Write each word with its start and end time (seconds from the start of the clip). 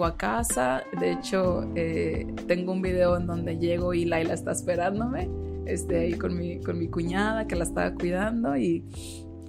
llego 0.00 0.06
a 0.06 0.16
casa, 0.16 0.82
de 0.98 1.12
hecho 1.12 1.70
eh, 1.74 2.26
tengo 2.46 2.72
un 2.72 2.80
video 2.80 3.18
en 3.18 3.26
donde 3.26 3.58
llego 3.58 3.92
y 3.92 4.06
Laila 4.06 4.32
está 4.32 4.52
esperándome, 4.52 5.28
este, 5.66 5.98
ahí 5.98 6.14
con 6.14 6.38
mi, 6.38 6.58
con 6.60 6.78
mi 6.78 6.88
cuñada 6.88 7.46
que 7.46 7.54
la 7.54 7.64
estaba 7.64 7.92
cuidando 7.92 8.56
y 8.56 8.82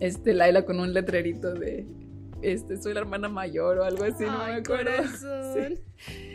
este, 0.01 0.33
Laila 0.33 0.65
con 0.65 0.81
un 0.81 0.93
letrerito 0.93 1.53
de, 1.53 1.85
este, 2.41 2.81
soy 2.81 2.93
la 2.93 2.99
hermana 2.99 3.29
mayor 3.29 3.77
o 3.77 3.85
algo 3.85 4.03
así, 4.03 4.25
no 4.25 4.45
me 4.45 4.55
acuerdo. 4.55 4.91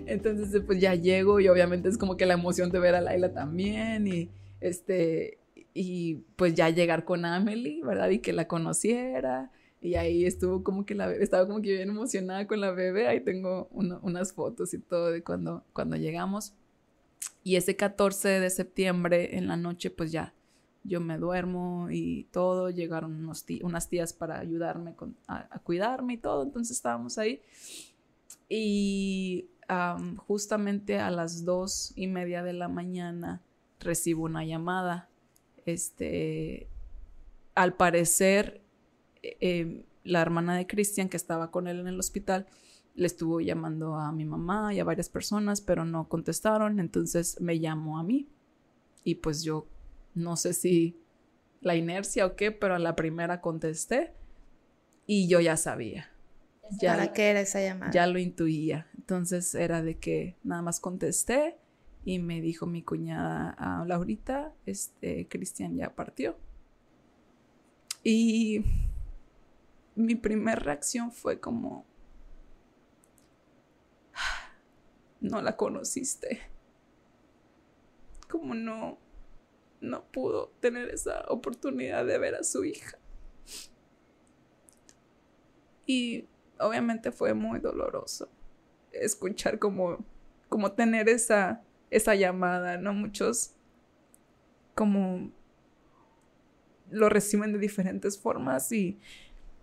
Entonces, 0.06 0.62
pues 0.64 0.80
ya 0.80 0.94
llego 0.94 1.38
y 1.38 1.48
obviamente 1.48 1.90
es 1.90 1.98
como 1.98 2.16
que 2.16 2.24
la 2.24 2.34
emoción 2.34 2.70
de 2.70 2.78
ver 2.78 2.94
a 2.94 3.02
Laila 3.02 3.34
también 3.34 4.06
y 4.06 4.30
este, 4.62 5.40
y 5.74 6.24
pues 6.36 6.54
ya 6.54 6.70
llegar 6.70 7.04
con 7.04 7.26
Amelie, 7.26 7.82
¿verdad? 7.84 8.08
Y 8.08 8.20
que 8.20 8.32
la 8.32 8.48
conociera. 8.48 9.50
Y 9.86 9.94
ahí 9.94 10.24
estuvo 10.24 10.64
como 10.64 10.84
que 10.84 10.96
la 10.96 11.06
bebé, 11.06 11.22
estaba 11.22 11.46
como 11.46 11.62
que 11.62 11.72
bien 11.72 11.90
emocionada 11.90 12.46
con 12.48 12.60
la 12.60 12.72
bebé. 12.72 13.06
Ahí 13.06 13.20
tengo 13.20 13.68
unas 13.70 14.32
fotos 14.32 14.74
y 14.74 14.78
todo 14.78 15.12
de 15.12 15.22
cuando, 15.22 15.64
cuando 15.72 15.96
llegamos. 15.96 16.54
Y 17.44 17.54
ese 17.54 17.76
14 17.76 18.40
de 18.40 18.50
septiembre 18.50 19.38
en 19.38 19.46
la 19.46 19.56
noche, 19.56 19.90
pues 19.90 20.10
ya 20.10 20.34
yo 20.82 21.00
me 21.00 21.18
duermo 21.18 21.86
y 21.88 22.24
todo. 22.32 22.70
Llegaron 22.70 23.14
unos 23.14 23.44
unas 23.62 23.88
tías 23.88 24.12
para 24.12 24.40
ayudarme 24.40 24.96
a, 25.28 25.60
cuidarme 25.60 26.14
y 26.14 26.18
todo. 26.18 26.42
Entonces 26.42 26.76
estábamos 26.76 27.16
ahí. 27.16 27.40
Y 28.48 29.48
justamente 30.26 30.98
a 30.98 31.12
las 31.12 31.44
dos 31.44 31.92
y 31.94 32.08
media 32.08 32.42
de 32.42 32.54
la 32.54 32.66
mañana 32.66 33.40
recibo 33.78 34.24
una 34.24 34.44
llamada. 34.44 35.08
Este, 35.64 36.68
al 37.54 37.74
parecer, 37.74 38.65
eh, 39.40 39.84
la 40.04 40.20
hermana 40.20 40.56
de 40.56 40.66
Cristian, 40.66 41.08
que 41.08 41.16
estaba 41.16 41.50
con 41.50 41.66
él 41.66 41.80
en 41.80 41.88
el 41.88 41.98
hospital, 41.98 42.46
le 42.94 43.06
estuvo 43.06 43.40
llamando 43.40 43.94
a 43.94 44.10
mi 44.12 44.24
mamá 44.24 44.72
y 44.72 44.80
a 44.80 44.84
varias 44.84 45.08
personas, 45.08 45.60
pero 45.60 45.84
no 45.84 46.08
contestaron, 46.08 46.80
entonces 46.80 47.40
me 47.40 47.58
llamó 47.58 47.98
a 47.98 48.02
mí. 48.02 48.28
Y 49.04 49.16
pues 49.16 49.42
yo 49.42 49.66
no 50.14 50.36
sé 50.36 50.52
si 50.52 50.98
la 51.60 51.76
inercia 51.76 52.26
o 52.26 52.36
qué, 52.36 52.52
pero 52.52 52.74
a 52.74 52.78
la 52.78 52.96
primera 52.96 53.40
contesté 53.40 54.12
y 55.06 55.28
yo 55.28 55.40
ya 55.40 55.56
sabía. 55.56 56.10
Ya, 56.80 56.92
¿Para 56.94 57.12
qué 57.12 57.30
era 57.30 57.40
esa 57.40 57.60
llamada? 57.60 57.92
Ya 57.92 58.06
lo 58.06 58.18
intuía. 58.18 58.88
Entonces 58.96 59.54
era 59.54 59.82
de 59.82 59.98
que 59.98 60.36
nada 60.42 60.62
más 60.62 60.80
contesté 60.80 61.56
y 62.04 62.18
me 62.18 62.40
dijo 62.40 62.66
mi 62.66 62.82
cuñada 62.82 63.54
a 63.58 63.82
ah, 63.82 63.84
Laurita, 63.84 64.52
este, 64.64 65.28
Cristian 65.28 65.76
ya 65.76 65.94
partió. 65.94 66.36
Y 68.02 68.64
mi 69.96 70.14
primera 70.14 70.60
reacción 70.60 71.10
fue 71.10 71.40
como, 71.40 71.84
no 75.20 75.42
la 75.42 75.56
conociste. 75.56 76.40
Como 78.28 78.54
no, 78.54 78.98
no 79.80 80.04
pudo 80.12 80.52
tener 80.60 80.90
esa 80.90 81.24
oportunidad 81.28 82.06
de 82.06 82.18
ver 82.18 82.34
a 82.36 82.44
su 82.44 82.64
hija. 82.64 82.98
Y 85.86 86.28
obviamente 86.58 87.10
fue 87.10 87.34
muy 87.34 87.60
doloroso 87.60 88.28
escuchar 88.92 89.58
como, 89.58 90.04
como 90.48 90.72
tener 90.72 91.08
esa 91.08 91.62
esa 91.90 92.14
llamada, 92.14 92.78
¿no? 92.78 92.92
Muchos 92.92 93.54
como 94.74 95.32
lo 96.90 97.08
reciben 97.08 97.52
de 97.52 97.58
diferentes 97.58 98.18
formas 98.18 98.70
y 98.72 98.98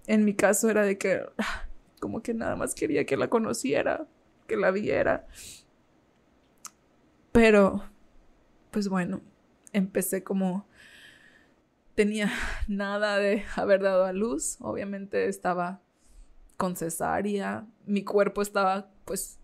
en 0.07 0.25
mi 0.25 0.33
caso 0.33 0.69
era 0.69 0.83
de 0.83 0.97
que 0.97 1.21
como 1.99 2.21
que 2.21 2.33
nada 2.33 2.55
más 2.55 2.75
quería 2.75 3.05
que 3.05 3.17
la 3.17 3.29
conociera, 3.29 4.07
que 4.47 4.57
la 4.57 4.71
viera. 4.71 5.27
Pero, 7.31 7.83
pues 8.71 8.89
bueno, 8.89 9.21
empecé 9.71 10.23
como 10.23 10.67
tenía 11.95 12.31
nada 12.67 13.17
de 13.17 13.43
haber 13.55 13.81
dado 13.81 14.05
a 14.05 14.13
luz, 14.13 14.57
obviamente 14.59 15.27
estaba 15.27 15.81
con 16.57 16.75
cesárea, 16.75 17.65
mi 17.85 18.03
cuerpo 18.03 18.41
estaba 18.41 18.91
pues 19.05 19.39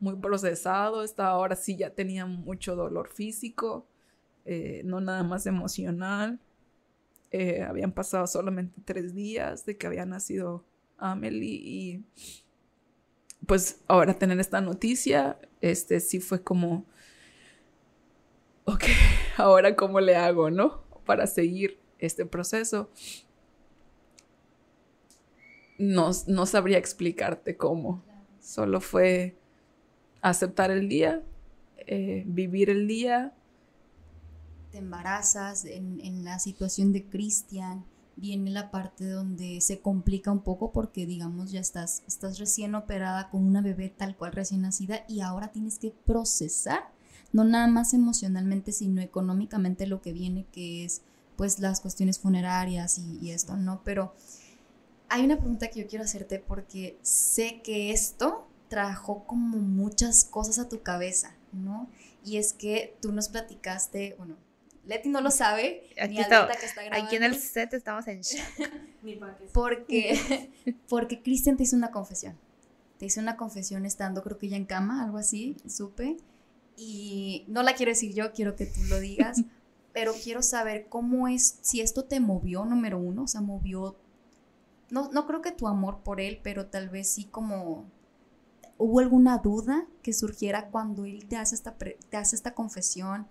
muy 0.00 0.16
procesado, 0.16 1.02
esta 1.02 1.28
ahora 1.28 1.56
sí 1.56 1.76
ya 1.76 1.90
tenía 1.90 2.26
mucho 2.26 2.76
dolor 2.76 3.08
físico, 3.08 3.86
eh, 4.44 4.82
no 4.84 5.00
nada 5.00 5.22
más 5.22 5.46
emocional. 5.46 6.40
Eh, 7.30 7.62
habían 7.62 7.92
pasado 7.92 8.26
solamente 8.26 8.80
tres 8.84 9.14
días 9.14 9.66
de 9.66 9.76
que 9.76 9.86
había 9.86 10.06
nacido 10.06 10.64
Amelie 10.96 11.60
y 11.62 12.04
pues 13.46 13.80
ahora 13.86 14.14
tener 14.14 14.40
esta 14.40 14.60
noticia, 14.60 15.38
este 15.60 16.00
sí 16.00 16.20
fue 16.20 16.42
como, 16.42 16.84
ok, 18.64 18.84
ahora 19.36 19.76
cómo 19.76 20.00
le 20.00 20.16
hago, 20.16 20.50
¿no? 20.50 20.82
Para 21.04 21.26
seguir 21.26 21.78
este 21.98 22.26
proceso. 22.26 22.90
No, 25.78 26.10
no 26.26 26.46
sabría 26.46 26.78
explicarte 26.78 27.56
cómo. 27.56 28.02
Solo 28.40 28.80
fue 28.80 29.36
aceptar 30.22 30.70
el 30.70 30.88
día, 30.88 31.22
eh, 31.78 32.24
vivir 32.26 32.70
el 32.70 32.88
día. 32.88 33.34
Embarazas 34.76 35.64
en, 35.64 36.24
la 36.24 36.38
situación 36.38 36.92
de 36.92 37.04
Cristian, 37.08 37.84
viene 38.16 38.50
la 38.50 38.70
parte 38.70 39.08
donde 39.08 39.60
se 39.60 39.80
complica 39.80 40.30
un 40.32 40.40
poco 40.40 40.72
porque 40.72 41.06
digamos 41.06 41.50
ya 41.50 41.60
estás, 41.60 42.02
estás 42.06 42.38
recién 42.38 42.74
operada 42.74 43.28
con 43.28 43.44
una 43.44 43.60
bebé 43.60 43.90
tal 43.90 44.16
cual 44.16 44.32
recién 44.32 44.62
nacida 44.62 45.04
y 45.08 45.20
ahora 45.20 45.52
tienes 45.52 45.78
que 45.78 45.90
procesar, 45.90 46.90
no 47.32 47.44
nada 47.44 47.66
más 47.66 47.92
emocionalmente, 47.92 48.72
sino 48.72 49.02
económicamente 49.02 49.86
lo 49.86 50.00
que 50.00 50.12
viene, 50.12 50.46
que 50.52 50.84
es 50.84 51.02
pues 51.36 51.58
las 51.58 51.80
cuestiones 51.80 52.18
funerarias 52.18 52.98
y, 52.98 53.18
y 53.20 53.30
esto, 53.32 53.56
¿no? 53.56 53.82
Pero 53.84 54.14
hay 55.08 55.24
una 55.24 55.36
pregunta 55.36 55.68
que 55.68 55.80
yo 55.80 55.86
quiero 55.86 56.04
hacerte 56.04 56.38
porque 56.38 56.98
sé 57.02 57.60
que 57.62 57.90
esto 57.92 58.48
trajo 58.68 59.24
como 59.26 59.58
muchas 59.58 60.24
cosas 60.24 60.58
a 60.58 60.68
tu 60.68 60.82
cabeza, 60.82 61.34
¿no? 61.52 61.88
Y 62.24 62.38
es 62.38 62.52
que 62.52 62.96
tú 63.00 63.12
nos 63.12 63.28
platicaste, 63.28 64.14
bueno, 64.18 64.36
Leti 64.86 65.08
no 65.08 65.20
lo 65.20 65.30
sabe, 65.30 65.90
aquí, 66.00 66.18
está, 66.18 66.48
aquí 66.92 67.16
en 67.16 67.24
el 67.24 67.34
set 67.36 67.74
estamos 67.74 68.06
en 68.06 68.20
shock. 68.20 68.42
porque, 69.52 70.50
porque 70.88 71.22
Cristian 71.22 71.56
te 71.56 71.64
hizo 71.64 71.76
una 71.76 71.90
confesión. 71.90 72.38
Te 72.98 73.06
hizo 73.06 73.20
una 73.20 73.36
confesión 73.36 73.84
estando, 73.84 74.22
creo 74.22 74.38
que 74.38 74.48
ya 74.48 74.56
en 74.56 74.64
cama, 74.64 75.02
algo 75.02 75.18
así, 75.18 75.56
supe. 75.68 76.16
Y 76.76 77.44
no 77.48 77.62
la 77.62 77.74
quiero 77.74 77.90
decir 77.90 78.14
yo, 78.14 78.32
quiero 78.32 78.54
que 78.54 78.66
tú 78.66 78.80
lo 78.88 79.00
digas, 79.00 79.42
pero 79.92 80.12
quiero 80.12 80.42
saber 80.42 80.86
cómo 80.88 81.26
es, 81.26 81.58
si 81.62 81.80
esto 81.80 82.04
te 82.04 82.20
movió, 82.20 82.64
número 82.64 82.98
uno, 82.98 83.24
o 83.24 83.28
sea, 83.28 83.40
movió, 83.40 83.96
no, 84.90 85.10
no 85.12 85.26
creo 85.26 85.42
que 85.42 85.52
tu 85.52 85.66
amor 85.66 86.02
por 86.04 86.20
él, 86.20 86.40
pero 86.42 86.66
tal 86.66 86.88
vez 86.90 87.08
sí 87.08 87.24
como 87.24 87.90
¿Hubo 88.78 89.00
alguna 89.00 89.38
duda 89.38 89.86
que 90.02 90.12
surgiera 90.12 90.68
cuando 90.68 91.06
Él 91.06 91.26
te 91.26 91.36
hace 91.36 91.54
esta, 91.54 91.76
te 91.76 92.16
hace 92.16 92.36
esta 92.36 92.52
confesión? 92.52 93.26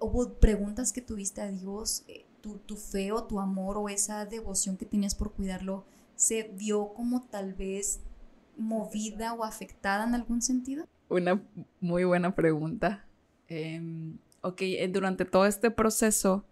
¿Hubo 0.00 0.34
preguntas 0.34 0.92
que 0.92 1.02
tuviste 1.02 1.40
a 1.40 1.50
Dios? 1.50 2.04
Eh, 2.08 2.24
tu, 2.40 2.56
tu, 2.58 2.76
fe 2.76 3.12
o 3.12 3.24
tu 3.24 3.38
amor 3.38 3.76
o 3.76 3.88
esa 3.88 4.24
devoción 4.24 4.76
que 4.76 4.86
tenías 4.86 5.14
por 5.14 5.32
cuidarlo 5.32 5.84
se 6.16 6.42
vio 6.54 6.92
como 6.94 7.22
tal 7.22 7.52
vez 7.54 8.00
movida 8.56 9.32
o 9.34 9.44
afectada 9.44 10.04
en 10.04 10.14
algún 10.14 10.42
sentido? 10.42 10.86
Una 11.08 11.42
muy 11.80 12.04
buena 12.04 12.34
pregunta. 12.34 13.04
Em, 13.48 14.18
ok, 14.42 14.62
eh, 14.62 14.88
durante 14.88 15.24
todo 15.24 15.46
este 15.46 15.70
proceso, 15.70 16.44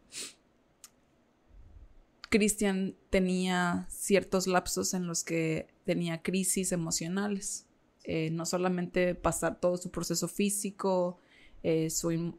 Cristian 2.28 2.96
tenía 3.10 3.86
ciertos 3.88 4.46
lapsos 4.46 4.94
en 4.94 5.06
los 5.06 5.24
que 5.24 5.68
tenía 5.84 6.22
crisis 6.22 6.72
emocionales. 6.72 7.66
Eh, 8.04 8.30
no 8.30 8.46
solamente 8.46 9.14
pasar 9.14 9.60
todo 9.60 9.76
su 9.76 9.90
proceso 9.90 10.28
físico, 10.28 11.18
eh, 11.62 11.90
su, 11.90 12.32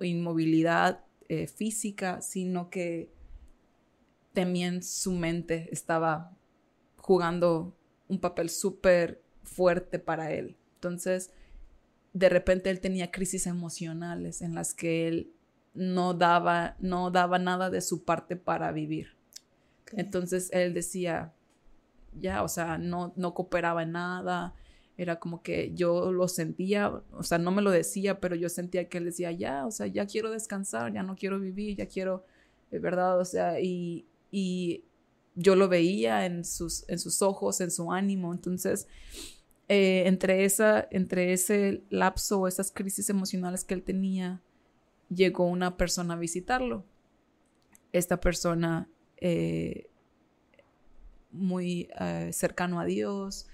inmovilidad 0.00 1.04
eh, 1.28 1.46
física, 1.46 2.22
sino 2.22 2.70
que 2.70 3.12
también 4.32 4.82
su 4.82 5.12
mente 5.12 5.68
estaba 5.72 6.36
jugando 6.96 7.76
un 8.08 8.20
papel 8.20 8.50
súper 8.50 9.22
fuerte 9.42 9.98
para 9.98 10.32
él. 10.32 10.56
Entonces, 10.74 11.30
de 12.12 12.28
repente 12.28 12.70
él 12.70 12.80
tenía 12.80 13.10
crisis 13.10 13.46
emocionales 13.46 14.42
en 14.42 14.54
las 14.54 14.74
que 14.74 15.06
él 15.08 15.32
no 15.74 16.14
daba, 16.14 16.76
no 16.80 17.10
daba 17.10 17.38
nada 17.38 17.70
de 17.70 17.80
su 17.80 18.04
parte 18.04 18.36
para 18.36 18.72
vivir. 18.72 19.16
Entonces 19.92 20.50
él 20.52 20.74
decía, 20.74 21.32
ya, 22.18 22.42
o 22.42 22.48
sea, 22.48 22.78
no, 22.78 23.12
no 23.16 23.34
cooperaba 23.34 23.82
en 23.82 23.92
nada, 23.92 24.54
era 25.02 25.18
como 25.18 25.42
que 25.42 25.72
yo 25.74 26.12
lo 26.12 26.28
sentía, 26.28 26.90
o 27.12 27.22
sea, 27.22 27.38
no 27.38 27.50
me 27.52 27.62
lo 27.62 27.70
decía, 27.70 28.20
pero 28.20 28.36
yo 28.36 28.50
sentía 28.50 28.88
que 28.90 28.98
él 28.98 29.06
decía, 29.06 29.32
ya, 29.32 29.64
o 29.64 29.70
sea, 29.70 29.86
ya 29.86 30.06
quiero 30.06 30.30
descansar, 30.30 30.92
ya 30.92 31.02
no 31.02 31.16
quiero 31.16 31.40
vivir, 31.40 31.76
ya 31.78 31.86
quiero, 31.86 32.26
¿verdad? 32.70 33.18
O 33.18 33.24
sea, 33.24 33.60
y, 33.60 34.06
y 34.30 34.84
yo 35.34 35.56
lo 35.56 35.68
veía 35.68 36.26
en 36.26 36.44
sus, 36.44 36.86
en 36.86 36.98
sus 36.98 37.22
ojos, 37.22 37.62
en 37.62 37.70
su 37.70 37.90
ánimo, 37.90 38.34
entonces 38.34 38.88
eh, 39.68 40.02
entre, 40.06 40.44
esa, 40.44 40.86
entre 40.90 41.32
ese 41.32 41.82
lapso 41.88 42.40
o 42.40 42.48
esas 42.48 42.70
crisis 42.70 43.08
emocionales 43.08 43.64
que 43.64 43.72
él 43.72 43.82
tenía, 43.82 44.42
llegó 45.08 45.46
una 45.46 45.78
persona 45.78 46.12
a 46.12 46.18
visitarlo. 46.18 46.84
Esta 47.92 48.20
persona 48.20 48.86
eh, 49.16 49.88
muy 51.30 51.88
eh, 51.98 52.30
cercano 52.34 52.80
a 52.80 52.84
Dios. 52.84 53.46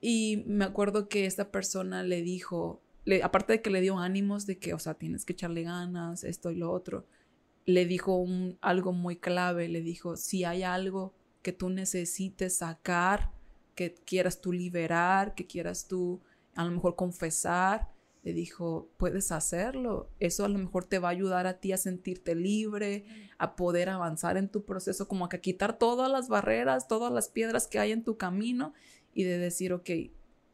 Y 0.00 0.44
me 0.46 0.64
acuerdo 0.64 1.08
que 1.08 1.26
esta 1.26 1.50
persona 1.50 2.02
le 2.02 2.22
dijo, 2.22 2.82
aparte 3.22 3.54
de 3.54 3.62
que 3.62 3.70
le 3.70 3.80
dio 3.80 3.98
ánimos 3.98 4.46
de 4.46 4.58
que, 4.58 4.74
o 4.74 4.78
sea, 4.78 4.94
tienes 4.94 5.24
que 5.24 5.32
echarle 5.32 5.62
ganas, 5.62 6.24
esto 6.24 6.50
y 6.50 6.56
lo 6.56 6.70
otro, 6.70 7.06
le 7.64 7.86
dijo 7.86 8.16
un, 8.16 8.58
algo 8.60 8.92
muy 8.92 9.16
clave, 9.16 9.68
le 9.68 9.80
dijo, 9.80 10.16
si 10.16 10.44
hay 10.44 10.62
algo 10.62 11.14
que 11.42 11.52
tú 11.52 11.70
necesites 11.70 12.58
sacar, 12.58 13.30
que 13.74 13.94
quieras 13.94 14.40
tú 14.40 14.52
liberar, 14.52 15.34
que 15.34 15.46
quieras 15.46 15.86
tú 15.86 16.20
a 16.54 16.64
lo 16.64 16.70
mejor 16.70 16.96
confesar, 16.96 17.88
le 18.26 18.32
dijo, 18.32 18.88
puedes 18.96 19.30
hacerlo. 19.30 20.10
Eso 20.18 20.44
a 20.44 20.48
lo 20.48 20.58
mejor 20.58 20.84
te 20.84 20.98
va 20.98 21.08
a 21.08 21.12
ayudar 21.12 21.46
a 21.46 21.60
ti 21.60 21.72
a 21.72 21.76
sentirte 21.76 22.34
libre, 22.34 23.04
a 23.38 23.54
poder 23.54 23.88
avanzar 23.88 24.36
en 24.36 24.48
tu 24.48 24.64
proceso, 24.64 25.06
como 25.06 25.26
a 25.26 25.28
quitar 25.28 25.78
todas 25.78 26.10
las 26.10 26.28
barreras, 26.28 26.88
todas 26.88 27.12
las 27.12 27.28
piedras 27.28 27.68
que 27.68 27.78
hay 27.78 27.92
en 27.92 28.02
tu 28.02 28.16
camino 28.16 28.72
y 29.16 29.24
de 29.24 29.38
decir, 29.38 29.72
ok, 29.72 29.90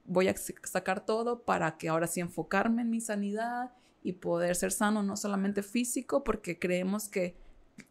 voy 0.04 0.28
a 0.28 0.36
sacar 0.36 1.04
todo 1.04 1.42
para 1.42 1.76
que 1.76 1.88
ahora 1.88 2.06
sí 2.06 2.20
enfocarme 2.20 2.82
en 2.82 2.90
mi 2.90 3.00
sanidad 3.00 3.72
y 4.04 4.12
poder 4.12 4.54
ser 4.54 4.70
sano, 4.70 5.02
no 5.02 5.16
solamente 5.16 5.64
físico, 5.64 6.22
porque 6.22 6.60
creemos 6.60 7.08
que 7.08 7.36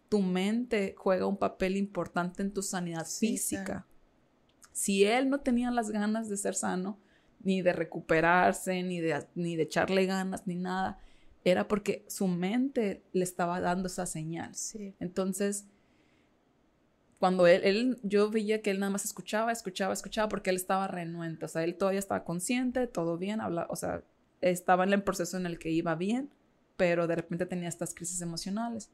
tu 0.08 0.22
mente 0.22 0.96
juega 0.98 1.28
un 1.28 1.36
papel 1.36 1.76
importante 1.76 2.42
en 2.42 2.54
tu 2.54 2.62
sanidad 2.62 3.06
física. 3.06 3.86
Si 4.72 5.04
él 5.04 5.30
no 5.30 5.42
tenía 5.42 5.72
las 5.72 5.92
ganas 5.92 6.30
de 6.30 6.38
ser 6.38 6.56
sano, 6.56 6.98
ni 7.44 7.62
de 7.62 7.74
recuperarse, 7.74 8.82
ni 8.82 9.02
de, 9.02 9.26
ni 9.36 9.58
de 9.58 9.64
echarle 9.64 10.06
ganas, 10.06 10.48
ni 10.48 10.56
nada. 10.56 11.00
Era 11.44 11.68
porque 11.68 12.06
su 12.08 12.28
mente 12.28 13.04
le 13.12 13.26
estaba 13.26 13.60
dando 13.60 13.88
esa 13.88 14.06
señal. 14.06 14.54
Entonces, 15.02 15.66
cuando 17.22 17.46
él, 17.46 17.62
él, 17.64 18.00
yo 18.02 18.32
veía 18.32 18.64
que 18.64 18.72
él 18.72 18.80
nada 18.80 18.92
más 18.92 19.06
escuchaba, 19.06 19.52
escuchaba, 19.52 19.94
escuchaba, 19.94 20.28
porque 20.28 20.50
él 20.50 20.56
estaba 20.56 20.88
renuente. 20.88 21.46
O 21.46 21.48
sea, 21.48 21.64
él 21.64 21.76
todavía 21.76 22.00
estaba 22.00 22.24
consciente, 22.24 22.88
todo 22.88 23.20
bien, 23.20 23.42
habla, 23.42 23.68
o 23.70 23.76
sea, 23.76 24.04
estaba 24.42 24.86
en 24.86 24.92
el 24.92 25.04
proceso 25.04 25.38
en 25.38 25.46
el 25.46 25.60
que 25.60 25.70
iba 25.70 25.94
bien, 25.94 26.32
pero 26.78 27.06
de 27.06 27.16
repente 27.16 27.46
tenía 27.46 27.70
estas 27.70 27.94
crisis 27.94 28.22
emocionales. 28.22 28.90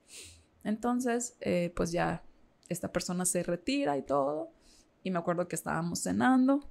Entonces, 0.65 1.37
eh, 1.39 1.71
pues 1.73 1.93
ya 1.93 2.21
esta 2.67 2.91
persona 2.91 3.23
se 3.23 3.43
retira 3.43 3.97
y 3.97 4.01
todo. 4.01 4.51
Y 5.03 5.11
me 5.11 5.19
acuerdo 5.19 5.47
que 5.47 5.55
estábamos 5.55 5.99
cenando 5.99 6.67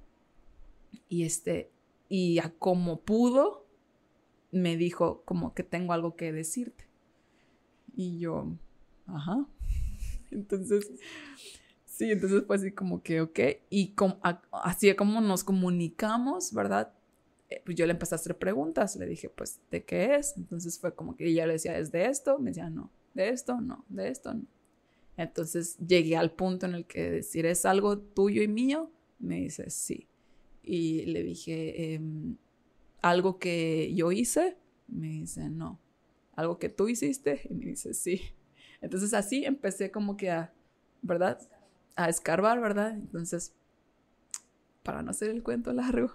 y 1.09 1.23
este, 1.23 1.71
y 2.07 2.37
a 2.37 2.53
como 2.59 3.01
pudo, 3.01 3.65
me 4.51 4.77
dijo 4.77 5.23
como 5.25 5.55
que 5.55 5.63
tengo 5.63 5.93
algo 5.93 6.15
que 6.15 6.31
decirte. 6.31 6.87
Y 7.95 8.19
yo, 8.19 8.45
ajá. 9.07 9.47
Entonces, 10.31 10.89
sí, 11.85 12.11
entonces 12.11 12.43
fue 12.45 12.55
así 12.55 12.71
como 12.71 13.01
que, 13.01 13.21
ok. 13.21 13.39
Y 13.69 13.93
así 14.51 14.93
como 14.95 15.21
nos 15.21 15.43
comunicamos, 15.43 16.53
¿verdad? 16.53 16.93
Eh, 17.49 17.61
pues 17.65 17.77
yo 17.77 17.85
le 17.85 17.93
empecé 17.93 18.15
a 18.15 18.17
hacer 18.17 18.37
preguntas. 18.37 18.95
Le 18.95 19.05
dije, 19.05 19.29
pues, 19.29 19.59
¿de 19.71 19.83
qué 19.83 20.15
es? 20.15 20.35
Entonces 20.37 20.77
fue 20.79 20.93
como 20.93 21.15
que 21.15 21.27
ella 21.27 21.47
le 21.47 21.53
decía, 21.53 21.77
¿es 21.77 21.91
de 21.91 22.05
esto? 22.05 22.39
Me 22.39 22.51
decía, 22.51 22.69
no. 22.69 22.91
¿De 23.13 23.29
esto? 23.29 23.59
No. 23.61 23.85
¿De 23.89 24.09
esto? 24.09 24.33
No. 24.33 24.45
Entonces 25.15 25.77
llegué 25.79 26.15
al 26.15 26.31
punto 26.31 26.67
en 26.67 26.75
el 26.75 26.85
que 26.85 27.09
decir, 27.09 27.45
¿es 27.45 27.65
algo 27.65 27.97
tuyo 27.97 28.43
y 28.43 28.47
mío? 28.47 28.91
Me 29.19 29.37
dice, 29.37 29.69
sí 29.69 30.07
y 30.67 31.05
le 31.05 31.23
dije, 31.23 31.93
em, 31.93 32.35
¿algo 33.01 33.39
que 33.39 33.93
yo 33.95 34.11
hice? 34.11 34.57
Me 34.87 35.07
dice, 35.07 35.49
no. 35.49 35.79
¿Algo 36.35 36.59
que 36.59 36.69
tú 36.69 36.89
hiciste? 36.89 37.41
Y 37.49 37.53
me 37.53 37.65
dice, 37.67 37.93
sí. 37.93 38.21
Entonces 38.81 39.13
así 39.13 39.45
empecé 39.45 39.91
como 39.91 40.17
que 40.17 40.29
a, 40.29 40.53
¿verdad? 41.01 41.39
A 41.95 42.09
escarbar, 42.09 42.59
¿verdad? 42.59 42.91
Entonces, 42.91 43.53
para 44.83 45.01
no 45.01 45.11
hacer 45.11 45.29
el 45.29 45.43
cuento 45.43 45.73
largo, 45.73 46.11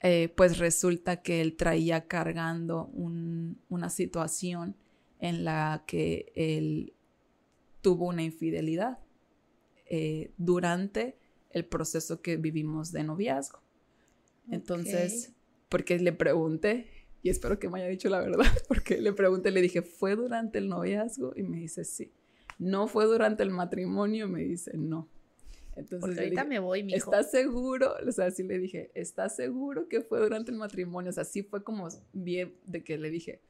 eh, 0.00 0.32
pues 0.36 0.58
resulta 0.58 1.22
que 1.22 1.40
él 1.40 1.56
traía 1.56 2.08
cargando 2.08 2.86
una 2.86 3.88
situación 3.88 4.74
en 5.20 5.44
la 5.44 5.84
que 5.86 6.32
él 6.34 6.92
tuvo 7.82 8.06
una 8.06 8.22
infidelidad 8.22 8.98
eh, 9.86 10.32
durante 10.38 11.16
el 11.50 11.64
proceso 11.64 12.22
que 12.22 12.36
vivimos 12.36 12.90
de 12.90 13.04
noviazgo. 13.04 13.60
Entonces, 14.50 15.32
porque 15.68 15.98
le 15.98 16.12
pregunté, 16.12 17.01
y 17.22 17.30
espero 17.30 17.58
que 17.58 17.68
me 17.68 17.80
haya 17.80 17.88
dicho 17.88 18.08
la 18.08 18.20
verdad, 18.20 18.44
porque 18.68 19.00
le 19.00 19.12
pregunté, 19.12 19.50
le 19.50 19.62
dije, 19.62 19.82
¿fue 19.82 20.16
durante 20.16 20.58
el 20.58 20.68
noviazgo? 20.68 21.32
Y 21.36 21.42
me 21.42 21.58
dice, 21.58 21.84
sí. 21.84 22.12
No 22.58 22.86
fue 22.86 23.06
durante 23.06 23.42
el 23.42 23.50
matrimonio, 23.50 24.28
me 24.28 24.42
dice, 24.42 24.72
no. 24.76 25.08
Entonces, 25.74 26.18
ahorita 26.18 26.44
me 26.44 26.58
voy, 26.58 26.82
mijo. 26.82 26.96
¿Estás 26.96 27.30
seguro? 27.30 27.94
O 28.06 28.12
sea, 28.12 28.30
sí 28.30 28.42
le 28.42 28.58
dije, 28.58 28.90
¿estás 28.94 29.36
seguro 29.36 29.88
que 29.88 30.02
fue 30.02 30.20
durante 30.20 30.50
el 30.50 30.58
matrimonio? 30.58 31.10
O 31.10 31.12
sea, 31.12 31.24
sí 31.24 31.42
fue 31.42 31.64
como 31.64 31.88
bien 32.12 32.54
de 32.66 32.84
que 32.84 32.98
le 32.98 33.10
dije. 33.10 33.40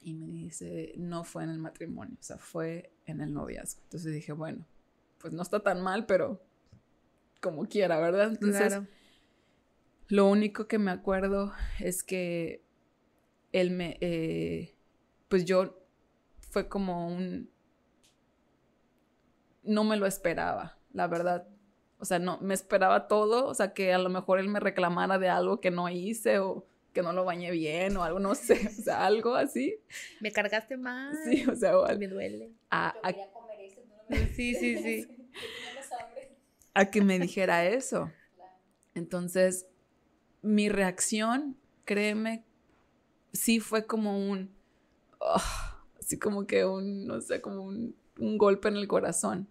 Y 0.00 0.14
me 0.14 0.26
dice, 0.26 0.92
no 0.96 1.24
fue 1.24 1.44
en 1.44 1.50
el 1.50 1.58
matrimonio, 1.58 2.16
o 2.18 2.22
sea, 2.22 2.38
fue 2.38 2.92
en 3.06 3.20
el 3.20 3.32
noviazgo. 3.32 3.80
Entonces 3.84 4.12
dije, 4.12 4.32
bueno, 4.32 4.64
pues 5.18 5.32
no 5.32 5.42
está 5.42 5.60
tan 5.60 5.82
mal, 5.82 6.06
pero 6.06 6.40
como 7.40 7.66
quiera, 7.66 8.00
¿verdad? 8.00 8.30
Entonces, 8.30 8.68
claro. 8.68 8.86
Lo 10.08 10.26
único 10.26 10.66
que 10.66 10.78
me 10.78 10.90
acuerdo 10.90 11.52
es 11.80 12.02
que 12.02 12.62
él 13.52 13.70
me, 13.70 13.98
eh, 14.00 14.74
pues 15.28 15.44
yo, 15.44 15.78
fue 16.50 16.68
como 16.68 17.06
un, 17.06 17.50
no 19.62 19.84
me 19.84 19.96
lo 19.96 20.06
esperaba, 20.06 20.78
la 20.92 21.06
verdad. 21.06 21.46
O 21.98 22.04
sea, 22.04 22.18
no, 22.18 22.38
me 22.40 22.54
esperaba 22.54 23.06
todo, 23.06 23.46
o 23.46 23.54
sea, 23.54 23.74
que 23.74 23.92
a 23.92 23.98
lo 23.98 24.08
mejor 24.08 24.38
él 24.38 24.48
me 24.48 24.60
reclamara 24.60 25.18
de 25.18 25.28
algo 25.28 25.60
que 25.60 25.70
no 25.70 25.88
hice 25.90 26.38
o 26.38 26.66
que 26.94 27.02
no 27.02 27.12
lo 27.12 27.24
bañé 27.24 27.50
bien 27.50 27.96
o 27.96 28.02
algo, 28.02 28.18
no 28.18 28.34
sé, 28.34 28.66
o 28.66 28.82
sea, 28.82 29.04
algo 29.04 29.34
así. 29.34 29.78
Me 30.20 30.32
cargaste 30.32 30.76
mal. 30.76 31.14
Sí, 31.24 31.44
o 31.46 31.54
sea, 31.54 31.72
me 31.98 32.08
duele. 32.08 32.52
A, 32.70 32.94
sí, 34.34 34.54
sí, 34.54 34.78
sí. 34.78 35.06
a 36.74 36.90
que 36.90 37.02
me 37.02 37.18
dijera 37.18 37.66
eso. 37.66 38.10
Entonces, 38.94 39.66
mi 40.42 40.68
reacción, 40.68 41.56
créeme, 41.84 42.44
sí 43.32 43.60
fue 43.60 43.86
como 43.86 44.18
un, 44.18 44.50
ah, 45.20 45.82
así 45.98 46.18
como 46.18 46.46
que 46.46 46.64
un, 46.64 47.06
no 47.06 47.20
sé, 47.20 47.40
como 47.40 47.62
un, 47.62 47.94
golpe 48.16 48.68
en 48.68 48.76
el 48.76 48.88
corazón. 48.88 49.48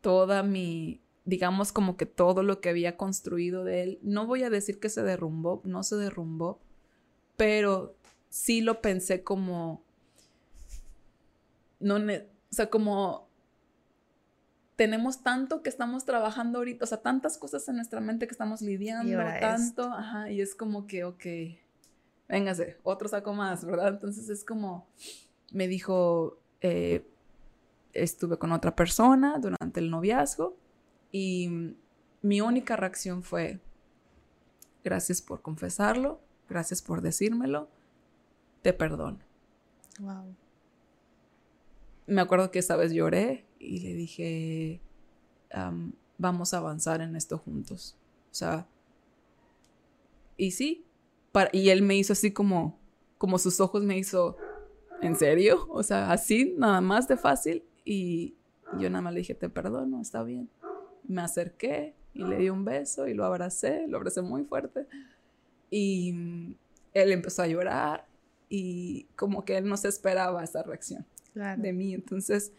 toda 0.00 0.42
mi, 0.44 1.00
digamos 1.24 1.72
como 1.72 1.96
que 1.96 2.06
todo 2.06 2.44
lo 2.44 2.60
que 2.60 2.68
había 2.68 2.96
construido 2.96 3.64
de 3.64 3.82
él, 3.82 3.98
no 4.02 4.26
voy 4.26 4.44
a 4.44 4.50
decir 4.50 4.78
que 4.78 4.88
se 4.88 5.02
derrumbó, 5.02 5.62
no 5.64 5.82
se 5.82 5.96
derrumbó, 5.96 6.60
pero 7.36 7.96
sí 8.28 8.60
lo 8.60 8.80
pensé 8.80 9.24
como, 9.24 9.82
no, 11.80 11.96
o 11.96 12.54
sea, 12.54 12.70
como 12.70 13.25
tenemos 14.76 15.22
tanto 15.22 15.62
que 15.62 15.70
estamos 15.70 16.04
trabajando 16.04 16.58
ahorita, 16.58 16.84
o 16.84 16.86
sea, 16.86 17.00
tantas 17.00 17.38
cosas 17.38 17.66
en 17.68 17.76
nuestra 17.76 18.00
mente 18.00 18.26
que 18.26 18.32
estamos 18.32 18.60
lidiando, 18.60 19.18
tanto, 19.40 19.84
ajá, 19.84 20.30
y 20.30 20.42
es 20.42 20.54
como 20.54 20.86
que, 20.86 21.04
ok, 21.04 21.24
véngase, 22.28 22.76
otro 22.82 23.08
saco 23.08 23.32
más, 23.32 23.64
¿verdad? 23.64 23.88
Entonces 23.88 24.28
es 24.28 24.44
como, 24.44 24.86
me 25.50 25.66
dijo, 25.66 26.38
eh, 26.60 27.08
estuve 27.94 28.38
con 28.38 28.52
otra 28.52 28.76
persona 28.76 29.38
durante 29.38 29.80
el 29.80 29.90
noviazgo 29.90 30.58
y 31.10 31.74
mi 32.20 32.42
única 32.42 32.76
reacción 32.76 33.22
fue, 33.22 33.60
gracias 34.84 35.22
por 35.22 35.40
confesarlo, 35.40 36.20
gracias 36.50 36.82
por 36.82 37.00
decírmelo, 37.00 37.70
te 38.60 38.74
perdono. 38.74 39.20
Wow. 40.00 40.34
Me 42.06 42.20
acuerdo 42.20 42.50
que 42.50 42.58
esa 42.58 42.76
vez 42.76 42.92
lloré 42.92 43.45
y 43.58 43.80
le 43.80 43.94
dije, 43.94 44.80
vamos 46.18 46.54
a 46.54 46.58
avanzar 46.58 47.00
en 47.00 47.16
esto 47.16 47.38
juntos. 47.38 47.96
O 48.30 48.34
sea, 48.34 48.66
y 50.36 50.50
sí, 50.50 50.84
y 51.52 51.68
él 51.70 51.82
me 51.82 51.96
hizo 51.96 52.12
así 52.12 52.32
como, 52.32 52.78
como 53.18 53.38
sus 53.38 53.60
ojos 53.60 53.82
me 53.82 53.98
hizo, 53.98 54.36
¿en 55.02 55.16
serio? 55.16 55.66
O 55.70 55.82
sea, 55.82 56.10
así, 56.12 56.54
nada 56.56 56.80
más 56.80 57.08
de 57.08 57.16
fácil. 57.16 57.62
Y 57.84 58.34
yo 58.78 58.90
nada 58.90 59.02
más 59.02 59.12
le 59.14 59.20
dije, 59.20 59.34
te 59.34 59.48
perdono, 59.48 60.00
está 60.00 60.22
bien. 60.22 60.48
Me 61.04 61.22
acerqué 61.22 61.94
y 62.12 62.24
le 62.24 62.38
di 62.38 62.50
un 62.50 62.64
beso 62.64 63.06
y 63.06 63.14
lo 63.14 63.24
abracé, 63.24 63.86
lo 63.86 63.98
abracé 63.98 64.22
muy 64.22 64.44
fuerte. 64.44 64.86
Y 65.70 66.56
él 66.94 67.12
empezó 67.12 67.42
a 67.42 67.46
llorar 67.46 68.06
y 68.48 69.04
como 69.16 69.44
que 69.44 69.56
él 69.56 69.68
no 69.68 69.76
se 69.76 69.88
esperaba 69.88 70.42
esa 70.42 70.62
reacción 70.62 71.06
de 71.34 71.72
mí. 71.72 71.92
Entonces, 71.92 72.52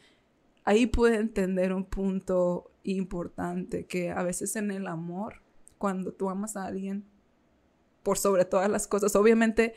ahí 0.68 0.86
pude 0.86 1.16
entender 1.16 1.72
un 1.72 1.86
punto 1.86 2.70
importante, 2.84 3.86
que 3.86 4.12
a 4.12 4.22
veces 4.22 4.58
en 4.58 4.70
el 4.70 4.88
amor, 4.88 5.42
cuando 5.78 6.12
tú 6.12 6.30
amas 6.30 6.58
a 6.58 6.66
alguien 6.66 7.06
por 8.04 8.18
sobre 8.18 8.44
todas 8.44 8.70
las 8.70 8.86
cosas, 8.86 9.16
obviamente 9.16 9.76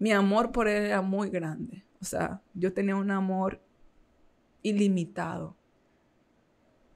mi 0.00 0.10
amor 0.10 0.50
por 0.50 0.66
él 0.66 0.86
era 0.86 1.00
muy 1.00 1.30
grande. 1.30 1.84
O 2.00 2.04
sea, 2.04 2.42
yo 2.54 2.72
tenía 2.72 2.96
un 2.96 3.12
amor 3.12 3.60
ilimitado. 4.62 5.56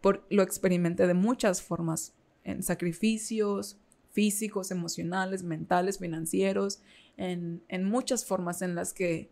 Por, 0.00 0.26
lo 0.29 0.43
experimenté 0.43 1.07
de 1.07 1.15
muchas 1.15 1.62
formas, 1.62 2.15
en 2.43 2.65
sacrificios 2.65 3.79
físicos, 4.11 4.73
emocionales, 4.73 5.45
mentales, 5.45 6.00
financieros, 6.00 6.83
en, 7.17 7.62
en 7.69 7.85
muchas 7.85 8.25
formas 8.25 8.61
en 8.61 8.75
las 8.75 8.93
que 8.93 9.31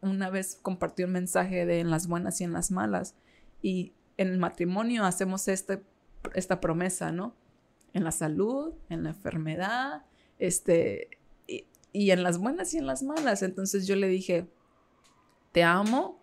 una 0.00 0.30
vez 0.30 0.58
compartió 0.62 1.06
un 1.06 1.12
mensaje 1.12 1.64
de 1.64 1.78
en 1.78 1.90
las 1.90 2.08
buenas 2.08 2.40
y 2.40 2.44
en 2.44 2.52
las 2.52 2.72
malas. 2.72 3.14
Y 3.62 3.92
en 4.16 4.28
el 4.28 4.38
matrimonio 4.38 5.04
hacemos 5.04 5.48
este, 5.48 5.82
esta 6.34 6.60
promesa, 6.60 7.12
¿no? 7.12 7.34
En 7.94 8.04
la 8.04 8.12
salud, 8.12 8.74
en 8.88 9.04
la 9.04 9.10
enfermedad, 9.10 10.04
este, 10.38 11.08
y, 11.46 11.66
y 11.92 12.10
en 12.10 12.22
las 12.22 12.38
buenas 12.38 12.74
y 12.74 12.78
en 12.78 12.86
las 12.86 13.02
malas. 13.02 13.42
Entonces 13.42 13.86
yo 13.86 13.96
le 13.96 14.08
dije, 14.08 14.48
te 15.52 15.62
amo 15.62 16.22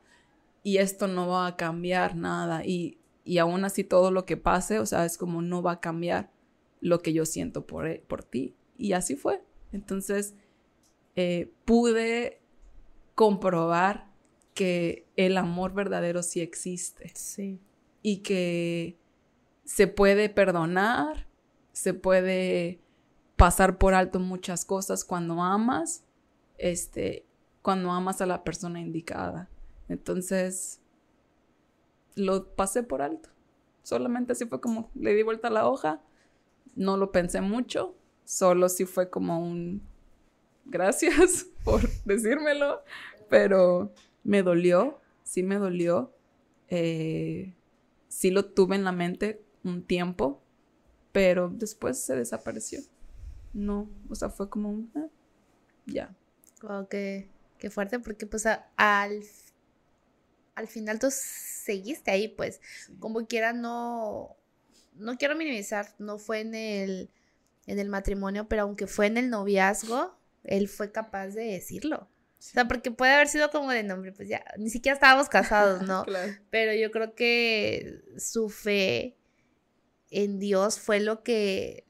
y 0.63 0.77
esto 0.77 1.07
no 1.07 1.27
va 1.27 1.47
a 1.47 1.55
cambiar 1.55 2.15
nada. 2.15 2.65
Y, 2.65 2.99
y 3.23 3.37
aún 3.37 3.63
así 3.63 3.83
todo 3.83 4.11
lo 4.11 4.25
que 4.25 4.37
pase, 4.37 4.79
o 4.79 4.85
sea, 4.85 5.05
es 5.05 5.17
como 5.17 5.41
no 5.41 5.61
va 5.61 5.73
a 5.73 5.79
cambiar 5.79 6.31
lo 6.81 7.01
que 7.01 7.13
yo 7.13 7.25
siento 7.25 7.65
por, 7.65 7.87
e, 7.87 8.03
por 8.07 8.23
ti. 8.23 8.55
Y 8.77 8.93
así 8.93 9.15
fue. 9.15 9.43
Entonces, 9.71 10.35
eh, 11.15 11.51
pude 11.65 12.41
comprobar 13.15 14.08
que 14.59 15.07
el 15.15 15.37
amor 15.37 15.73
verdadero 15.73 16.21
sí 16.21 16.41
existe. 16.41 17.13
Sí. 17.15 17.61
Y 18.01 18.17
que 18.17 18.97
se 19.63 19.87
puede 19.87 20.27
perdonar, 20.27 21.27
se 21.71 21.93
puede 21.93 22.81
pasar 23.37 23.77
por 23.77 23.93
alto 23.93 24.19
muchas 24.19 24.65
cosas 24.65 25.05
cuando 25.05 25.41
amas, 25.41 26.03
este, 26.57 27.25
cuando 27.61 27.89
amas 27.91 28.19
a 28.19 28.25
la 28.25 28.43
persona 28.43 28.81
indicada. 28.81 29.49
Entonces, 29.87 30.81
lo 32.15 32.53
pasé 32.53 32.83
por 32.83 33.01
alto. 33.01 33.29
Solamente 33.83 34.33
así 34.33 34.45
fue 34.45 34.59
como 34.59 34.91
le 34.93 35.13
di 35.13 35.23
vuelta 35.23 35.47
a 35.47 35.51
la 35.51 35.69
hoja, 35.69 36.01
no 36.75 36.97
lo 36.97 37.13
pensé 37.13 37.39
mucho, 37.39 37.95
solo 38.25 38.67
sí 38.67 38.83
fue 38.83 39.09
como 39.09 39.39
un 39.39 39.81
gracias 40.65 41.47
por 41.63 41.89
decírmelo, 42.03 42.83
pero 43.29 43.93
me 44.29 44.43
dolió, 44.43 45.01
sí 45.23 45.41
me 45.41 45.55
dolió. 45.55 46.13
Eh, 46.67 47.55
sí 48.09 48.29
lo 48.29 48.45
tuve 48.45 48.75
en 48.75 48.83
la 48.83 48.91
mente 48.91 49.43
un 49.63 49.83
tiempo, 49.83 50.43
pero 51.11 51.49
después 51.49 51.99
se 51.99 52.15
desapareció. 52.15 52.79
No, 53.53 53.89
o 54.07 54.13
sea, 54.13 54.29
fue 54.29 54.47
como 54.47 54.69
un... 54.69 54.91
Ah, 54.93 55.07
ya. 55.87 56.15
Wow, 56.61 56.87
qué, 56.87 57.27
qué, 57.57 57.71
fuerte, 57.71 57.97
porque 57.99 58.27
pues 58.27 58.45
al, 58.45 59.23
al 60.53 60.67
final 60.67 60.99
tú 60.99 61.07
seguiste 61.09 62.11
ahí, 62.11 62.27
pues, 62.27 62.61
como 62.99 63.25
quiera 63.25 63.51
no, 63.51 64.35
no 64.93 65.17
quiero 65.17 65.35
minimizar, 65.35 65.95
no 65.97 66.19
fue 66.19 66.41
en 66.41 66.53
el, 66.53 67.09
en 67.65 67.79
el 67.79 67.89
matrimonio, 67.89 68.47
pero 68.47 68.61
aunque 68.61 68.85
fue 68.85 69.07
en 69.07 69.17
el 69.17 69.31
noviazgo, 69.31 70.15
él 70.43 70.67
fue 70.67 70.91
capaz 70.91 71.29
de 71.29 71.45
decirlo. 71.45 72.07
O 72.39 72.41
sea, 72.41 72.69
porque 72.69 72.89
puede 72.89 73.13
haber 73.13 73.27
sido 73.27 73.51
como 73.51 73.69
de 73.69 73.83
nombre, 73.83 74.13
pues 74.13 74.29
ya, 74.29 74.45
ni 74.57 74.69
siquiera 74.69 74.93
estábamos 74.93 75.27
casados, 75.27 75.81
¿no? 75.81 76.05
Pero 76.49 76.73
yo 76.73 76.89
creo 76.89 77.13
que 77.13 78.01
su 78.17 78.49
fe 78.49 79.17
en 80.09 80.39
Dios 80.39 80.79
fue 80.79 81.01
lo 81.01 81.21
que 81.21 81.83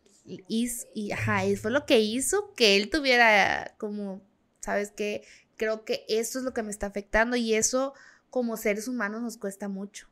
hizo, 0.48 0.88
y, 0.96 1.12
ajá, 1.12 1.42
fue 1.62 1.70
lo 1.70 1.86
que 1.86 2.00
hizo 2.00 2.52
que 2.56 2.78
él 2.78 2.90
tuviera 2.90 3.76
como, 3.78 4.24
¿sabes 4.60 4.92
qué? 4.92 5.24
Creo 5.56 5.86
que 5.86 6.04
esto 6.10 6.40
es 6.40 6.46
lo 6.46 6.54
que 6.54 6.64
me 6.64 6.72
está 6.72 6.88
afectando 6.88 7.36
y 7.36 7.54
eso 7.54 7.94
como 8.32 8.58
seres 8.58 8.88
humanos 8.88 9.22
nos 9.22 9.38
cuesta 9.38 9.68
mucho. 9.68 10.08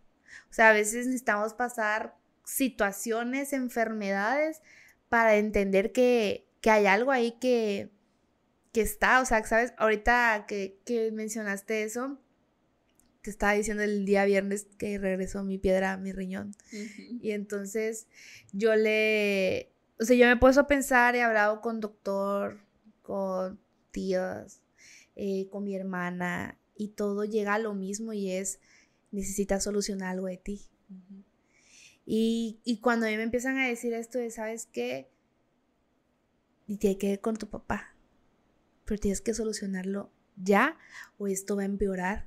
O 0.52 0.54
sea, 0.54 0.70
a 0.70 0.74
veces 0.74 1.08
necesitamos 1.08 1.56
pasar 1.56 2.16
situaciones, 2.46 3.54
enfermedades, 3.54 4.62
para 5.10 5.38
entender 5.38 5.92
que, 5.92 6.48
que 6.62 6.70
hay 6.70 6.86
algo 6.86 7.12
ahí 7.12 7.32
que, 7.40 7.90
que 8.78 8.84
está, 8.84 9.22
o 9.22 9.26
sea, 9.26 9.44
sabes, 9.44 9.74
ahorita 9.80 10.46
que, 10.48 10.80
que 10.86 11.12
mencionaste 11.12 11.82
eso, 11.82 12.20
te 13.24 13.32
estaba 13.32 13.54
diciendo 13.54 13.82
el 13.82 14.06
día 14.06 14.24
viernes 14.26 14.68
que 14.78 15.00
regresó 15.00 15.44
mi 15.44 15.58
piedra 15.58 15.94
a 15.94 15.98
mi 15.98 16.12
riñón. 16.12 16.56
Y 17.20 17.32
entonces 17.32 18.06
yo 18.54 18.76
le, 18.76 19.72
o 20.00 20.06
sea, 20.06 20.16
yo 20.16 20.28
me 20.28 20.34
he 20.34 20.36
puesto 20.36 20.62
a 20.62 20.68
pensar, 20.68 21.16
he 21.16 21.24
hablado 21.24 21.60
con 21.60 21.80
doctor, 21.80 22.60
con 23.02 23.60
tíos, 23.90 24.62
eh, 25.16 25.48
con 25.50 25.64
mi 25.64 25.76
hermana, 25.76 26.60
y 26.76 26.90
todo 26.90 27.26
llega 27.26 27.56
a 27.56 27.60
lo 27.60 27.74
mismo 27.74 28.14
y 28.14 28.30
es, 28.30 28.60
necesitas 29.10 29.64
solucionar 29.64 30.10
algo 30.10 30.28
de 30.28 30.38
ti. 30.38 30.62
y, 32.06 32.60
y, 32.64 32.80
cuando 32.80 33.08
a 33.08 33.10
mí 33.10 33.18
me 33.18 33.24
empiezan 33.24 33.58
a 33.58 33.68
decir 33.68 33.96
esto 33.96 34.20
de, 34.20 34.30
¿sabes 34.30 34.68
qué? 34.68 35.10
Y 36.68 36.78
tiene 36.78 37.00
que 37.00 37.08
ver 37.08 37.22
con 37.22 37.38
tu 37.38 37.50
papá 37.50 37.97
pero 38.88 39.00
tienes 39.00 39.22
que 39.22 39.36
solucionarlo 39.36 40.12
ya 40.38 40.78
o 41.18 41.28
esto 41.28 41.56
va 41.56 41.64
a 41.64 41.66
empeorar. 41.66 42.26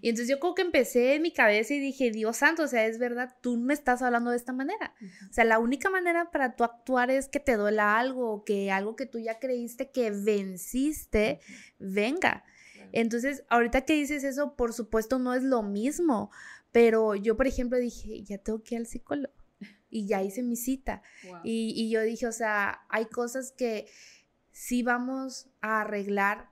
Y 0.00 0.08
entonces 0.08 0.28
yo 0.28 0.40
como 0.40 0.54
que 0.54 0.62
empecé 0.62 1.16
en 1.16 1.22
mi 1.22 1.32
cabeza 1.32 1.74
y 1.74 1.80
dije, 1.80 2.10
Dios 2.10 2.38
santo, 2.38 2.62
o 2.62 2.66
sea, 2.66 2.86
es 2.86 2.98
verdad, 2.98 3.36
tú 3.42 3.58
me 3.58 3.74
estás 3.74 4.00
hablando 4.00 4.30
de 4.30 4.36
esta 4.36 4.52
manera. 4.52 4.94
O 5.28 5.32
sea, 5.32 5.44
la 5.44 5.58
única 5.58 5.90
manera 5.90 6.30
para 6.30 6.56
tú 6.56 6.64
actuar 6.64 7.10
es 7.10 7.28
que 7.28 7.40
te 7.40 7.56
duela 7.56 7.98
algo, 7.98 8.32
o 8.32 8.44
que 8.44 8.70
algo 8.70 8.96
que 8.96 9.06
tú 9.06 9.18
ya 9.18 9.38
creíste 9.38 9.90
que 9.90 10.10
venciste, 10.10 11.40
venga. 11.78 12.44
Entonces, 12.92 13.44
ahorita 13.48 13.82
que 13.82 13.94
dices 13.94 14.24
eso, 14.24 14.56
por 14.56 14.72
supuesto 14.72 15.18
no 15.18 15.34
es 15.34 15.42
lo 15.42 15.62
mismo, 15.62 16.30
pero 16.72 17.14
yo, 17.14 17.36
por 17.36 17.46
ejemplo, 17.46 17.78
dije, 17.78 18.22
ya 18.22 18.38
tengo 18.38 18.62
que 18.62 18.76
ir 18.76 18.80
al 18.80 18.86
psicólogo 18.86 19.34
y 19.90 20.06
ya 20.06 20.22
hice 20.22 20.42
mi 20.42 20.56
cita. 20.56 21.02
Y, 21.44 21.74
y 21.76 21.90
yo 21.90 22.00
dije, 22.02 22.26
o 22.26 22.32
sea, 22.32 22.80
hay 22.88 23.06
cosas 23.06 23.52
que 23.52 23.86
sí 24.52 24.82
vamos 24.82 25.48
a 25.60 25.82
arreglar 25.82 26.50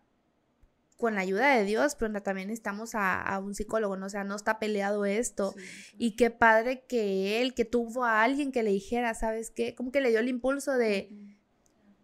con 0.98 1.14
la 1.14 1.20
ayuda 1.20 1.54
de 1.54 1.64
Dios, 1.64 1.94
pero 1.94 2.20
también 2.22 2.50
estamos 2.50 2.90
a, 2.94 3.40
un 3.42 3.54
psicólogo, 3.54 3.96
¿no? 3.96 4.06
O 4.06 4.10
sea, 4.10 4.24
no 4.24 4.34
está 4.34 4.58
peleado 4.58 5.04
esto. 5.04 5.54
Y 5.96 6.16
qué 6.16 6.30
padre 6.30 6.84
que 6.88 7.40
él, 7.40 7.54
que 7.54 7.64
tuvo 7.64 8.04
a 8.04 8.24
alguien 8.24 8.50
que 8.50 8.64
le 8.64 8.72
dijera, 8.72 9.14
¿sabes 9.14 9.50
qué? 9.50 9.76
Como 9.76 9.92
que 9.92 10.00
le 10.00 10.10
dio 10.10 10.18
el 10.18 10.28
impulso 10.28 10.72
de, 10.72 11.12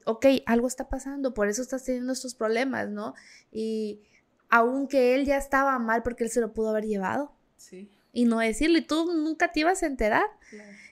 ok, 0.04 0.26
algo 0.46 0.68
está 0.68 0.88
pasando, 0.88 1.34
por 1.34 1.48
eso 1.48 1.60
estás 1.60 1.82
teniendo 1.82 2.12
estos 2.12 2.36
problemas, 2.36 2.88
¿no? 2.88 3.14
Y 3.50 4.00
aunque 4.48 5.16
él 5.16 5.24
ya 5.24 5.38
estaba 5.38 5.76
mal 5.80 6.04
porque 6.04 6.22
él 6.22 6.30
se 6.30 6.40
lo 6.40 6.52
pudo 6.52 6.70
haber 6.70 6.84
llevado. 6.84 7.34
Sí. 7.56 7.90
Y 8.12 8.26
no 8.26 8.38
decirle, 8.38 8.78
y 8.78 8.86
tú 8.86 9.12
nunca 9.12 9.50
te 9.50 9.60
ibas 9.60 9.82
a 9.82 9.86
enterar. 9.86 10.26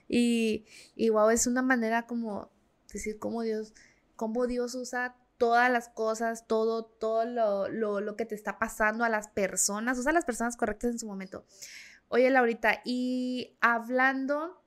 Y, 0.09 0.65
y 0.97 1.07
wow, 1.07 1.29
es 1.29 1.47
una 1.47 1.61
manera 1.61 2.05
como 2.05 2.51
decir, 2.91 3.17
cómo 3.17 3.43
Dios 3.43 3.73
cómo 4.23 4.47
Dios 4.47 4.73
usa 4.73 5.17
todas 5.37 5.69
las 5.69 5.89
cosas, 5.89 6.47
todo, 6.47 6.85
todo 6.85 7.25
lo, 7.25 7.67
lo, 7.99 8.15
que 8.15 8.25
te 8.25 8.35
está 8.35 8.57
pasando 8.57 9.03
a 9.03 9.09
las 9.09 9.27
personas, 9.27 9.97
usa 9.97 10.13
las 10.13 10.23
personas 10.23 10.55
correctas 10.55 10.91
en 10.91 10.99
su 10.99 11.07
momento. 11.07 11.45
Oye, 12.07 12.29
Laurita, 12.29 12.79
y 12.85 13.57
hablando 13.59 14.63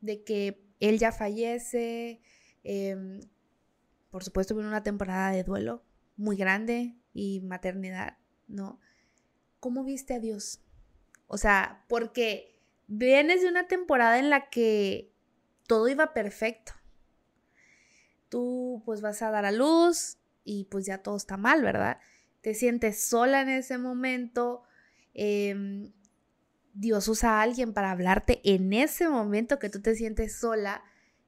de 0.00 0.24
que 0.24 0.66
él 0.80 0.98
ya 0.98 1.12
fallece, 1.12 2.20
em, 2.64 3.20
por 4.10 4.24
supuesto, 4.24 4.56
viene 4.56 4.68
una 4.68 4.82
temporada 4.82 5.30
de 5.30 5.44
duelo 5.44 5.84
muy 6.16 6.36
grande 6.36 6.96
y 7.14 7.42
maternidad, 7.42 8.18
¿no? 8.48 8.80
¿Cómo 9.60 9.84
viste 9.84 10.14
a 10.14 10.18
Dios? 10.18 10.64
O 11.28 11.38
sea, 11.38 11.84
porque 11.88 12.60
vienes 12.88 13.42
de 13.42 13.48
una 13.50 13.68
temporada 13.68 14.18
en 14.18 14.30
la 14.30 14.50
que 14.50 15.12
todo 15.68 15.88
iba 15.88 16.12
perfecto 16.12 16.72
tú 18.30 18.82
pues 18.86 19.02
vas 19.02 19.20
a 19.20 19.30
dar 19.30 19.44
a 19.44 19.52
luz 19.52 20.16
y 20.44 20.64
pues 20.70 20.86
ya 20.86 20.98
todo 20.98 21.16
está 21.16 21.36
mal, 21.36 21.62
¿verdad? 21.62 21.98
Te 22.40 22.54
sientes 22.54 23.04
sola 23.04 23.42
en 23.42 23.50
ese 23.50 23.76
momento. 23.76 24.62
Em, 25.12 25.92
Dios 26.72 27.08
usa 27.08 27.38
a 27.38 27.42
alguien 27.42 27.74
para 27.74 27.90
hablarte 27.90 28.40
en 28.44 28.72
ese 28.72 29.08
momento 29.08 29.58
que 29.58 29.68
tú 29.68 29.82
te 29.82 29.94
sientes 29.94 30.38
sola. 30.38 30.82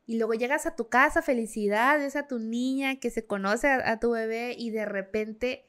Y 0.06 0.16
luego 0.16 0.34
llegas 0.34 0.66
a 0.66 0.74
tu 0.74 0.88
casa, 0.88 1.22
felicidad, 1.22 1.98
ves 1.98 2.16
a 2.16 2.26
tu 2.26 2.38
niña 2.38 2.98
que 2.98 3.10
se 3.10 3.26
conoce 3.26 3.68
a, 3.68 4.00
tu 4.00 4.12
bebé 4.12 4.54
y 4.58 4.70
de 4.70 4.84
repente 4.84 5.68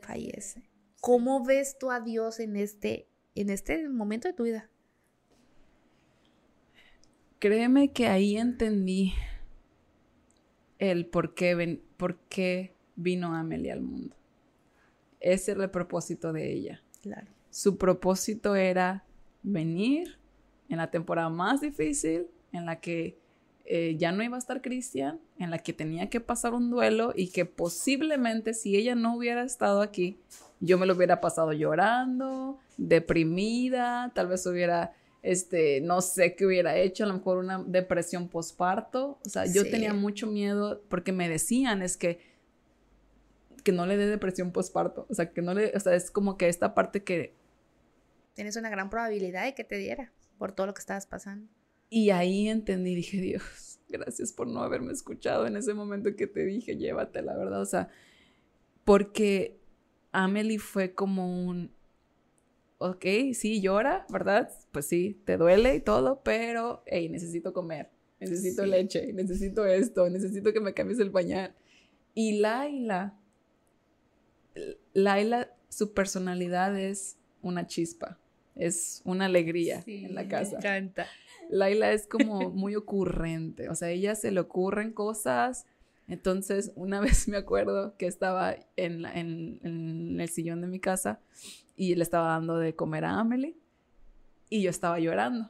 fallece. 0.00 0.68
¿Cómo 1.00 1.44
ves 1.44 1.78
tú 1.78 1.90
a 1.90 2.00
Dios 2.00 2.40
en 2.40 2.56
este, 2.56 3.08
en 3.34 3.50
este 3.50 3.88
momento 3.88 4.28
de 4.28 4.34
tu 4.34 4.44
vida? 4.44 4.68
Créeme 7.40 7.92
que 7.92 8.08
ahí 8.08 8.36
entendí 8.36 9.14
el 10.78 11.06
por 11.06 11.34
qué, 11.34 11.80
por 11.96 12.16
qué 12.28 12.74
vino 12.96 13.34
Amelia 13.34 13.72
al 13.72 13.80
mundo. 13.80 14.14
Ese 15.20 15.52
era 15.52 15.64
el 15.64 15.70
propósito 15.70 16.32
de 16.32 16.52
ella. 16.52 16.82
Claro. 17.00 17.28
su 17.50 17.78
propósito 17.78 18.56
era 18.56 19.04
venir 19.44 20.18
en 20.68 20.78
la 20.78 20.90
temporada 20.90 21.28
más 21.28 21.60
difícil, 21.60 22.26
en 22.52 22.66
la 22.66 22.80
que 22.80 23.16
eh, 23.64 23.96
ya 23.98 24.12
no 24.12 24.22
iba 24.22 24.36
a 24.36 24.38
estar 24.38 24.62
Cristian, 24.62 25.20
en 25.38 25.50
la 25.50 25.58
que 25.58 25.72
tenía 25.72 26.08
que 26.08 26.20
pasar 26.20 26.54
un 26.54 26.70
duelo 26.70 27.12
y 27.14 27.28
que 27.28 27.44
posiblemente 27.44 28.54
si 28.54 28.76
ella 28.76 28.94
no 28.94 29.16
hubiera 29.16 29.44
estado 29.44 29.82
aquí, 29.82 30.18
yo 30.60 30.78
me 30.78 30.86
lo 30.86 30.94
hubiera 30.94 31.20
pasado 31.20 31.52
llorando, 31.52 32.58
deprimida, 32.76 34.10
tal 34.14 34.28
vez 34.28 34.46
hubiera, 34.46 34.92
este, 35.22 35.80
no 35.80 36.00
sé 36.00 36.34
qué 36.34 36.46
hubiera 36.46 36.76
hecho, 36.76 37.04
a 37.04 37.06
lo 37.06 37.14
mejor 37.14 37.38
una 37.38 37.62
depresión 37.62 38.28
posparto. 38.28 39.18
O 39.24 39.28
sea, 39.28 39.46
yo 39.46 39.68
tenía 39.68 39.94
mucho 39.94 40.26
miedo 40.26 40.82
porque 40.88 41.12
me 41.12 41.28
decían, 41.28 41.82
es 41.82 41.96
que 41.96 42.20
que 43.68 43.72
no 43.72 43.84
le 43.84 43.96
dé 43.96 44.06
depresión 44.06 44.50
posparto, 44.50 45.06
o 45.10 45.14
sea, 45.14 45.30
que 45.30 45.42
no 45.42 45.52
le, 45.52 45.72
o 45.74 45.80
sea, 45.80 45.94
es 45.94 46.10
como 46.10 46.38
que 46.38 46.48
esta 46.48 46.74
parte 46.74 47.02
que 47.02 47.34
tienes 48.32 48.56
una 48.56 48.70
gran 48.70 48.88
probabilidad 48.88 49.44
de 49.44 49.54
que 49.54 49.64
te 49.64 49.76
diera 49.76 50.10
por 50.38 50.52
todo 50.52 50.68
lo 50.68 50.74
que 50.74 50.80
estabas 50.80 51.06
pasando. 51.06 51.50
Y 51.90 52.10
ahí 52.10 52.48
entendí, 52.48 52.94
dije, 52.94 53.20
Dios, 53.20 53.78
gracias 53.88 54.32
por 54.32 54.46
no 54.46 54.62
haberme 54.62 54.92
escuchado 54.92 55.46
en 55.46 55.56
ese 55.56 55.74
momento 55.74 56.16
que 56.16 56.26
te 56.26 56.44
dije, 56.44 56.76
llévate, 56.76 57.20
la 57.20 57.36
verdad, 57.36 57.60
o 57.60 57.66
sea, 57.66 57.88
porque 58.84 59.58
Amelie 60.12 60.58
fue 60.58 60.94
como 60.94 61.46
un, 61.46 61.70
ok, 62.78 63.04
sí, 63.34 63.60
llora, 63.60 64.06
¿verdad? 64.08 64.50
Pues 64.72 64.86
sí, 64.86 65.20
te 65.24 65.36
duele 65.36 65.74
y 65.76 65.80
todo, 65.80 66.22
pero, 66.22 66.82
hey, 66.86 67.08
necesito 67.08 67.52
comer, 67.52 67.90
necesito 68.20 68.64
leche, 68.64 69.12
necesito 69.12 69.66
esto, 69.66 70.08
necesito 70.08 70.52
que 70.52 70.60
me 70.60 70.74
cambies 70.74 71.00
el 71.00 71.10
pañal. 71.10 71.54
Y 72.14 72.38
Laila, 72.38 73.14
Laila, 74.92 75.50
su 75.68 75.92
personalidad 75.92 76.78
es 76.78 77.16
una 77.42 77.66
chispa, 77.66 78.18
es 78.54 79.02
una 79.04 79.26
alegría 79.26 79.82
en 79.86 80.14
la 80.14 80.28
casa. 80.28 80.52
Me 80.52 80.58
encanta. 80.58 81.06
Laila 81.50 81.92
es 81.92 82.06
como 82.06 82.50
muy 82.50 82.76
ocurrente, 82.76 83.68
o 83.68 83.74
sea, 83.74 83.88
a 83.88 83.90
ella 83.90 84.14
se 84.14 84.30
le 84.30 84.40
ocurren 84.40 84.92
cosas. 84.92 85.66
Entonces, 86.08 86.72
una 86.74 87.00
vez 87.00 87.28
me 87.28 87.36
acuerdo 87.36 87.96
que 87.96 88.06
estaba 88.06 88.56
en, 88.76 89.04
en, 89.04 90.20
el 90.20 90.28
sillón 90.28 90.60
de 90.60 90.66
mi 90.68 90.80
casa 90.80 91.20
y 91.78 91.94
le 91.94 92.02
estaba 92.02 92.30
dando 92.30 92.58
de 92.58 92.74
comer 92.74 93.04
a 93.04 93.20
Amelie 93.20 93.56
y 94.50 94.62
yo 94.62 94.70
estaba 94.70 94.98
llorando. 94.98 95.48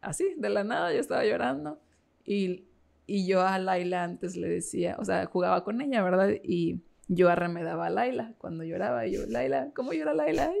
Así, 0.00 0.32
de 0.36 0.48
la 0.48 0.62
nada, 0.62 0.94
yo 0.94 1.00
estaba 1.00 1.24
llorando. 1.24 1.80
Y, 2.24 2.64
y 3.06 3.26
yo 3.26 3.42
a 3.42 3.58
Laila 3.58 4.04
antes 4.04 4.36
le 4.36 4.48
decía, 4.48 4.96
o 5.00 5.04
sea, 5.04 5.26
jugaba 5.26 5.64
con 5.64 5.80
ella, 5.80 6.04
¿verdad? 6.04 6.30
Y 6.44 6.80
yo 7.08 7.28
arremedaba 7.28 7.86
a 7.86 7.90
Laila 7.90 8.34
cuando 8.38 8.62
lloraba. 8.62 9.08
Y 9.08 9.14
yo, 9.14 9.26
Laila, 9.26 9.72
¿cómo 9.74 9.92
llora 9.92 10.14
Laila? 10.14 10.52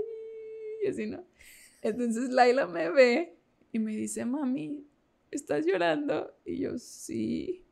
Y 0.82 0.88
así, 0.88 1.06
¿no? 1.06 1.24
Entonces 1.82 2.30
Laila 2.30 2.66
me 2.66 2.90
ve 2.90 3.38
y 3.70 3.78
me 3.78 3.92
dice, 3.92 4.24
mami, 4.24 4.88
¿estás 5.30 5.64
llorando? 5.64 6.34
Y 6.44 6.58
yo, 6.58 6.78
sí. 6.78 7.64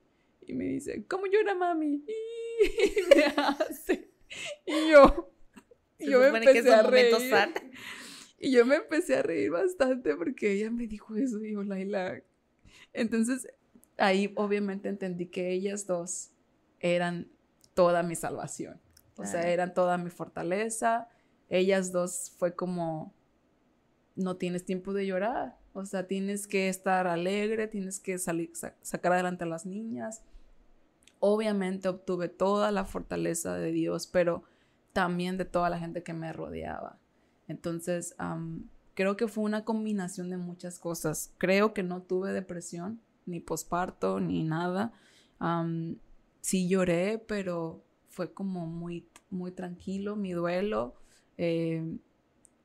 Y 0.46 0.52
me 0.54 0.66
dice, 0.66 1.04
¿cómo 1.08 1.26
llora 1.26 1.56
mami? 1.56 2.04
Y 2.06 3.14
me 3.16 3.24
hace. 3.36 4.08
Y 4.66 4.90
yo, 4.92 5.33
yo 5.98 6.20
me 6.20 6.38
empecé 6.38 6.72
a 6.72 6.82
reír. 6.82 7.14
Y 8.36 8.50
yo 8.50 8.66
me 8.66 8.76
empecé 8.76 9.16
a 9.16 9.22
reír 9.22 9.50
bastante 9.50 10.14
porque 10.16 10.52
ella 10.52 10.70
me 10.70 10.86
dijo 10.86 11.16
eso. 11.16 11.42
Y 11.42 11.52
yo, 11.52 11.62
Laila. 11.62 12.22
Entonces, 12.92 13.48
ahí 13.96 14.32
obviamente 14.36 14.90
entendí 14.90 15.26
que 15.26 15.50
ellas 15.50 15.86
dos 15.86 16.30
eran 16.78 17.30
toda 17.72 18.02
mi 18.02 18.16
salvación. 18.16 18.80
O 19.16 19.24
sea, 19.24 19.48
eran 19.48 19.72
toda 19.72 19.96
mi 19.96 20.10
fortaleza. 20.10 21.08
Ellas 21.48 21.90
dos 21.90 22.32
fue 22.36 22.54
como, 22.54 23.14
no 24.16 24.36
tienes 24.36 24.64
tiempo 24.64 24.92
de 24.92 25.06
llorar. 25.06 25.58
O 25.72 25.86
sea, 25.86 26.06
tienes 26.06 26.46
que 26.46 26.68
estar 26.68 27.06
alegre, 27.06 27.66
tienes 27.66 27.98
que 27.98 28.18
salir, 28.18 28.52
sacar 28.82 29.12
adelante 29.12 29.44
a 29.44 29.46
las 29.46 29.64
niñas. 29.64 30.22
Obviamente 31.18 31.88
obtuve 31.88 32.28
toda 32.28 32.70
la 32.70 32.84
fortaleza 32.84 33.56
de 33.56 33.72
Dios, 33.72 34.06
pero 34.06 34.44
también 34.94 35.36
de 35.36 35.44
toda 35.44 35.68
la 35.68 35.78
gente 35.78 36.02
que 36.02 36.14
me 36.14 36.32
rodeaba. 36.32 36.98
Entonces, 37.48 38.16
creo 38.94 39.18
que 39.18 39.28
fue 39.28 39.44
una 39.44 39.66
combinación 39.66 40.30
de 40.30 40.38
muchas 40.38 40.78
cosas. 40.78 41.34
Creo 41.36 41.74
que 41.74 41.82
no 41.82 42.00
tuve 42.00 42.32
depresión, 42.32 43.02
ni 43.26 43.40
posparto, 43.40 44.20
ni 44.20 44.42
nada 44.42 44.94
sí 46.44 46.68
lloré, 46.68 47.18
pero 47.26 47.82
fue 48.10 48.34
como 48.34 48.66
muy, 48.66 49.08
muy 49.30 49.50
tranquilo 49.50 50.14
mi 50.14 50.32
duelo. 50.32 50.94
Eh, 51.38 51.96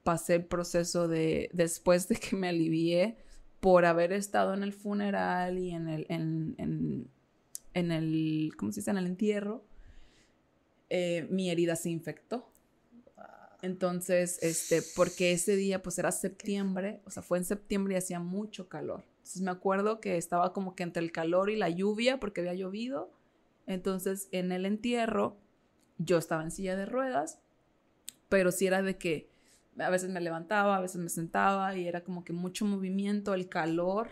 pasé 0.03 0.35
el 0.35 0.45
proceso 0.45 1.07
de, 1.07 1.49
después 1.53 2.09
de 2.09 2.17
que 2.17 2.35
me 2.35 2.49
alivié 2.49 3.17
por 3.61 3.85
haber 3.85 4.11
estado 4.11 4.53
en 4.53 4.63
el 4.63 4.73
funeral 4.73 5.57
y 5.57 5.71
en 5.71 5.87
el, 5.87 6.05
en, 6.09 7.09
el, 7.73 8.51
¿cómo 8.57 8.73
se 8.73 8.81
dice? 8.81 8.91
En 8.91 8.97
el 8.97 9.07
entierro, 9.07 9.63
eh, 10.89 11.27
mi 11.29 11.49
herida 11.49 11.75
se 11.75 11.89
infectó. 11.89 12.51
Entonces, 13.61 14.39
este, 14.41 14.81
porque 14.95 15.33
ese 15.33 15.57
día 15.57 15.83
pues 15.83 15.99
era 15.99 16.13
septiembre, 16.13 17.01
o 17.05 17.11
sea, 17.11 17.21
fue 17.21 17.39
en 17.39 17.43
septiembre 17.43 17.95
y 17.95 17.97
hacía 17.97 18.19
mucho 18.21 18.69
calor. 18.69 19.03
Entonces 19.17 19.41
me 19.41 19.51
acuerdo 19.51 19.99
que 19.99 20.15
estaba 20.15 20.53
como 20.53 20.75
que 20.75 20.83
entre 20.83 21.03
el 21.03 21.11
calor 21.11 21.49
y 21.49 21.57
la 21.57 21.69
lluvia 21.69 22.21
porque 22.21 22.39
había 22.39 22.53
llovido 22.53 23.11
entonces, 23.69 24.29
en 24.31 24.51
el 24.51 24.65
entierro, 24.65 25.37
yo 25.99 26.17
estaba 26.17 26.41
en 26.41 26.49
silla 26.49 26.75
de 26.75 26.87
ruedas, 26.87 27.39
pero 28.27 28.51
sí 28.51 28.65
era 28.65 28.81
de 28.81 28.97
que 28.97 29.29
a 29.77 29.91
veces 29.91 30.09
me 30.09 30.21
levantaba, 30.21 30.75
a 30.75 30.81
veces 30.81 30.99
me 30.99 31.09
sentaba 31.09 31.77
y 31.77 31.87
era 31.87 32.03
como 32.03 32.25
que 32.25 32.33
mucho 32.33 32.65
movimiento, 32.65 33.35
el 33.35 33.47
calor, 33.47 34.09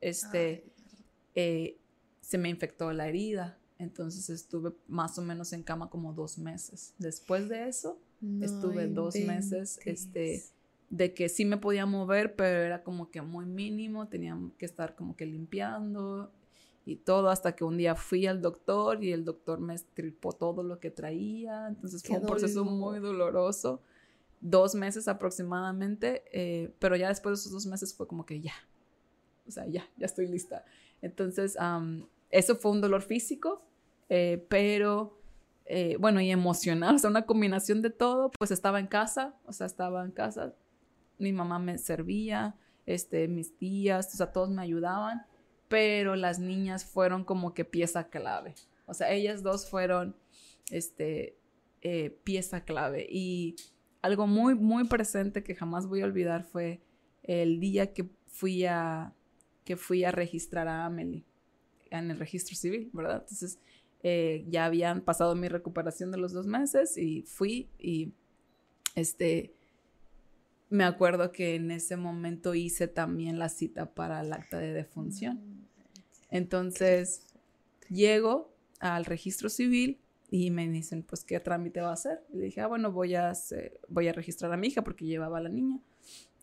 este, 0.00 0.72
eh, 1.34 1.80
se 2.20 2.38
me 2.38 2.50
infectó 2.50 2.92
la 2.92 3.08
herida. 3.08 3.58
Entonces 3.80 4.28
estuve 4.28 4.72
más 4.88 5.18
o 5.18 5.22
menos 5.22 5.54
en 5.54 5.62
cama 5.62 5.88
como 5.88 6.12
dos 6.12 6.36
meses. 6.36 6.94
Después 6.98 7.48
de 7.48 7.66
eso, 7.66 7.98
estuve 8.42 8.88
dos 8.88 9.14
meses, 9.16 9.80
este, 9.86 10.44
de 10.90 11.14
que 11.14 11.30
sí 11.30 11.46
me 11.46 11.56
podía 11.56 11.86
mover, 11.86 12.36
pero 12.36 12.60
era 12.60 12.82
como 12.82 13.10
que 13.10 13.22
muy 13.22 13.46
mínimo, 13.46 14.06
tenía 14.06 14.38
que 14.58 14.66
estar 14.66 14.94
como 14.94 15.16
que 15.16 15.24
limpiando 15.24 16.30
y 16.84 16.96
todo 16.96 17.30
hasta 17.30 17.56
que 17.56 17.64
un 17.64 17.78
día 17.78 17.94
fui 17.94 18.26
al 18.26 18.42
doctor 18.42 19.02
y 19.02 19.12
el 19.12 19.24
doctor 19.24 19.60
me 19.60 19.74
estripó 19.74 20.32
todo 20.32 20.62
lo 20.62 20.78
que 20.78 20.90
traía. 20.90 21.66
Entonces 21.66 22.02
fue 22.02 22.18
un 22.18 22.26
proceso 22.26 22.66
muy 22.66 22.98
doloroso, 22.98 23.80
dos 24.42 24.74
meses 24.74 25.08
aproximadamente, 25.08 26.24
eh, 26.32 26.74
pero 26.78 26.96
ya 26.96 27.08
después 27.08 27.30
de 27.30 27.40
esos 27.40 27.52
dos 27.52 27.66
meses 27.66 27.94
fue 27.94 28.06
como 28.06 28.26
que 28.26 28.42
ya, 28.42 28.52
o 29.48 29.50
sea, 29.50 29.66
ya, 29.66 29.88
ya 29.96 30.04
estoy 30.04 30.26
lista. 30.26 30.66
Entonces, 31.00 31.56
eso 32.30 32.56
fue 32.56 32.72
un 32.72 32.82
dolor 32.82 33.00
físico, 33.00 33.62
eh, 34.10 34.44
pero... 34.48 35.16
Eh, 35.72 35.96
bueno, 36.00 36.20
y 36.20 36.32
emocional, 36.32 36.94
o 36.96 36.98
sea, 36.98 37.10
una 37.10 37.26
combinación 37.26 37.80
de 37.80 37.90
todo, 37.90 38.32
pues 38.36 38.50
estaba 38.50 38.80
en 38.80 38.88
casa, 38.88 39.36
o 39.46 39.52
sea, 39.52 39.66
estaba 39.66 40.04
en 40.04 40.10
casa, 40.10 40.52
mi 41.18 41.32
mamá 41.32 41.60
me 41.60 41.78
servía, 41.78 42.56
este, 42.86 43.28
mis 43.28 43.56
tías, 43.56 44.12
o 44.12 44.16
sea, 44.16 44.32
todos 44.32 44.50
me 44.50 44.62
ayudaban, 44.62 45.26
pero 45.68 46.16
las 46.16 46.40
niñas 46.40 46.84
fueron 46.84 47.24
como 47.24 47.54
que 47.54 47.64
pieza 47.64 48.08
clave. 48.08 48.56
O 48.86 48.94
sea, 48.94 49.12
ellas 49.12 49.44
dos 49.44 49.70
fueron 49.70 50.16
este, 50.72 51.36
eh, 51.82 52.18
pieza 52.24 52.64
clave. 52.64 53.06
Y 53.08 53.54
algo 54.02 54.26
muy, 54.26 54.56
muy 54.56 54.84
presente 54.88 55.44
que 55.44 55.54
jamás 55.54 55.86
voy 55.86 56.02
a 56.02 56.06
olvidar 56.06 56.42
fue 56.42 56.80
el 57.22 57.60
día 57.60 57.92
que 57.92 58.10
fui 58.26 58.64
a, 58.66 59.14
que 59.64 59.76
fui 59.76 60.02
a 60.02 60.10
registrar 60.10 60.66
a 60.66 60.86
Amelie 60.86 61.24
en 61.90 62.10
el 62.10 62.18
registro 62.18 62.56
civil, 62.56 62.90
¿verdad? 62.92 63.20
Entonces, 63.20 63.60
eh, 64.02 64.44
ya 64.48 64.64
habían 64.64 65.02
pasado 65.02 65.34
mi 65.34 65.48
recuperación 65.48 66.10
de 66.10 66.18
los 66.18 66.32
dos 66.32 66.46
meses 66.46 66.96
y 66.96 67.22
fui 67.22 67.68
y, 67.78 68.12
este, 68.94 69.54
me 70.70 70.84
acuerdo 70.84 71.32
que 71.32 71.56
en 71.56 71.70
ese 71.70 71.96
momento 71.96 72.54
hice 72.54 72.88
también 72.88 73.38
la 73.38 73.48
cita 73.48 73.92
para 73.92 74.20
el 74.20 74.32
acta 74.32 74.58
de 74.58 74.72
defunción. 74.72 75.40
Entonces, 76.30 77.26
llego 77.88 78.54
al 78.78 79.04
registro 79.04 79.48
civil 79.48 80.00
y 80.30 80.50
me 80.50 80.68
dicen, 80.68 81.02
pues, 81.02 81.24
¿qué 81.24 81.40
trámite 81.40 81.80
va 81.80 81.90
a 81.90 81.94
hacer? 81.94 82.24
Y 82.32 82.36
le 82.36 82.44
dije, 82.46 82.60
ah, 82.60 82.68
bueno, 82.68 82.92
voy 82.92 83.16
a, 83.16 83.32
voy 83.88 84.08
a 84.08 84.12
registrar 84.12 84.52
a 84.52 84.56
mi 84.56 84.68
hija 84.68 84.82
porque 84.82 85.04
llevaba 85.04 85.38
a 85.38 85.42
la 85.42 85.48
niña. 85.48 85.80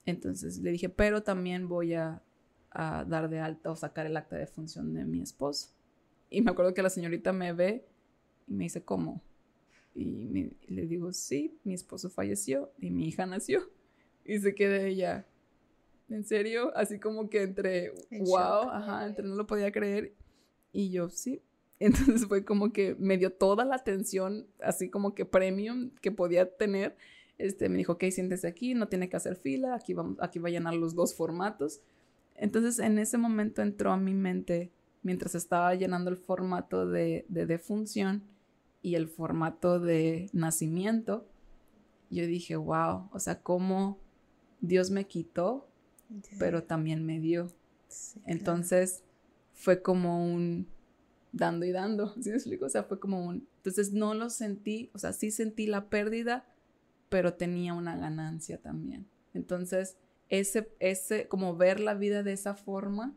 Entonces 0.05 0.59
le 0.59 0.71
dije, 0.71 0.89
pero 0.89 1.23
también 1.23 1.67
voy 1.67 1.93
a, 1.93 2.21
dar 2.73 3.27
de 3.29 3.39
alta 3.39 3.71
o 3.71 3.75
sacar 3.75 4.05
el 4.05 4.15
acta 4.15 4.35
de 4.35 4.45
función 4.45 4.93
de 4.93 5.03
mi 5.03 5.21
esposo. 5.21 5.69
Y 6.29 6.41
me 6.41 6.51
acuerdo 6.51 6.73
que 6.73 6.81
la 6.81 6.89
señorita 6.89 7.33
me 7.33 7.53
ve 7.53 7.85
y 8.47 8.53
me 8.53 8.65
dice, 8.65 8.83
¿cómo? 8.83 9.21
Y, 9.95 10.51
le 10.67 10.85
digo, 10.85 11.11
sí, 11.11 11.57
mi 11.63 11.73
esposo 11.73 12.09
falleció 12.09 12.71
y 12.79 12.91
mi 12.91 13.07
hija 13.07 13.25
nació. 13.25 13.61
Y 14.29 14.39
se 14.39 14.53
queda 14.53 14.81
ella, 14.81 15.25
¿en 16.09 16.25
serio? 16.25 16.75
Así 16.75 16.99
como 16.99 17.29
que 17.29 17.43
entre, 17.43 17.93
wow, 18.11 18.69
ajá, 18.69 19.05
entre 19.05 19.25
no 19.25 19.35
lo 19.35 19.47
podía 19.47 19.71
creer. 19.71 20.15
Y 20.73 20.89
yo, 20.89 21.09
sí. 21.09 21.41
Entonces 21.79 22.27
fue 22.27 22.43
como 22.43 22.73
que 22.73 22.95
me 22.99 23.17
dio 23.17 23.31
toda 23.31 23.63
la 23.63 23.75
atención, 23.75 24.45
así 24.59 24.89
como 24.89 25.15
que 25.15 25.23
premium 25.23 25.91
que 26.01 26.11
podía 26.11 26.57
tener. 26.57 26.97
Este, 27.37 27.69
me 27.69 27.77
dijo, 27.77 27.93
ok, 27.93 28.03
siéntese 28.11 28.47
aquí, 28.47 28.73
no 28.73 28.89
tiene 28.89 29.07
que 29.07 29.15
hacer 29.15 29.37
fila, 29.37 29.75
aquí, 29.75 29.93
vamos, 29.93 30.17
aquí 30.19 30.39
va 30.39 30.49
a 30.49 30.51
llenar 30.51 30.73
los 30.73 30.93
dos 30.93 31.15
formatos. 31.15 31.81
Entonces, 32.35 32.79
en 32.79 32.99
ese 32.99 33.17
momento 33.17 33.61
entró 33.61 33.91
a 33.91 33.97
mi 33.97 34.13
mente, 34.13 34.71
mientras 35.07 35.35
estaba 35.35 35.73
llenando 35.73 36.09
el 36.09 36.17
formato 36.17 36.85
de, 36.85 37.25
de 37.29 37.45
defunción 37.45 38.23
y 38.81 38.95
el 38.95 39.07
formato 39.07 39.79
de 39.79 40.29
nacimiento, 40.33 41.25
yo 42.09 42.27
dije, 42.27 42.57
wow, 42.57 43.07
o 43.13 43.17
sea, 43.17 43.41
cómo 43.41 43.99
Dios 44.59 44.91
me 44.91 45.07
quitó, 45.07 45.69
pero 46.37 46.63
también 46.63 47.05
me 47.05 47.21
dio. 47.21 47.47
Entonces, 48.25 49.01
fue 49.53 49.81
como 49.81 50.25
un 50.25 50.67
dando 51.31 51.65
y 51.65 51.71
dando, 51.71 52.13
¿sí 52.21 52.29
me 52.29 52.35
explico? 52.35 52.65
O 52.65 52.69
sea, 52.69 52.83
fue 52.83 52.99
como 52.99 53.25
un... 53.25 53.47
Entonces 53.59 53.93
no 53.93 54.13
lo 54.13 54.29
sentí, 54.29 54.91
o 54.93 54.99
sea, 54.99 55.13
sí 55.13 55.31
sentí 55.31 55.67
la 55.67 55.89
pérdida, 55.89 56.45
pero 57.07 57.35
tenía 57.35 57.73
una 57.73 57.95
ganancia 57.95 58.57
también. 58.61 59.07
Entonces, 59.33 59.95
ese, 60.27 60.69
ese, 60.79 61.29
como 61.29 61.55
ver 61.55 61.79
la 61.79 61.93
vida 61.93 62.23
de 62.23 62.33
esa 62.33 62.55
forma 62.55 63.15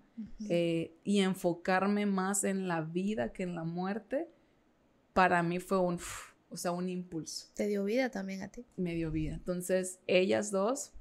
eh, 0.49 0.95
y 1.05 1.21
enfocarme 1.21 2.07
más 2.07 2.45
en 2.45 2.69
la 2.69 2.81
vida 2.81 3.33
que 3.33 3.43
en 3.43 3.55
la 3.55 3.65
muerte, 3.65 4.29
para 5.13 5.43
mí 5.43 5.59
fue 5.61 5.79
un, 5.79 5.99
o 6.49 6.57
sea, 6.57 6.73
un 6.73 6.89
impulso. 6.89 7.49
Te 7.55 7.67
dio 7.67 7.85
vida 7.85 8.11
también 8.11 8.43
a 8.43 8.49
ti. 8.49 8.65
Me 8.77 8.95
dio 8.95 9.11
vida. 9.11 9.35
Entonces, 9.35 10.01
ellas 10.07 10.51
dos 10.51 10.93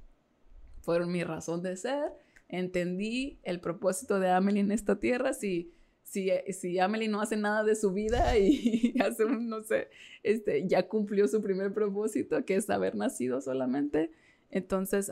fueron 0.82 1.12
mi 1.12 1.24
razón 1.24 1.62
de 1.62 1.76
ser. 1.76 2.12
Entendí 2.48 3.38
el 3.42 3.60
propósito 3.60 4.18
de 4.18 4.30
Amelie 4.30 4.60
en 4.60 4.72
esta 4.72 4.98
tierra. 4.98 5.32
Si 5.32 5.72
si, 6.10 6.28
si 6.52 6.78
Amelie 6.80 7.08
no 7.08 7.20
hace 7.20 7.36
nada 7.36 7.62
de 7.62 7.76
su 7.76 7.92
vida 7.92 8.36
y 8.36 8.94
hace 9.00 9.24
un, 9.24 9.48
no 9.48 9.62
sé, 9.62 9.88
este, 10.24 10.66
ya 10.66 10.88
cumplió 10.88 11.28
su 11.28 11.40
primer 11.40 11.72
propósito, 11.72 12.44
que 12.44 12.56
es 12.56 12.68
haber 12.68 12.96
nacido 12.96 13.40
solamente. 13.40 14.10
Entonces, 14.50 15.10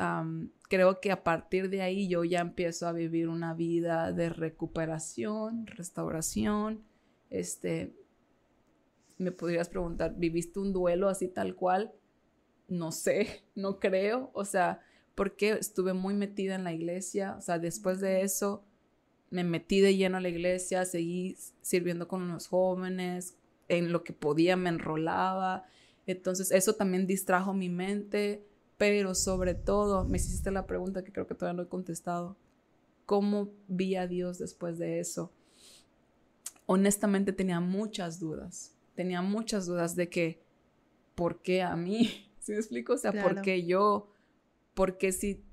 creo 0.68 1.00
que 1.00 1.12
a 1.12 1.22
partir 1.22 1.70
de 1.70 1.82
ahí 1.82 2.08
yo 2.08 2.24
ya 2.24 2.40
empiezo 2.40 2.88
a 2.88 2.92
vivir 2.92 3.28
una 3.28 3.54
vida 3.54 4.12
de 4.12 4.30
recuperación, 4.30 5.66
restauración. 5.66 6.82
Este, 7.30 7.94
me 9.16 9.30
podrías 9.30 9.68
preguntar, 9.68 10.14
¿viviste 10.16 10.58
un 10.58 10.72
duelo 10.72 11.08
así 11.08 11.28
tal 11.28 11.54
cual? 11.54 11.92
No 12.66 12.90
sé, 12.90 13.44
no 13.54 13.78
creo. 13.78 14.30
O 14.34 14.44
sea, 14.44 14.80
porque 15.14 15.50
estuve 15.50 15.92
muy 15.92 16.14
metida 16.14 16.56
en 16.56 16.64
la 16.64 16.72
iglesia. 16.72 17.36
O 17.38 17.40
sea, 17.40 17.58
después 17.58 18.00
de 18.00 18.22
eso 18.22 18.64
me 19.30 19.44
metí 19.44 19.80
de 19.80 19.96
lleno 19.96 20.16
a 20.16 20.20
la 20.20 20.28
iglesia, 20.30 20.84
seguí 20.84 21.36
sirviendo 21.60 22.08
con 22.08 22.28
los 22.28 22.48
jóvenes, 22.48 23.36
en 23.68 23.92
lo 23.92 24.02
que 24.02 24.12
podía 24.12 24.56
me 24.56 24.70
enrolaba. 24.70 25.64
Entonces 26.06 26.50
eso 26.50 26.74
también 26.74 27.06
distrajo 27.06 27.52
mi 27.52 27.68
mente, 27.68 28.47
pero 28.78 29.14
sobre 29.14 29.54
todo 29.54 30.04
me 30.04 30.16
hiciste 30.16 30.50
la 30.50 30.66
pregunta 30.66 31.02
que 31.02 31.12
creo 31.12 31.26
que 31.26 31.34
todavía 31.34 31.56
no 31.56 31.64
he 31.64 31.68
contestado. 31.68 32.36
¿Cómo 33.04 33.50
vi 33.66 33.96
a 33.96 34.06
Dios 34.06 34.38
después 34.38 34.78
de 34.78 35.00
eso? 35.00 35.32
Honestamente 36.66 37.32
tenía 37.32 37.60
muchas 37.60 38.20
dudas. 38.20 38.74
Tenía 38.94 39.20
muchas 39.20 39.66
dudas 39.66 39.96
de 39.96 40.08
que, 40.08 40.40
¿por 41.14 41.42
qué 41.42 41.62
a 41.62 41.74
mí? 41.74 42.30
¿Sí 42.38 42.52
me 42.52 42.58
explico? 42.58 42.94
O 42.94 42.96
sea, 42.96 43.12
¿por 43.12 43.42
qué 43.42 43.66
yo? 43.66 44.12
¿Por 44.74 44.96
qué 44.96 45.10
si 45.10 45.44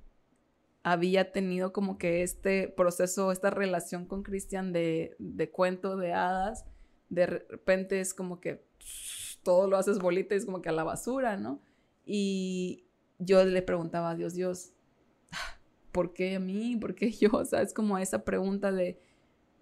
había 0.84 1.32
tenido 1.32 1.74
como 1.74 1.98
que 1.98 2.22
este 2.22 2.68
proceso, 2.68 3.32
esta 3.32 3.50
relación 3.50 4.06
con 4.06 4.22
Cristian 4.22 4.72
de, 4.72 5.16
de 5.18 5.50
cuento 5.50 5.98
de 5.98 6.14
hadas, 6.14 6.66
de 7.10 7.26
repente 7.26 8.02
es 8.02 8.14
como 8.14 8.40
que 8.40 8.64
todo 9.44 9.68
lo 9.68 9.78
haces 9.78 9.98
bolita 9.98 10.36
y 10.36 10.38
es 10.38 10.46
como 10.46 10.62
que 10.62 10.70
a 10.70 10.74
la 10.74 10.84
basura, 10.84 11.38
¿no? 11.38 11.60
Y 12.06 12.85
yo 13.20 13.44
le 13.44 13.62
preguntaba 13.62 14.12
a 14.12 14.16
Dios, 14.16 14.34
Dios, 14.34 14.72
¿por 15.92 16.14
qué 16.14 16.36
a 16.36 16.40
mí? 16.40 16.76
¿Por 16.76 16.96
qué 16.96 17.12
yo? 17.12 17.30
O 17.34 17.46
sea, 17.46 17.62
es 17.62 17.74
como 17.74 17.98
esa 17.98 18.24
pregunta 18.24 18.72
de 18.72 19.00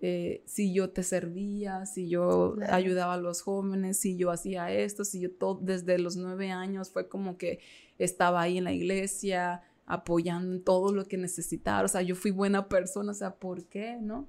eh, 0.01 0.43
si 0.45 0.73
yo 0.73 0.89
te 0.89 1.01
servía, 1.03 1.85
si 1.85 2.09
yo 2.09 2.57
ayudaba 2.69 3.13
a 3.13 3.17
los 3.17 3.41
jóvenes, 3.41 3.99
si 3.99 4.17
yo 4.17 4.31
hacía 4.31 4.71
esto, 4.71 5.05
si 5.05 5.21
yo 5.21 5.31
todo, 5.31 5.59
desde 5.61 5.97
los 5.97 6.17
nueve 6.17 6.51
años 6.51 6.89
fue 6.89 7.07
como 7.07 7.37
que 7.37 7.59
estaba 7.97 8.41
ahí 8.41 8.57
en 8.57 8.65
la 8.65 8.73
iglesia, 8.73 9.61
apoyando 9.85 10.55
en 10.55 10.63
todo 10.63 10.91
lo 10.91 11.05
que 11.05 11.17
necesitara. 11.17 11.85
O 11.85 11.87
sea, 11.87 12.01
yo 12.01 12.15
fui 12.15 12.31
buena 12.31 12.67
persona, 12.67 13.11
o 13.11 13.15
sea, 13.15 13.35
¿por 13.35 13.65
qué? 13.65 13.97
¿No? 14.01 14.27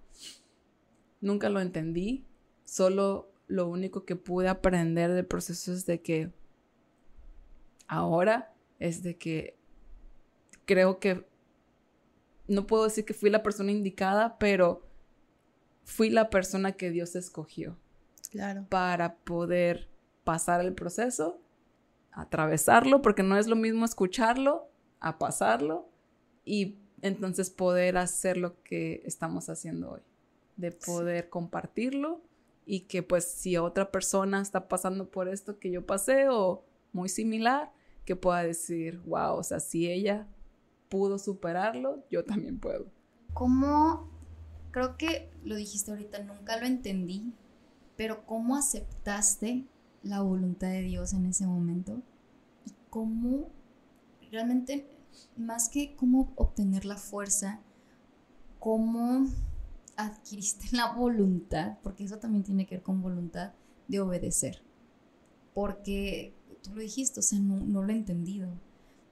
Nunca 1.21 1.49
lo 1.49 1.61
entendí. 1.61 2.25
Solo 2.65 3.33
lo 3.49 3.69
único 3.69 4.05
que 4.05 4.15
pude 4.15 4.49
aprender 4.49 5.13
del 5.13 5.27
proceso 5.27 5.73
es 5.73 5.87
de 5.87 6.01
que 6.01 6.31
ahora 7.89 8.54
es 8.85 9.03
de 9.03 9.17
que 9.17 9.57
creo 10.67 10.99
que 10.99 11.27
no 12.47 12.67
puedo 12.67 12.85
decir 12.85 13.07
que 13.07 13.15
fui 13.15 13.31
la 13.31 13.43
persona 13.43 13.73
indicada, 13.73 14.39
pero 14.39 14.87
fui 15.85 16.11
la 16.11 16.29
persona 16.29 16.73
que 16.73 16.91
Dios 16.91 17.17
escogió. 17.17 17.79
Claro. 18.31 18.67
Para 18.69 19.17
poder 19.17 19.89
pasar 20.25 20.61
el 20.61 20.75
proceso, 20.75 21.41
atravesarlo, 22.13 23.01
porque 23.01 23.23
no 23.23 23.39
es 23.39 23.47
lo 23.47 23.57
mismo 23.57 23.87
escucharlo 23.87 24.69
a 25.01 25.19
pasarlo 25.19 25.89
y 26.45 26.77
entonces 27.01 27.49
poder 27.49 27.97
hacer 27.97 28.37
lo 28.37 28.63
que 28.63 29.03
estamos 29.07 29.49
haciendo 29.49 29.93
hoy, 29.93 30.01
de 30.57 30.73
poder 30.73 31.31
compartirlo 31.31 32.21
y 32.67 32.81
que 32.81 33.03
pues 33.03 33.25
si 33.25 33.57
otra 33.57 33.91
persona 33.91 34.43
está 34.43 34.69
pasando 34.69 35.09
por 35.09 35.29
esto 35.29 35.59
que 35.59 35.71
yo 35.71 35.87
pasé 35.87 36.29
o 36.29 36.65
muy 36.93 37.09
similar, 37.09 37.73
que 38.05 38.17
pueda 38.17 38.43
decir, 38.43 39.01
wow, 39.07 39.37
o 39.37 39.43
sea, 39.43 39.61
si 39.61 39.91
ella 39.91 40.27
pudo 40.89 41.19
superarlo, 41.19 42.05
yo 42.11 42.25
también 42.25 42.59
puedo. 42.59 42.87
¿Cómo? 43.33 44.11
Creo 44.71 44.97
que 44.97 45.31
lo 45.45 45.57
dijiste 45.57 45.91
ahorita, 45.91 46.23
nunca 46.23 46.59
lo 46.59 46.67
entendí, 46.67 47.33
pero 47.97 48.27
¿cómo 48.27 48.57
aceptaste 48.57 49.67
la 50.03 50.21
voluntad 50.21 50.69
de 50.69 50.83
Dios 50.83 51.13
en 51.13 51.27
ese 51.27 51.47
momento? 51.47 52.03
¿Y 52.67 52.73
cómo 52.91 53.51
realmente 54.31 54.87
más 55.37 55.69
que 55.69 55.95
cómo 55.97 56.33
obtener 56.37 56.85
la 56.85 56.97
fuerza, 56.97 57.61
cómo 58.59 59.27
adquiriste 59.97 60.67
la 60.77 60.93
voluntad, 60.93 61.79
porque 61.83 62.05
eso 62.05 62.19
también 62.19 62.45
tiene 62.45 62.67
que 62.67 62.77
ver 62.77 62.83
con 62.83 63.03
voluntad 63.03 63.53
de 63.89 64.01
obedecer. 64.01 64.63
Porque 65.55 66.35
tú 66.65 66.75
lo 66.75 66.81
dijiste, 66.81 67.21
o 67.21 67.23
sea, 67.23 67.39
no, 67.39 67.83
lo 67.83 67.93
he 67.93 67.97
entendido. 67.97 68.49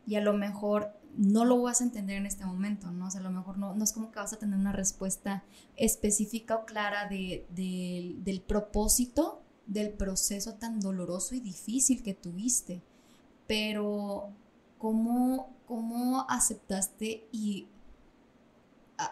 Y 0.06 0.16
a 0.16 0.20
lo 0.20 0.32
mejor 0.32 0.90
no 1.16 1.44
lo 1.44 1.60
vas 1.62 1.80
a 1.80 1.84
entender 1.84 2.16
en 2.16 2.26
este 2.26 2.44
momento, 2.44 2.90
¿no? 2.90 3.06
O 3.06 3.10
sea, 3.10 3.20
a 3.20 3.24
lo 3.24 3.30
mejor 3.30 3.58
no, 3.58 3.74
no 3.74 3.84
es 3.84 3.92
como 3.92 4.10
que 4.10 4.18
vas 4.18 4.32
a 4.32 4.38
tener 4.38 4.58
una 4.58 4.72
respuesta 4.72 5.44
específica 5.76 6.56
o 6.56 6.64
clara 6.64 7.08
del 7.08 8.42
propósito 8.46 9.42
del 9.66 9.92
proceso 9.92 10.54
tan 10.54 10.80
doloroso 10.80 11.34
y 11.34 11.40
difícil 11.40 12.02
que 12.02 12.14
tuviste. 12.14 12.82
Pero 13.46 14.30
cómo, 14.78 15.54
cómo 15.66 16.26
aceptaste 16.28 17.28
y 17.30 17.68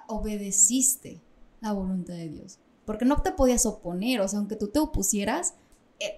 obedeciste 0.08 1.20
la 1.60 1.72
voluntad 1.72 2.14
de 2.14 2.28
Dios. 2.28 2.58
Porque 2.84 3.04
no 3.04 3.22
te 3.22 3.32
podías 3.32 3.66
oponer, 3.66 4.20
o 4.20 4.28
sea, 4.28 4.38
aunque 4.38 4.56
tú 4.56 4.68
te 4.68 4.78
opusieras, 4.78 5.54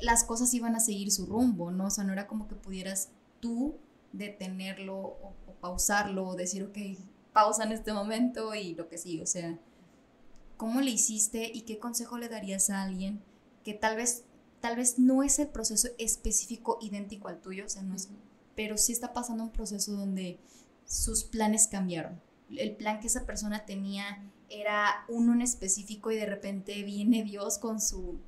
las 0.01 0.25
cosas 0.25 0.53
iban 0.55 0.77
a 0.77 0.81
seguir 0.81 1.11
su 1.11 1.27
rumbo, 1.27 1.71
¿no? 1.71 1.87
O 1.87 1.91
sea, 1.91 2.05
no 2.05 2.13
era 2.13 2.27
como 2.27 2.49
que 2.49 2.55
pudieras 2.55 3.11
tú 3.41 3.77
detenerlo 4.13 4.97
o, 4.97 5.35
pausarlo 5.61 6.27
o 6.27 6.35
decir, 6.35 6.65
ok, 6.65 6.77
pausa 7.33 7.65
en 7.65 7.73
este 7.73 7.93
momento 7.93 8.55
y 8.55 8.75
lo 8.75 8.89
que 8.89 8.99
sigue, 8.99 9.23
o 9.23 9.27
sea, 9.27 9.59
¿cómo 10.57 10.81
le 10.81 10.91
hiciste 10.91 11.51
y 11.55 11.63
qué 11.63 11.79
consejo 11.79 12.19
le 12.19 12.29
darías 12.29 12.69
a 12.69 12.83
alguien 12.83 13.23
que 13.65 13.73
tal 13.73 13.97
vez, 13.97 14.25
tal 14.61 14.75
vez 14.75 14.99
no 14.99 15.23
es 15.23 15.39
el 15.39 15.47
proceso 15.47 15.89
específico 15.99 16.79
idéntico 16.81 17.29
al 17.29 17.41
tuyo, 17.41 17.67
o 17.67 17.69
sea, 17.69 17.83
no 17.83 17.95
es 17.95 18.09
pero 18.55 18.77
sí 18.77 18.93
está 18.93 19.13
pasando 19.13 19.45
un 19.45 19.51
proceso 19.51 19.93
donde 19.93 20.39
sus 20.85 21.25
planes 21.25 21.69
cambiaron. 21.69 22.21
El 22.51 22.77
plan 22.77 23.01
que 23.01 23.07
esa 23.07 23.25
persona 23.25 23.65
tenía 23.65 24.31
era 24.51 25.05
uno 25.09 25.33
en 25.33 25.41
específico 25.41 26.11
y 26.11 26.17
de 26.17 26.27
repente 26.27 26.83
viene 26.83 27.23
Dios 27.23 27.59
con 27.59 27.81
su 27.81 28.19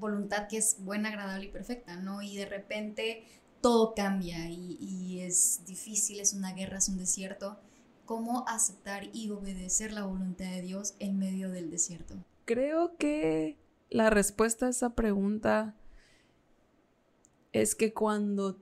voluntad 0.00 0.48
que 0.48 0.56
es 0.56 0.76
buena, 0.80 1.10
agradable 1.10 1.46
y 1.46 1.50
perfecta, 1.50 1.96
¿no? 1.96 2.22
Y 2.22 2.36
de 2.36 2.46
repente 2.46 3.24
todo 3.60 3.94
cambia 3.94 4.48
y, 4.50 5.20
es 5.20 5.62
difícil, 5.66 6.18
es 6.18 6.32
una 6.32 6.52
guerra, 6.54 6.78
es 6.78 6.88
un 6.88 6.96
desierto. 6.96 7.58
¿Cómo 8.06 8.44
aceptar 8.48 9.04
y 9.12 9.30
obedecer 9.30 9.92
la 9.92 10.04
voluntad 10.04 10.46
de 10.46 10.62
Dios 10.62 10.96
en 10.98 11.18
medio 11.18 11.50
del 11.50 11.70
desierto? 11.70 12.16
Creo 12.46 12.96
que 12.96 13.58
la 13.90 14.10
respuesta 14.10 14.66
a 14.66 14.70
esa 14.70 14.94
pregunta 14.94 15.76
es 17.52 17.74
que 17.74 17.92
cuando 17.92 18.58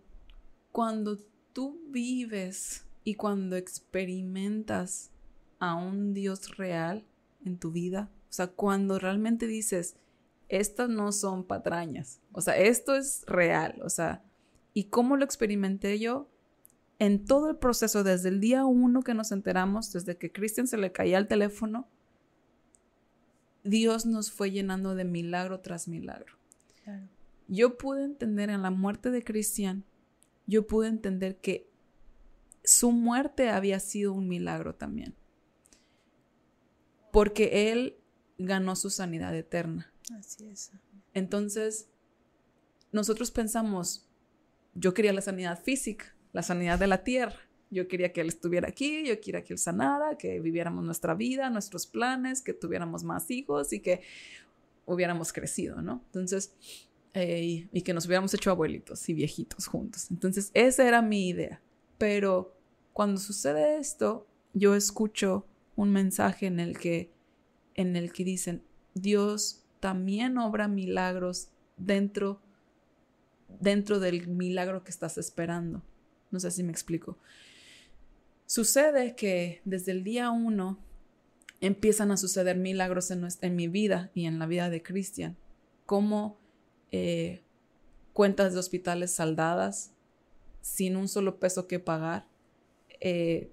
cuando 0.73 1.19
tú 1.53 1.81
vives 1.89 2.85
y 3.03 3.15
cuando 3.15 3.57
experimentas 3.57 5.11
a 5.59 5.75
un 5.75 6.15
Dios 6.15 6.57
real 6.57 7.05
en 7.45 7.59
tu 7.59 7.73
vida, 7.73 8.11
o 8.29 8.33
sea, 8.33 8.49
cuando 8.49 8.99
realmente 8.99 9.47
dices, 9.47 9.97
estas 10.49 10.89
no 10.89 11.13
son 11.13 11.45
patrañas, 11.45 12.21
o 12.33 12.41
sea, 12.41 12.57
esto 12.57 12.95
es 12.95 13.25
real, 13.27 13.81
o 13.83 13.91
sea, 13.91 14.23
¿y 14.75 14.85
cómo 14.85 15.17
lo 15.17 15.25
experimenté 15.25 15.99
yo? 15.99 16.29
en 16.99 17.25
todo 17.25 17.51
el 17.51 17.57
proceso, 17.57 18.03
desde 18.03 18.29
el 18.29 18.41
día 18.41 18.65
uno 18.65 19.03
que 19.03 19.15
nos 19.15 19.31
enteramos, 19.33 19.93
desde 19.93 20.17
que 20.17 20.33
Cristian 20.33 20.67
se 20.67 20.79
le 20.79 20.93
caía 20.93 21.19
el 21.19 21.29
teléfono, 21.29 21.87
Dios 23.63 24.07
nos 24.07 24.33
fue 24.33 24.51
llenando 24.51 24.95
de 24.95 25.05
milagro 25.05 25.61
tras 25.61 25.89
milagro. 25.89 26.35
Yo 27.49 27.79
pude 27.79 28.05
entender 28.05 28.51
en 28.51 28.63
la 28.63 28.71
muerte 28.71 29.11
de 29.11 29.23
Cristian, 29.23 29.85
yo 30.47 30.67
pude 30.67 30.89
entender 30.89 31.37
que 31.37 31.71
su 32.65 32.93
muerte 32.93 33.51
había 33.51 33.79
sido 33.81 34.13
un 34.13 34.29
milagro 34.29 34.75
también. 34.75 35.15
Porque 37.13 37.71
él 37.71 37.97
ganó 38.39 38.77
su 38.77 38.91
sanidad 38.91 39.35
eterna. 39.35 39.93
Así 40.17 40.47
es. 40.49 40.71
Entonces, 41.15 41.89
nosotros 42.93 43.31
pensamos, 43.31 44.07
yo 44.75 44.95
quería 44.95 45.13
la 45.13 45.21
sanidad 45.21 45.63
física, 45.63 46.15
la 46.33 46.43
sanidad 46.43 46.79
de 46.79 46.87
la 46.87 47.05
tierra. 47.05 47.39
Yo 47.71 47.87
quería 47.87 48.13
que 48.13 48.23
él 48.23 48.29
estuviera 48.29 48.69
aquí, 48.69 49.07
yo 49.07 49.21
quería 49.21 49.45
que 49.45 49.53
él 49.53 49.59
sanara, 49.59 50.17
que 50.17 50.41
viviéramos 50.41 50.85
nuestra 50.85 51.15
vida, 51.15 51.51
nuestros 51.51 51.87
planes, 51.87 52.41
que 52.41 52.55
tuviéramos 52.55 53.05
más 53.05 53.31
hijos 53.31 53.73
y 53.73 53.81
que 53.81 54.01
hubiéramos 54.87 55.35
crecido, 55.35 55.83
¿no? 55.83 56.03
Entonces, 56.07 56.55
eh, 57.13 57.69
y 57.71 57.83
que 57.83 57.93
nos 57.93 58.07
hubiéramos 58.07 58.33
hecho 58.33 58.51
abuelitos 58.51 59.07
y 59.09 59.15
viejitos 59.15 59.67
juntos. 59.67 60.11
Entonces, 60.11 60.51
esa 60.55 60.89
era 60.89 61.03
mi 61.03 61.29
idea. 61.29 61.61
Pero 61.99 62.55
cuando 62.95 63.21
sucede 63.21 63.79
esto, 63.79 64.27
yo 64.55 64.75
escucho 64.75 65.47
un 65.77 65.93
mensaje 65.93 66.47
en 66.47 66.61
el 66.61 66.79
que, 66.79 67.13
en 67.75 67.97
el 67.97 68.13
que 68.13 68.25
dicen, 68.25 68.63
Dios 68.95 69.65
también 69.81 70.39
obra 70.39 70.69
milagros 70.69 71.49
dentro, 71.77 72.41
dentro 73.61 74.01
del 74.01 74.29
milagro 74.29 74.85
que 74.85 74.91
estás 74.91 75.19
esperando. 75.19 75.83
No 76.31 76.41
sé 76.41 76.51
si 76.51 76.63
me 76.63 76.73
explico. 76.73 77.19
Sucede 78.47 79.15
que 79.15 79.61
desde 79.65 79.93
el 79.93 80.05
día 80.05 80.31
uno 80.31 80.79
empiezan 81.61 82.11
a 82.11 82.17
suceder 82.17 82.57
milagros 82.57 83.11
en, 83.11 83.57
mi 83.57 83.69
vida 83.69 84.11
y 84.15 84.27
en 84.27 84.39
la 84.39 84.47
vida 84.47 84.71
de 84.71 84.83
Cristian, 84.83 85.37
como 85.87 86.39
eh, 86.93 87.43
cuentas 88.13 88.53
de 88.53 88.61
hospitales 88.61 89.13
saldadas, 89.15 89.93
sin 90.61 90.97
un 90.97 91.09
solo 91.09 91.39
peso 91.39 91.67
que 91.67 91.79
pagar, 91.79 92.27
eh, 93.01 93.53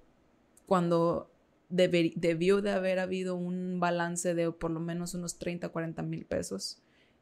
cuando 0.66 1.30
debió 1.68 2.62
de 2.62 2.70
haber 2.70 2.98
habido 2.98 3.34
un 3.34 3.80
balance 3.80 4.34
de 4.34 4.50
por 4.52 4.70
lo 4.70 4.80
menos 4.80 5.14
unos 5.14 5.38
30, 5.38 5.68
40 5.68 6.02
mil 6.02 6.24
pesos. 6.24 6.78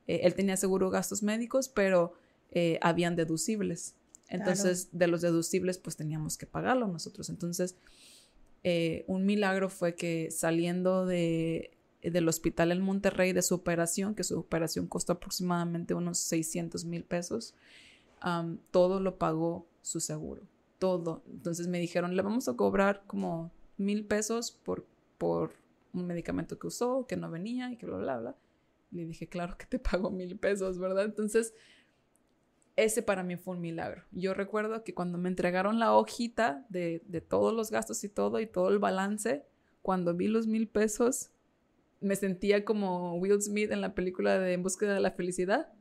Eh, 0.07 0.21
él 0.25 0.35
tenía 0.35 0.57
seguro 0.57 0.91
gastos 0.91 1.23
médicos, 1.23 1.69
pero 1.69 2.15
habían 2.81 3.17
deducibles. 3.17 3.97
Entonces, 4.29 4.89
de 4.93 5.09
los 5.09 5.23
deducibles, 5.23 5.79
pues 5.79 5.97
teníamos 5.97 6.39
que 6.39 6.47
pagarlo 6.47 6.87
nosotros. 6.87 7.29
Entonces, 7.31 7.77
eh, 8.65 9.05
un 9.07 9.27
milagro 9.27 9.69
fue 9.69 9.95
que 9.95 10.31
saliendo 10.31 11.05
de, 11.05 11.77
del 12.03 12.27
hospital 12.27 12.73
en 12.73 12.81
Monterrey 12.81 13.35
de 13.35 13.43
su 13.43 13.55
operación, 13.55 14.15
que 14.15 14.25
su 14.25 14.39
operación 14.39 14.87
costó 14.87 15.13
aproximadamente 15.13 15.93
unos 15.93 16.19
600 16.19 16.87
mil 16.87 17.05
pesos, 17.05 17.55
todo 18.71 19.01
lo 19.01 19.19
pagó 19.19 19.67
su 19.83 20.01
seguro, 20.01 20.43
todo. 20.79 21.23
Entonces 21.31 21.69
me 21.69 21.79
dijeron, 21.79 22.17
le 22.17 22.23
vamos 22.23 22.49
a 22.49 22.55
cobrar 22.55 23.05
como 23.07 23.53
mil 23.77 24.07
pesos 24.07 24.51
por, 24.53 24.87
por 25.19 25.53
un 25.93 26.07
medicamento 26.07 26.59
que 26.59 26.67
usó, 26.67 27.07
que 27.07 27.17
no 27.17 27.31
venía 27.31 27.71
y 27.73 27.77
que 27.77 27.87
bla, 27.87 27.99
bla, 27.99 28.19
bla. 28.19 28.37
Le 28.91 29.07
dije, 29.07 29.29
claro 29.29 29.57
que 29.59 29.67
te 29.67 29.79
pago 29.79 30.11
mil 30.11 30.39
pesos, 30.39 30.79
¿verdad? 30.79 31.05
Entonces 31.05 31.55
ese 32.77 33.03
para 33.03 33.23
mí 33.23 33.37
fue 33.37 33.55
un 33.55 33.61
milagro. 33.61 34.03
Yo 34.11 34.35
recuerdo 34.35 34.83
que 34.83 34.95
cuando 34.95 35.19
me 35.19 35.29
entregaron 35.29 35.79
la 35.79 35.95
hojita 35.95 36.67
de, 36.69 37.01
todos 37.29 37.55
los 37.55 37.71
gastos 37.71 38.03
y 38.05 38.09
todo 38.09 38.41
y 38.41 38.47
todo 38.47 38.69
el 38.69 38.79
balance, 38.79 39.45
cuando 39.83 40.15
vi 40.15 40.29
los 40.29 40.47
mil 40.47 40.67
pesos, 40.67 41.31
me 42.01 42.17
sentía 42.17 42.65
como 42.65 43.17
Will 43.17 43.41
Smith 43.41 43.71
en 43.71 43.81
la 43.81 43.95
película 43.95 44.39
de 44.39 44.55
En 44.55 44.63
búsqueda 44.63 44.95
de 44.95 45.01
la 45.01 45.13
felicidad, 45.13 45.73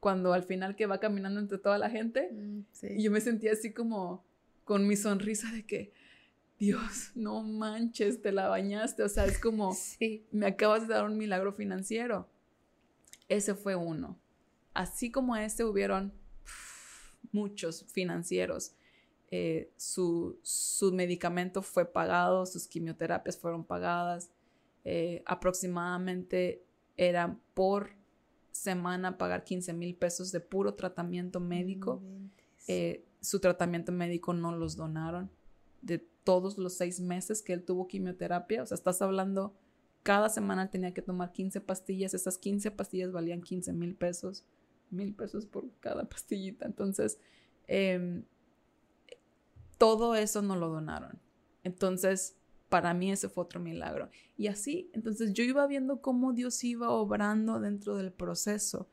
cuando 0.00 0.32
al 0.32 0.42
final 0.42 0.74
que 0.74 0.86
va 0.86 0.98
caminando 0.98 1.38
entre 1.38 1.58
toda 1.58 1.78
la 1.78 1.90
gente, 1.90 2.30
mm, 2.32 2.62
y 2.96 3.02
yo 3.04 3.10
me 3.10 3.20
sentía 3.20 3.52
así 3.52 3.72
como 3.72 4.24
con 4.64 4.86
mi 4.86 4.96
sonrisa 4.96 5.50
de 5.52 5.64
que, 5.64 5.92
Dios, 6.62 7.10
no 7.16 7.42
manches, 7.42 8.22
te 8.22 8.30
la 8.30 8.46
bañaste, 8.46 9.02
o 9.02 9.08
sea, 9.08 9.24
es 9.24 9.36
como, 9.36 9.76
me 10.30 10.46
acabas 10.46 10.86
de 10.86 10.94
dar 10.94 11.04
un 11.04 11.18
milagro 11.18 11.52
financiero. 11.52 12.28
Ese 13.28 13.56
fue 13.56 13.74
uno. 13.74 14.16
Así 14.72 15.10
como 15.10 15.34
este 15.34 15.64
hubieron 15.64 16.12
muchos 17.32 17.84
financieros. 17.92 18.76
Eh, 19.32 19.72
su, 19.76 20.38
medicamento 20.92 21.62
fue 21.62 21.84
pagado, 21.84 22.46
sus 22.46 22.68
quimioterapias 22.68 23.36
fueron 23.36 23.64
pagadas. 23.64 24.30
Eh, 24.84 25.24
aproximadamente 25.26 26.64
eran 26.96 27.40
por 27.54 27.90
semana 28.52 29.18
pagar 29.18 29.42
15 29.42 29.72
mil 29.72 29.96
pesos 29.96 30.30
de 30.30 30.38
puro 30.38 30.74
tratamiento 30.74 31.40
médico. 31.40 32.00
Eh, 32.68 33.04
su 33.20 33.40
tratamiento 33.40 33.90
médico 33.90 34.32
no 34.32 34.54
los 34.54 34.76
donaron. 34.76 35.28
De 35.80 36.11
todos 36.24 36.58
los 36.58 36.74
seis 36.74 37.00
meses 37.00 37.42
que 37.42 37.52
él 37.52 37.64
tuvo 37.64 37.88
quimioterapia, 37.88 38.62
o 38.62 38.66
sea, 38.66 38.74
estás 38.74 39.02
hablando, 39.02 39.54
cada 40.02 40.28
semana 40.28 40.70
tenía 40.70 40.94
que 40.94 41.02
tomar 41.02 41.32
15 41.32 41.60
pastillas, 41.60 42.14
esas 42.14 42.38
15 42.38 42.70
pastillas 42.72 43.12
valían 43.12 43.42
15 43.42 43.72
mil 43.72 43.94
pesos 43.94 44.44
mil 44.92 45.14
pesos 45.14 45.46
por 45.46 45.68
cada 45.80 46.08
pastillita. 46.08 46.66
Entonces, 46.66 47.18
em, 47.66 48.24
todo 49.78 50.14
eso 50.14 50.42
no 50.42 50.54
lo 50.54 50.68
donaron. 50.68 51.18
Entonces, 51.64 52.36
para 52.68 52.94
mí 52.94 53.10
ese 53.10 53.28
fue 53.28 53.44
otro 53.44 53.60
milagro. 53.60 54.10
Y 54.36 54.46
así, 54.46 54.90
entonces 54.92 55.32
yo 55.32 55.42
iba 55.42 55.66
viendo 55.66 56.00
cómo 56.00 56.32
Dios 56.32 56.62
iba 56.64 56.90
obrando 56.90 57.60
dentro 57.60 57.96
del 57.96 58.12
proceso 58.12 58.88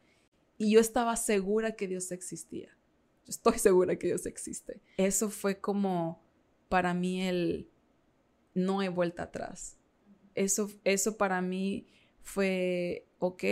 y 0.58 0.72
yo 0.72 0.80
estaba 0.80 1.16
segura 1.16 1.74
que 1.74 1.88
Dios 1.88 2.12
existía. 2.12 2.70
Yo 3.26 3.30
estoy 3.30 3.60
segura 3.60 3.98
que 3.98 4.08
Dios 4.08 4.26
existe. 4.26 4.82
Eso 4.98 5.30
fue 5.30 5.60
como 5.60 6.22
para 6.70 6.94
mí 6.94 7.22
el 7.22 7.70
no 8.54 8.80
hay 8.80 8.88
vuelta 8.88 9.24
atrás. 9.24 9.78
Eso, 10.36 10.70
eso 10.84 11.18
para 11.18 11.42
mí 11.42 11.88
fue, 12.22 13.08
ok, 13.20 13.44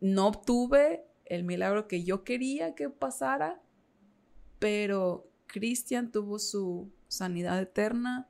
no 0.00 0.26
obtuve 0.28 1.06
el 1.26 1.44
milagro 1.44 1.86
que 1.88 2.04
yo 2.04 2.24
quería 2.24 2.74
que 2.74 2.90
pasara, 2.90 3.62
pero 4.58 5.30
Cristian 5.46 6.10
tuvo 6.10 6.38
su 6.38 6.90
sanidad 7.08 7.60
eterna, 7.60 8.28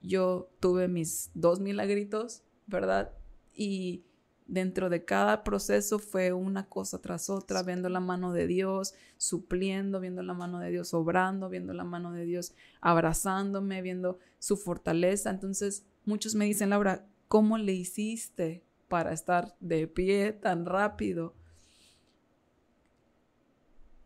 yo 0.00 0.50
tuve 0.60 0.88
mis 0.88 1.30
dos 1.34 1.60
milagritos, 1.60 2.42
¿verdad? 2.66 3.12
Y 3.54 4.04
dentro 4.46 4.90
de 4.90 5.04
cada 5.04 5.44
proceso 5.44 5.98
fue 5.98 6.32
una 6.32 6.68
cosa 6.68 7.00
tras 7.00 7.30
otra, 7.30 7.62
viendo 7.62 7.88
la 7.88 8.00
mano 8.00 8.32
de 8.32 8.46
Dios, 8.46 8.94
supliendo, 9.16 10.00
viendo 10.00 10.22
la 10.22 10.34
mano 10.34 10.58
de 10.58 10.70
Dios 10.70 10.94
obrando, 10.94 11.48
viendo 11.48 11.72
la 11.72 11.84
mano 11.84 12.12
de 12.12 12.24
Dios 12.24 12.54
abrazándome, 12.80 13.82
viendo 13.82 14.18
su 14.38 14.56
fortaleza. 14.56 15.30
Entonces, 15.30 15.84
muchos 16.04 16.34
me 16.34 16.44
dicen, 16.44 16.70
Laura, 16.70 17.06
¿cómo 17.28 17.58
le 17.58 17.72
hiciste? 17.72 18.64
para 18.92 19.14
estar 19.14 19.56
de 19.58 19.88
pie 19.88 20.34
tan 20.34 20.66
rápido. 20.66 21.34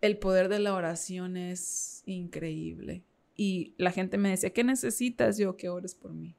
El 0.00 0.16
poder 0.16 0.48
de 0.48 0.60
la 0.60 0.74
oración 0.76 1.36
es 1.36 2.04
increíble. 2.06 3.02
Y 3.34 3.74
la 3.78 3.90
gente 3.90 4.16
me 4.16 4.30
decía, 4.30 4.50
¿qué 4.50 4.62
necesitas? 4.62 5.38
Yo, 5.38 5.56
que 5.56 5.70
ores 5.70 5.96
por 5.96 6.12
mí. 6.12 6.36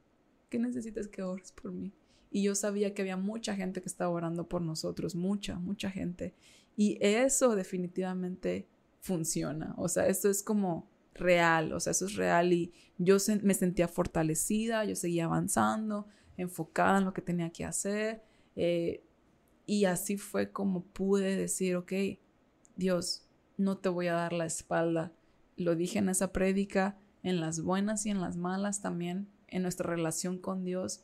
¿Qué 0.47 0.59
necesitas 0.59 1.09
que 1.09 1.23
ores 1.23 1.51
por 1.51 1.73
mí? 1.73 1.91
Y 2.29 2.43
yo 2.43 2.55
sabía 2.55 2.93
que 2.93 3.01
había 3.01 3.17
mucha 3.17 3.55
gente 3.55 3.81
que 3.81 3.87
estaba 3.87 4.09
orando 4.09 4.47
por 4.47 4.61
nosotros, 4.61 5.15
mucha, 5.15 5.59
mucha 5.59 5.89
gente. 5.89 6.33
Y 6.75 6.97
eso 7.01 7.55
definitivamente 7.55 8.67
funciona. 8.99 9.73
O 9.77 9.87
sea, 9.87 10.07
esto 10.07 10.29
es 10.29 10.43
como 10.43 10.89
real, 11.13 11.73
o 11.73 11.79
sea, 11.79 11.91
eso 11.91 12.05
es 12.05 12.15
real 12.15 12.53
y 12.53 12.71
yo 12.97 13.17
me 13.41 13.53
sentía 13.53 13.87
fortalecida, 13.87 14.85
yo 14.85 14.95
seguía 14.95 15.25
avanzando, 15.25 16.07
enfocada 16.35 16.99
en 16.99 17.05
lo 17.05 17.13
que 17.13 17.23
tenía 17.23 17.49
que 17.49 17.65
hacer 17.65 18.21
eh, 18.55 19.03
y 19.67 19.85
así 19.85 20.17
fue 20.17 20.51
como 20.51 20.83
pude 20.83 21.35
decir, 21.35 21.75
ok, 21.75 21.93
Dios, 22.75 23.27
no 23.57 23.77
te 23.77 23.89
voy 23.89 24.07
a 24.07 24.13
dar 24.13 24.33
la 24.33 24.45
espalda. 24.45 25.11
Lo 25.57 25.75
dije 25.75 25.99
en 25.99 26.09
esa 26.09 26.31
prédica, 26.31 26.97
en 27.21 27.41
las 27.41 27.61
buenas 27.61 28.05
y 28.05 28.09
en 28.09 28.21
las 28.21 28.37
malas 28.37 28.81
también, 28.81 29.27
en 29.47 29.63
nuestra 29.63 29.89
relación 29.89 30.39
con 30.39 30.63
Dios. 30.63 31.03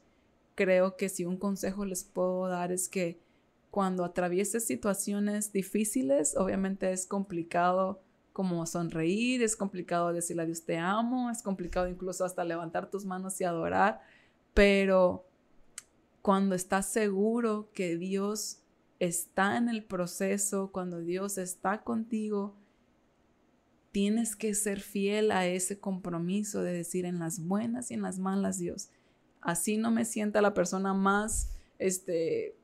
Creo 0.56 0.96
que 0.98 1.10
si 1.10 1.26
un 1.26 1.38
consejo 1.38 1.86
les 1.86 2.04
puedo 2.04 2.48
dar 2.48 2.72
es 2.72 2.88
que 2.88 3.20
cuando 3.72 4.06
atravieses 4.06 4.66
situaciones 4.66 5.52
difíciles, 5.52 6.38
obviamente 6.38 6.92
es 6.92 7.08
complicado 7.08 8.02
como 8.32 8.66
sonreír, 8.66 9.42
es 9.42 9.56
complicado 9.56 10.14
decirle 10.14 10.44
a 10.44 10.46
Dios 10.46 10.64
te 10.64 10.78
amo, 10.78 11.30
es 11.30 11.42
complicado 11.42 11.88
incluso 11.88 12.26
hasta 12.26 12.44
levantar 12.44 12.90
tus 12.90 13.06
manos 13.06 13.40
y 13.42 13.44
adorar, 13.44 14.02
pero 14.54 15.26
cuando 16.22 16.56
estás 16.56 16.88
seguro 16.88 17.70
que 17.74 17.98
Dios 17.98 18.60
está 19.00 19.58
en 19.58 19.70
el 19.70 19.84
proceso, 19.84 20.72
cuando 20.72 21.02
Dios 21.02 21.38
está 21.38 21.84
contigo, 21.84 22.56
tienes 23.92 24.36
que 24.36 24.56
ser 24.56 24.82
fiel 24.82 25.32
a 25.32 25.46
ese 25.46 25.80
compromiso 25.80 26.64
de 26.64 26.74
decir 26.74 27.06
en 27.06 27.20
las 27.20 27.40
buenas 27.46 27.92
y 27.92 27.94
en 27.94 28.02
las 28.02 28.20
malas, 28.20 28.58
Dios. 28.58 28.90
Así 29.44 29.78
no 29.78 29.92
me 29.92 30.06
sienta 30.06 30.42
la 30.42 30.54
persona 30.54 30.94
más 30.94 31.52
este, 31.80 32.56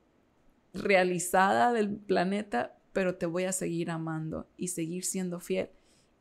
realizada 0.73 1.73
del 1.73 1.95
planeta, 1.95 2.77
pero 2.93 3.15
te 3.15 3.25
voy 3.25 3.43
a 3.43 3.51
seguir 3.51 3.91
amando 3.91 4.47
y 4.57 4.69
seguir 4.69 5.03
siendo 5.03 5.39
fiel. 5.39 5.69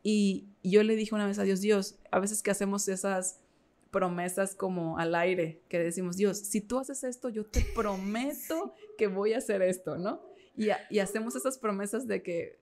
Y 0.03 0.47
yo 0.63 0.83
le 0.83 0.95
dije 0.95 1.15
una 1.15 1.25
vez 1.25 1.39
a 1.39 1.43
Dios, 1.43 1.61
Dios, 1.61 1.97
a 2.11 2.19
veces 2.19 2.41
que 2.41 2.51
hacemos 2.51 2.87
esas 2.87 3.39
promesas 3.91 4.55
como 4.55 4.97
al 4.97 5.15
aire, 5.15 5.61
que 5.67 5.79
decimos, 5.79 6.15
Dios, 6.15 6.37
si 6.37 6.61
tú 6.61 6.79
haces 6.79 7.03
esto, 7.03 7.29
yo 7.29 7.45
te 7.45 7.61
prometo 7.75 8.73
que 8.97 9.07
voy 9.07 9.33
a 9.33 9.39
hacer 9.39 9.61
esto, 9.61 9.97
¿no? 9.97 10.21
Y, 10.55 10.67
y 10.89 10.99
hacemos 10.99 11.35
esas 11.35 11.57
promesas 11.57 12.05
de 12.07 12.21
que 12.21 12.59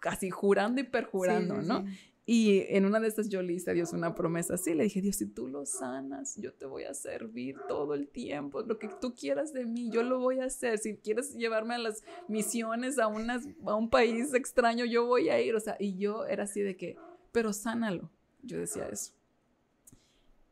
casi 0.00 0.30
jurando 0.30 0.80
y 0.80 0.84
perjurando, 0.84 1.62
¿no? 1.62 1.84
Y 2.28 2.64
en 2.70 2.84
una 2.84 2.98
de 2.98 3.06
estas 3.06 3.28
yo 3.28 3.40
le 3.40 3.52
hice 3.52 3.70
a 3.70 3.74
Dios 3.74 3.92
una 3.92 4.16
promesa 4.16 4.54
así, 4.54 4.74
le 4.74 4.82
dije, 4.82 5.00
Dios, 5.00 5.14
si 5.14 5.26
tú 5.26 5.46
lo 5.46 5.64
sanas, 5.64 6.34
yo 6.36 6.52
te 6.52 6.66
voy 6.66 6.82
a 6.82 6.92
servir 6.92 7.56
todo 7.68 7.94
el 7.94 8.08
tiempo, 8.08 8.62
lo 8.62 8.80
que 8.80 8.88
tú 9.00 9.14
quieras 9.14 9.52
de 9.52 9.64
mí, 9.64 9.90
yo 9.90 10.02
lo 10.02 10.18
voy 10.18 10.40
a 10.40 10.46
hacer. 10.46 10.78
Si 10.78 10.96
quieres 10.96 11.34
llevarme 11.36 11.76
a 11.76 11.78
las 11.78 12.02
misiones 12.26 12.98
a, 12.98 13.06
unas, 13.06 13.46
a 13.64 13.76
un 13.76 13.88
país 13.88 14.34
extraño, 14.34 14.84
yo 14.84 15.06
voy 15.06 15.28
a 15.28 15.40
ir. 15.40 15.54
O 15.54 15.60
sea, 15.60 15.76
y 15.78 15.96
yo 15.98 16.26
era 16.26 16.42
así 16.44 16.62
de 16.62 16.76
que, 16.76 16.96
pero 17.30 17.52
sánalo. 17.52 18.10
Yo 18.42 18.58
decía 18.58 18.88
eso. 18.88 19.12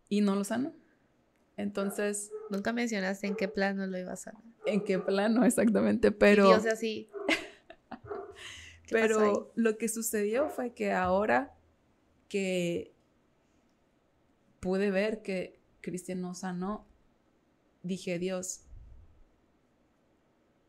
Y 0.09 0.21
no 0.21 0.37
lo 0.37 0.45
sano. 0.45 0.73
Entonces... 1.57 2.31
Nunca 2.51 2.73
mencionaste 2.73 3.27
en 3.27 3.35
qué 3.35 3.49
plano 3.49 3.85
lo 3.89 3.99
ibas 3.99 4.21
a 4.21 4.31
sanar. 4.31 4.43
En 4.65 4.85
qué 4.85 5.01
plano, 5.01 5.45
exactamente, 5.45 6.13
pero... 6.13 6.47
Dios 6.47 6.67
así... 6.67 7.09
pero 8.91 9.51
lo 9.57 9.77
que 9.77 9.89
sucedió 9.89 10.51
fue 10.51 10.73
que 10.73 10.93
ahora 10.93 11.55
que 12.35 12.93
pude 14.59 14.91
ver 14.91 15.23
que 15.23 15.61
Cristian 15.81 16.21
no 16.21 16.35
sanó, 16.35 16.85
dije, 17.85 18.19
Dios, 18.19 18.63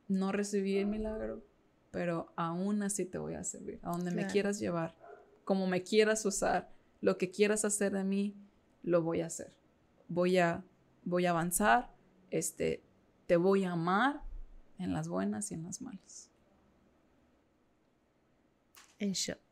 no 0.08 0.32
recibí 0.32 0.78
el 0.78 0.86
milagro, 0.86 1.44
pero 1.90 2.32
aún 2.36 2.84
así 2.84 3.04
te 3.04 3.18
voy 3.18 3.34
a 3.34 3.44
servir, 3.44 3.80
a 3.82 3.94
donde 3.94 4.12
me 4.12 4.28
quieras 4.28 4.60
llevar, 4.60 4.96
como 5.44 5.66
me 5.66 5.82
quieras 5.82 6.24
usar, 6.28 6.72
lo 7.02 7.18
que 7.18 7.32
quieras 7.32 7.66
hacer 7.66 7.94
de 7.94 8.04
mí, 8.04 8.36
lo 8.84 9.02
voy 9.02 9.22
a 9.22 9.26
hacer. 9.26 9.58
Voy 10.08 10.38
a, 10.38 10.64
voy 11.04 11.26
a 11.26 11.32
avanzar, 11.32 11.92
este, 12.30 12.84
te 13.26 13.38
voy 13.38 13.64
a 13.64 13.72
amar 13.72 14.22
en 14.78 14.94
las 14.94 15.08
buenas 15.08 15.50
y 15.50 15.56
en 15.56 15.64
las 15.64 15.82
malas. 15.82 16.30
En 19.00 19.14
shock. 19.14 19.45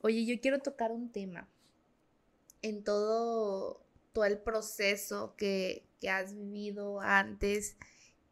Oye, 0.00 0.24
yo 0.24 0.40
quiero 0.40 0.60
tocar 0.60 0.92
un 0.92 1.10
tema. 1.10 1.48
En 2.62 2.84
todo, 2.84 3.84
todo 4.12 4.24
el 4.24 4.38
proceso 4.38 5.34
que, 5.36 5.86
que 6.00 6.10
has 6.10 6.34
vivido 6.34 7.00
antes 7.00 7.76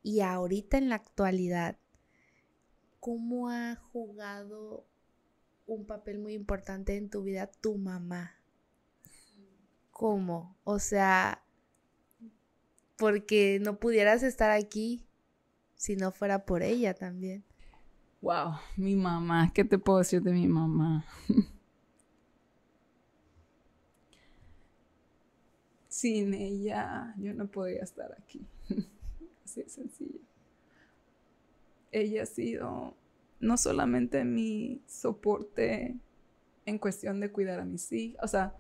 y 0.02 0.20
ahorita 0.20 0.76
en 0.76 0.90
la 0.90 0.96
actualidad, 0.96 1.78
¿cómo 3.00 3.48
ha 3.48 3.76
jugado 3.76 4.86
un 5.66 5.86
papel 5.86 6.18
muy 6.18 6.34
importante 6.34 6.96
en 6.96 7.08
tu 7.08 7.22
vida 7.22 7.46
tu 7.46 7.76
mamá? 7.78 8.34
¿Cómo? 9.90 10.56
O 10.64 10.78
sea, 10.78 11.42
porque 12.96 13.58
no 13.62 13.78
pudieras 13.78 14.22
estar 14.22 14.50
aquí 14.50 15.06
si 15.76 15.96
no 15.96 16.10
fuera 16.10 16.44
por 16.44 16.62
ella 16.62 16.94
también. 16.94 17.44
Wow, 18.20 18.54
mi 18.76 18.96
mamá, 18.96 19.52
¿qué 19.54 19.64
te 19.64 19.78
puedo 19.78 19.98
decir 19.98 20.22
de 20.22 20.32
mi 20.32 20.48
mamá? 20.48 21.04
sin 26.04 26.34
ella 26.34 27.14
yo 27.16 27.32
no 27.32 27.46
podría 27.50 27.82
estar 27.82 28.14
aquí. 28.18 28.46
Así 29.42 29.62
de 29.62 29.70
sencillo. 29.70 30.20
Ella 31.92 32.24
ha 32.24 32.26
sido 32.26 32.94
no 33.40 33.56
solamente 33.56 34.22
mi 34.26 34.82
soporte 34.86 35.96
en 36.66 36.78
cuestión 36.78 37.20
de 37.20 37.32
cuidar 37.32 37.60
a 37.60 37.64
mis 37.64 37.90
hijos, 37.90 38.20
o 38.22 38.28
sea, 38.28 38.54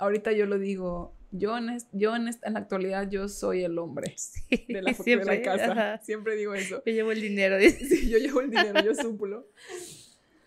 ahorita 0.00 0.32
yo 0.32 0.44
lo 0.44 0.58
digo, 0.58 1.14
yo 1.30 1.56
en, 1.56 1.78
yo 1.92 2.14
en, 2.14 2.26
la 2.26 2.58
actualidad 2.58 3.08
yo 3.08 3.26
soy 3.28 3.64
el 3.64 3.78
hombre 3.78 4.14
de, 4.68 4.82
la, 4.82 4.92
siempre, 4.92 5.40
casa, 5.40 5.98
siempre 6.02 6.36
digo 6.36 6.52
eso. 6.52 6.82
Yo 6.84 6.92
llevo 6.92 7.12
el 7.12 7.22
dinero. 7.22 7.56
Sí, 7.88 8.10
yo 8.10 8.18
llevo 8.18 8.42
el 8.42 8.50
dinero, 8.50 8.84
yo 8.84 8.94
suplo. 8.94 9.48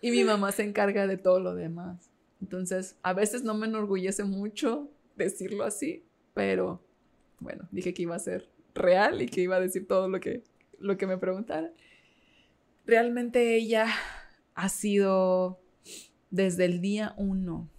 Y 0.00 0.12
mi 0.12 0.22
mamá 0.22 0.52
se 0.52 0.62
encarga 0.62 1.08
de 1.08 1.16
todo 1.16 1.40
lo 1.40 1.56
demás. 1.56 2.08
Entonces, 2.40 2.96
a 3.02 3.14
veces 3.14 3.42
no 3.42 3.54
me 3.54 3.66
enorgullece 3.66 4.22
mucho 4.22 4.92
decirlo 5.16 5.64
así, 5.64 6.05
pero 6.36 6.84
bueno, 7.40 7.66
dije 7.70 7.94
que 7.94 8.02
iba 8.02 8.14
a 8.14 8.18
ser 8.18 8.50
real 8.74 9.22
y 9.22 9.26
que 9.26 9.40
iba 9.40 9.56
a 9.56 9.60
decir 9.60 9.88
todo 9.88 10.06
lo 10.06 10.20
que, 10.20 10.44
lo 10.78 10.98
que 10.98 11.06
me 11.06 11.16
preguntara. 11.16 11.72
Realmente 12.84 13.54
ella 13.54 13.86
ha 14.54 14.68
sido 14.68 15.58
desde 16.30 16.66
el 16.66 16.82
día 16.82 17.14
uno. 17.16 17.70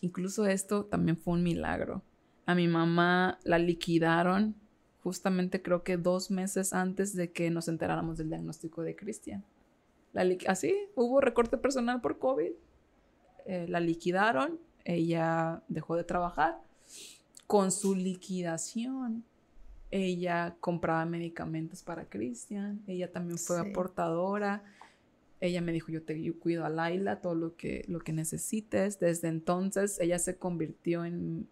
Incluso 0.00 0.46
esto 0.46 0.84
también 0.84 1.16
fue 1.16 1.34
un 1.34 1.44
milagro. 1.44 2.02
A 2.44 2.56
mi 2.56 2.66
mamá 2.66 3.38
la 3.44 3.60
liquidaron 3.60 4.56
justamente 5.04 5.62
creo 5.62 5.84
que 5.84 5.96
dos 5.96 6.32
meses 6.32 6.72
antes 6.72 7.14
de 7.14 7.30
que 7.30 7.50
nos 7.50 7.68
enteráramos 7.68 8.18
del 8.18 8.30
diagnóstico 8.30 8.82
de 8.82 8.96
Cristian. 8.96 9.44
Así, 10.48 10.74
hubo 10.96 11.20
recorte 11.20 11.56
personal 11.56 12.00
por 12.00 12.18
COVID. 12.18 12.50
Eh, 13.46 13.66
la 13.68 13.78
liquidaron, 13.78 14.58
ella 14.84 15.62
dejó 15.68 15.94
de 15.94 16.02
trabajar 16.02 16.58
con 17.46 17.70
su 17.70 17.94
liquidación, 17.94 19.24
ella 19.90 20.56
compraba 20.60 21.04
medicamentos 21.04 21.82
para 21.82 22.08
Cristian, 22.08 22.82
ella 22.86 23.12
también 23.12 23.38
fue 23.38 23.60
aportadora. 23.60 24.64
Ella 25.38 25.60
me 25.60 25.72
dijo, 25.72 25.90
yo 25.90 26.02
te 26.02 26.32
cuido 26.34 26.64
a 26.64 26.70
Laila, 26.70 27.20
todo 27.20 27.34
lo 27.34 27.56
que, 27.56 27.84
lo 27.88 27.98
que 27.98 28.12
necesites. 28.12 29.00
Desde 29.00 29.28
entonces, 29.28 29.98
ella 30.00 30.18
se 30.18 30.36
convirtió 30.36 31.04
en 31.04 31.48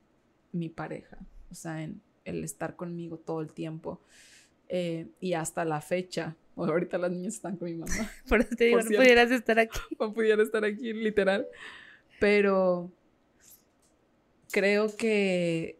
mi 0.52 0.68
pareja, 0.68 1.18
o 1.50 1.54
sea, 1.54 1.82
en 1.82 2.00
el 2.24 2.44
estar 2.44 2.76
conmigo 2.76 3.18
todo 3.18 3.40
el 3.40 3.52
tiempo. 3.52 4.00
Eh, 4.68 5.08
y 5.18 5.34
hasta 5.34 5.64
la 5.64 5.80
fecha, 5.80 6.36
ahorita 6.56 6.96
las 6.98 7.10
niñas 7.10 7.34
están 7.34 7.56
con 7.56 7.68
mi 7.68 7.74
mamá. 7.74 7.92
Por 8.28 8.40
eso 8.40 8.54
te 8.56 8.64
digo, 8.66 8.80
no 8.80 8.86
pudieras 8.86 9.30
estar 9.32 9.58
aquí. 9.58 9.78
No 9.98 10.14
pudiera 10.14 10.42
estar 10.42 10.64
aquí, 10.64 10.92
literal. 10.92 11.46
Pero 12.20 12.90
creo 14.52 14.94
que 14.96 15.79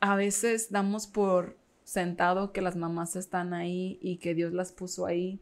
a 0.00 0.16
veces 0.16 0.70
damos 0.70 1.06
por 1.06 1.56
sentado 1.84 2.52
que 2.52 2.60
las 2.60 2.76
mamás 2.76 3.16
están 3.16 3.54
ahí 3.54 3.98
y 4.02 4.18
que 4.18 4.34
Dios 4.34 4.52
las 4.52 4.72
puso 4.72 5.06
ahí 5.06 5.40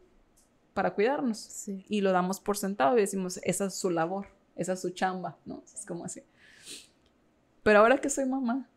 para 0.73 0.93
cuidarnos. 0.93 1.67
Y 1.67 2.01
lo 2.01 2.11
damos 2.11 2.39
por 2.39 2.57
sentado 2.57 2.97
y 2.97 3.01
decimos, 3.01 3.39
esa 3.43 3.65
es 3.65 3.75
su 3.75 3.89
labor, 3.89 4.27
esa 4.55 4.73
es 4.73 4.81
su 4.81 4.91
chamba, 4.91 5.37
¿no? 5.45 5.63
Es 5.73 5.85
como 5.85 6.05
así. 6.05 6.21
Pero 7.63 7.79
ahora 7.79 7.97
que 7.97 8.09
soy 8.09 8.25
mamá, 8.25 8.69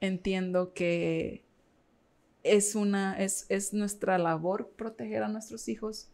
entiendo 0.00 0.72
que 0.72 1.44
es 2.42 2.74
una, 2.74 3.18
es, 3.18 3.46
es 3.48 3.74
nuestra 3.74 4.16
labor 4.16 4.70
proteger 4.70 5.22
a 5.22 5.28
nuestros 5.28 5.68
hijos, 5.68 6.08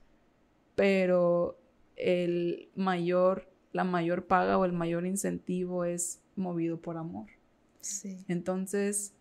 pero 0.74 1.58
el 1.96 2.68
mayor, 2.74 3.48
la 3.72 3.84
mayor 3.84 4.26
paga 4.26 4.58
o 4.58 4.64
el 4.64 4.72
mayor 4.72 5.06
incentivo 5.06 5.84
es 5.84 6.20
movido 6.34 6.80
por 6.80 6.96
amor. 6.96 7.26
Entonces, 8.28 9.12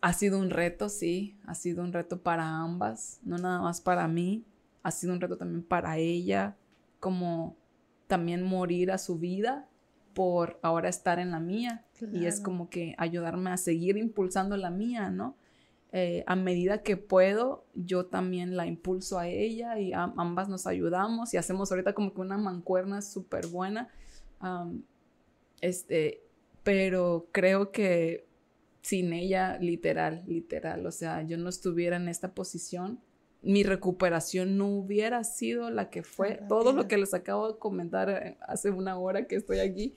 ha 0.00 0.12
sido 0.12 0.38
un 0.38 0.50
reto, 0.50 0.88
sí, 0.88 1.36
ha 1.46 1.54
sido 1.54 1.82
un 1.82 1.92
reto 1.92 2.20
para 2.20 2.44
ambas, 2.58 3.20
no 3.22 3.38
nada 3.38 3.60
más 3.60 3.80
para 3.80 4.08
mí, 4.08 4.44
ha 4.82 4.90
sido 4.90 5.12
un 5.12 5.20
reto 5.20 5.36
también 5.36 5.62
para 5.62 5.96
ella, 5.98 6.56
como 6.98 7.56
también 8.08 8.42
morir 8.42 8.90
a 8.90 8.98
su 8.98 9.18
vida 9.18 9.68
por 10.14 10.58
ahora 10.62 10.88
estar 10.88 11.18
en 11.18 11.30
la 11.30 11.40
mía. 11.40 11.84
Y 12.12 12.26
es 12.26 12.40
como 12.40 12.68
que 12.68 12.94
ayudarme 12.98 13.50
a 13.50 13.56
seguir 13.56 13.96
impulsando 13.96 14.56
la 14.56 14.70
mía, 14.70 15.08
¿no? 15.08 15.36
Eh, 15.92 16.24
a 16.26 16.36
medida 16.36 16.82
que 16.82 16.96
puedo, 16.96 17.64
yo 17.74 18.06
también 18.06 18.56
la 18.56 18.66
impulso 18.66 19.18
a 19.18 19.28
ella 19.28 19.78
y 19.78 19.92
ambas 19.92 20.48
nos 20.48 20.66
ayudamos 20.66 21.32
y 21.34 21.36
hacemos 21.36 21.70
ahorita 21.70 21.92
como 21.92 22.12
que 22.12 22.20
una 22.22 22.38
mancuerna 22.38 23.02
súper 23.02 23.46
buena. 23.46 23.88
Este, 25.62 26.22
pero 26.62 27.28
creo 27.32 27.72
que 27.72 28.26
sin 28.82 29.12
ella, 29.12 29.58
literal, 29.58 30.24
literal, 30.26 30.84
o 30.84 30.90
sea, 30.90 31.22
yo 31.22 31.38
no 31.38 31.48
estuviera 31.48 31.96
en 31.96 32.08
esta 32.08 32.34
posición, 32.34 33.00
mi 33.42 33.62
recuperación 33.62 34.58
no 34.58 34.68
hubiera 34.68 35.24
sido 35.24 35.70
la 35.70 35.88
que 35.88 36.02
fue. 36.02 36.40
Todo 36.48 36.72
lo 36.72 36.88
que 36.88 36.98
les 36.98 37.14
acabo 37.14 37.52
de 37.52 37.58
comentar 37.58 38.10
eh, 38.10 38.36
hace 38.40 38.70
una 38.70 38.98
hora 38.98 39.26
que 39.26 39.36
estoy 39.36 39.60
aquí, 39.60 39.96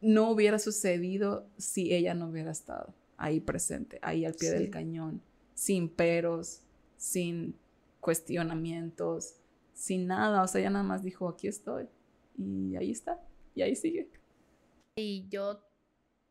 no 0.00 0.30
hubiera 0.30 0.58
sucedido 0.58 1.46
si 1.56 1.94
ella 1.94 2.14
no 2.14 2.28
hubiera 2.28 2.50
estado 2.50 2.94
ahí 3.18 3.40
presente, 3.40 3.98
ahí 4.02 4.24
al 4.24 4.34
pie 4.34 4.50
del 4.50 4.70
cañón, 4.70 5.22
sin 5.54 5.88
peros, 5.88 6.62
sin 6.96 7.54
cuestionamientos, 8.00 9.36
sin 9.74 10.06
nada, 10.06 10.42
o 10.42 10.48
sea, 10.48 10.60
ella 10.60 10.70
nada 10.70 10.84
más 10.84 11.02
dijo, 11.02 11.28
aquí 11.28 11.48
estoy, 11.48 11.86
y 12.38 12.76
ahí 12.76 12.90
está, 12.90 13.20
y 13.54 13.62
ahí 13.62 13.74
sigue. 13.76 14.08
Y 14.96 15.28
yo, 15.28 15.62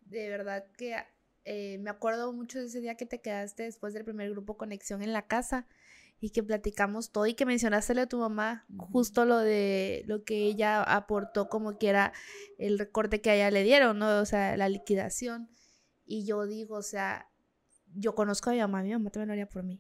de 0.02 0.28
verdad 0.28 0.66
que 0.76 0.98
eh, 1.44 1.78
me 1.78 1.92
acuerdo 1.92 2.34
mucho 2.34 2.60
de 2.60 2.66
ese 2.66 2.82
día 2.82 2.96
que 2.98 3.06
te 3.06 3.22
quedaste 3.22 3.64
después 3.64 3.94
del 3.94 4.04
primer 4.04 4.32
grupo 4.32 4.58
Conexión 4.58 5.04
en 5.04 5.14
la 5.14 5.28
casa 5.28 5.68
y 6.20 6.32
que 6.32 6.42
platicamos 6.42 7.12
todo 7.12 7.28
y 7.28 7.36
que 7.36 7.46
mencionaste 7.46 8.00
a 8.00 8.08
tu 8.08 8.18
mamá, 8.18 8.66
justo 8.92 9.26
lo 9.26 9.38
de 9.38 10.04
lo 10.08 10.24
que 10.24 10.46
ella 10.46 10.82
aportó 10.82 11.48
como 11.48 11.78
que 11.78 11.90
era 11.90 12.14
el 12.58 12.80
recorte 12.80 13.22
que 13.22 13.30
a 13.30 13.36
ella 13.36 13.52
le 13.52 13.62
dieron, 13.62 14.00
¿no? 14.00 14.20
O 14.20 14.26
sea, 14.26 14.58
la 14.58 14.68
liquidación. 14.68 15.48
Y 16.04 16.26
yo 16.26 16.48
digo, 16.48 16.78
o 16.78 16.82
sea, 16.82 17.30
yo 17.94 18.16
conozco 18.16 18.50
a 18.50 18.54
mi 18.54 18.60
mamá, 18.60 18.82
mi 18.82 18.94
mamá 18.94 19.12
también 19.12 19.28
lo 19.28 19.34
haría 19.34 19.50
por 19.50 19.62
mí. 19.62 19.80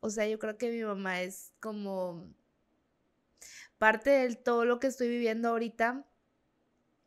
O 0.00 0.10
sea, 0.10 0.28
yo 0.28 0.38
creo 0.38 0.58
que 0.58 0.70
mi 0.70 0.82
mamá 0.82 1.22
es 1.22 1.54
como 1.58 2.34
parte 3.78 4.10
de 4.10 4.36
todo 4.36 4.66
lo 4.66 4.78
que 4.78 4.88
estoy 4.88 5.08
viviendo 5.08 5.48
ahorita. 5.48 6.06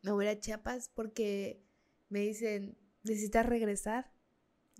Me 0.06 0.12
voy 0.12 0.28
a 0.28 0.38
Chiapas 0.38 0.88
porque 0.94 1.60
me 2.08 2.20
dicen, 2.20 2.78
necesitas 3.02 3.44
regresar. 3.44 4.10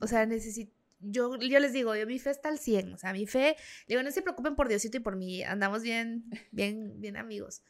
O 0.01 0.07
sea, 0.07 0.25
necesito 0.25 0.73
yo, 1.01 1.37
yo 1.37 1.59
les 1.59 1.73
digo, 1.73 1.95
yo 1.95 2.07
mi 2.07 2.19
fe 2.19 2.31
está 2.31 2.49
al 2.49 2.59
100, 2.59 2.95
o 2.95 2.99
sea, 2.99 3.13
mi 3.13 3.27
fe, 3.27 3.57
digo, 3.87 4.03
no 4.03 4.11
se 4.11 4.23
preocupen 4.23 4.57
por 4.57 4.69
Diosito 4.69 4.97
y 4.97 5.01
por 5.01 5.17
mí, 5.17 5.43
andamos 5.43 5.83
bien, 5.83 6.25
bien, 6.53 7.01
bien 7.01 7.17
amigos, 7.17 7.63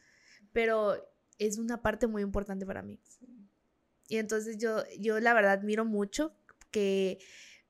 pero 0.53 0.95
es 1.37 1.57
una 1.57 1.81
parte 1.81 2.07
muy 2.07 2.21
importante 2.21 2.65
para 2.65 2.81
mí. 2.81 2.99
Y 4.07 4.17
entonces 4.17 4.57
yo, 4.57 4.83
yo 4.97 5.19
la 5.19 5.33
verdad 5.33 5.53
admiro 5.53 5.83
mucho 5.83 6.33
que, 6.71 7.19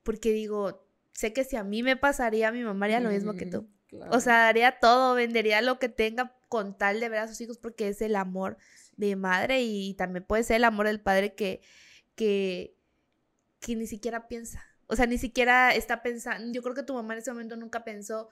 porque 0.04 0.32
digo, 0.32 0.86
sé 1.12 1.34
que 1.34 1.44
si 1.44 1.56
a 1.56 1.64
mí 1.64 1.82
me 1.82 1.98
pasaría, 1.98 2.52
mi 2.52 2.64
mamá 2.64 2.86
haría 2.86 3.00
lo 3.00 3.10
mismo 3.10 3.34
que 3.34 3.48
tú. 3.48 3.68
O 4.12 4.20
sea, 4.20 4.48
haría 4.48 4.80
todo, 4.80 5.16
vendería 5.16 5.62
lo 5.62 5.80
que 5.80 5.90
tenga 5.90 6.36
con 6.50 6.78
tal 6.78 7.00
de 7.00 7.10
ver 7.10 7.20
a 7.20 7.28
sus 7.28 7.42
hijos 7.42 7.58
porque 7.58 7.88
es 7.88 8.02
el 8.02 8.16
amor 8.16 8.58
de 8.98 9.16
madre 9.16 9.62
y 9.62 9.94
también 9.94 10.26
puede 10.26 10.44
ser 10.44 10.58
el 10.58 10.66
amor 10.66 10.88
del 10.88 11.00
padre 11.00 11.34
que, 11.34 11.62
que, 12.16 12.76
que 13.60 13.76
ni 13.76 13.88
siquiera 13.88 14.28
piensa. 14.28 14.64
O 14.88 14.96
sea, 14.96 15.06
ni 15.06 15.18
siquiera 15.18 15.74
está 15.74 16.02
pensando, 16.02 16.52
yo 16.52 16.62
creo 16.62 16.76
que 16.76 16.84
tu 16.84 16.94
mamá 16.94 17.14
en 17.14 17.20
ese 17.20 17.32
momento 17.32 17.56
nunca 17.56 17.84
pensó, 17.84 18.30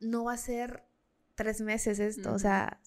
no 0.00 0.24
va 0.24 0.32
a 0.32 0.38
ser 0.38 0.84
tres 1.34 1.60
meses 1.60 1.98
esto, 1.98 2.32
o 2.32 2.38
sea, 2.38 2.80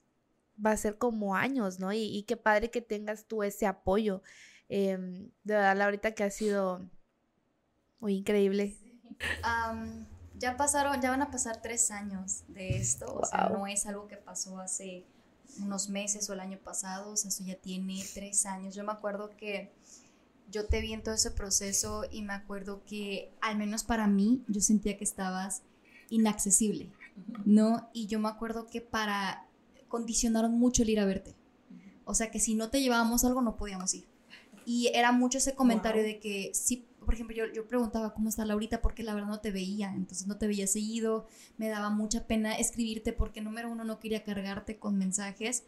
va 0.64 0.72
a 0.72 0.78
ser 0.78 0.98
como 0.98 1.36
años, 1.36 1.80
¿no? 1.80 1.94
Y, 1.94 2.24
qué 2.24 2.38
padre 2.38 2.72
que 2.72 2.82
tengas 2.82 3.26
tú 3.26 3.44
ese 3.44 3.66
apoyo. 3.66 4.22
Em, 4.70 5.30
de 5.44 5.54
verdad, 5.54 5.82
ahorita 5.82 6.14
que 6.14 6.24
ha 6.24 6.32
sido 6.32 6.90
muy 8.00 8.16
increíble. 8.16 8.78
ya 10.36 10.58
pasaron, 10.58 11.02
ya 11.02 11.12
van 11.12 11.22
a 11.22 11.32
pasar 11.32 11.62
tres 11.62 11.92
años 11.92 12.44
de 12.48 12.78
esto, 12.78 13.14
o 13.14 13.26
sea, 13.26 13.50
no 13.50 13.68
es 13.68 13.86
algo 13.86 14.08
que 14.08 14.18
pasó 14.18 14.60
hace 14.60 15.06
unos 15.62 15.90
meses 15.90 16.30
o 16.30 16.34
el 16.34 16.40
año 16.40 16.60
pasado, 16.60 17.12
o 17.12 17.18
sea, 17.18 17.30
eso 17.30 17.44
ya 17.44 17.56
tiene 17.56 18.04
tres 18.14 18.46
años. 18.46 18.76
Yo 18.76 18.84
me 18.84 18.92
acuerdo 18.92 19.32
que 19.38 19.72
yo 20.52 20.66
te 20.66 20.82
vi 20.82 20.94
en 20.94 21.04
todo 21.04 21.16
ese 21.16 21.32
proceso 21.32 22.04
y 22.12 22.22
me 22.22 22.34
acuerdo 22.34 22.84
que, 22.86 23.32
al 23.42 23.58
menos 23.58 23.84
para 23.84 24.08
mí, 24.08 24.44
yo 24.48 24.62
sentía 24.62 24.98
que 24.98 25.04
estabas 25.04 25.62
inaccesible, 26.10 26.92
¿no? 27.46 27.90
Y 27.94 28.08
yo 28.08 28.20
me 28.20 28.30
acuerdo 28.30 28.68
que 28.68 28.82
para 28.82 29.46
condicionaron 29.88 30.54
mucho 30.54 30.84
el 30.84 30.90
ir 30.90 31.00
a 31.00 31.06
verte. 31.06 31.36
O 32.06 32.16
sea, 32.16 32.32
que 32.32 32.40
si 32.40 32.56
no 32.56 32.70
te 32.70 32.82
llevábamos 32.82 33.24
algo, 33.26 33.42
no 33.42 33.56
podíamos 33.56 33.94
ir. 33.94 34.08
Y 34.66 34.88
era 34.94 35.12
mucho 35.12 35.38
ese 35.40 35.56
comentario 35.56 36.04
de 36.04 36.20
que, 36.20 36.52
sí, 36.54 36.86
por 37.06 37.14
ejemplo, 37.14 37.36
yo, 37.36 37.46
yo 37.54 37.68
preguntaba 37.68 38.14
cómo 38.14 38.30
está 38.30 38.46
Laurita 38.46 38.82
porque 38.82 39.04
la 39.04 39.14
verdad 39.14 39.30
no 39.30 39.40
te 39.40 39.52
veía, 39.52 39.94
entonces 39.96 40.28
no 40.28 40.38
te 40.38 40.48
veía 40.48 40.68
seguido, 40.68 41.28
me 41.58 41.70
daba 41.70 41.90
mucha 41.90 42.28
pena 42.28 42.56
escribirte 42.56 43.14
porque 43.14 43.42
número 43.42 43.70
uno 43.70 43.84
no 43.84 44.00
quería 44.00 44.24
cargarte 44.24 44.78
con 44.78 44.98
mensajes 44.98 45.64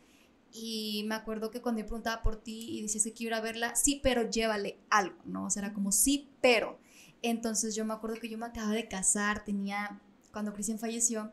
y 0.53 1.03
me 1.07 1.15
acuerdo 1.15 1.49
que 1.49 1.61
cuando 1.61 1.81
yo 1.81 1.87
preguntaba 1.87 2.21
por 2.23 2.35
ti 2.35 2.77
y 2.77 2.81
decías 2.81 3.03
que 3.03 3.13
quiero 3.13 3.35
ir 3.35 3.39
a 3.39 3.41
verla, 3.41 3.75
sí, 3.75 3.99
pero 4.03 4.29
llévale 4.29 4.77
algo, 4.89 5.15
¿no? 5.25 5.45
O 5.45 5.49
sea, 5.49 5.63
era 5.63 5.73
como 5.73 5.91
sí, 5.91 6.29
pero. 6.41 6.77
Entonces 7.21 7.75
yo 7.75 7.85
me 7.85 7.93
acuerdo 7.93 8.17
que 8.19 8.29
yo 8.29 8.37
me 8.37 8.47
acababa 8.47 8.73
de 8.73 8.87
casar, 8.87 9.45
tenía, 9.45 10.01
cuando 10.33 10.53
Cristian 10.53 10.79
falleció, 10.79 11.31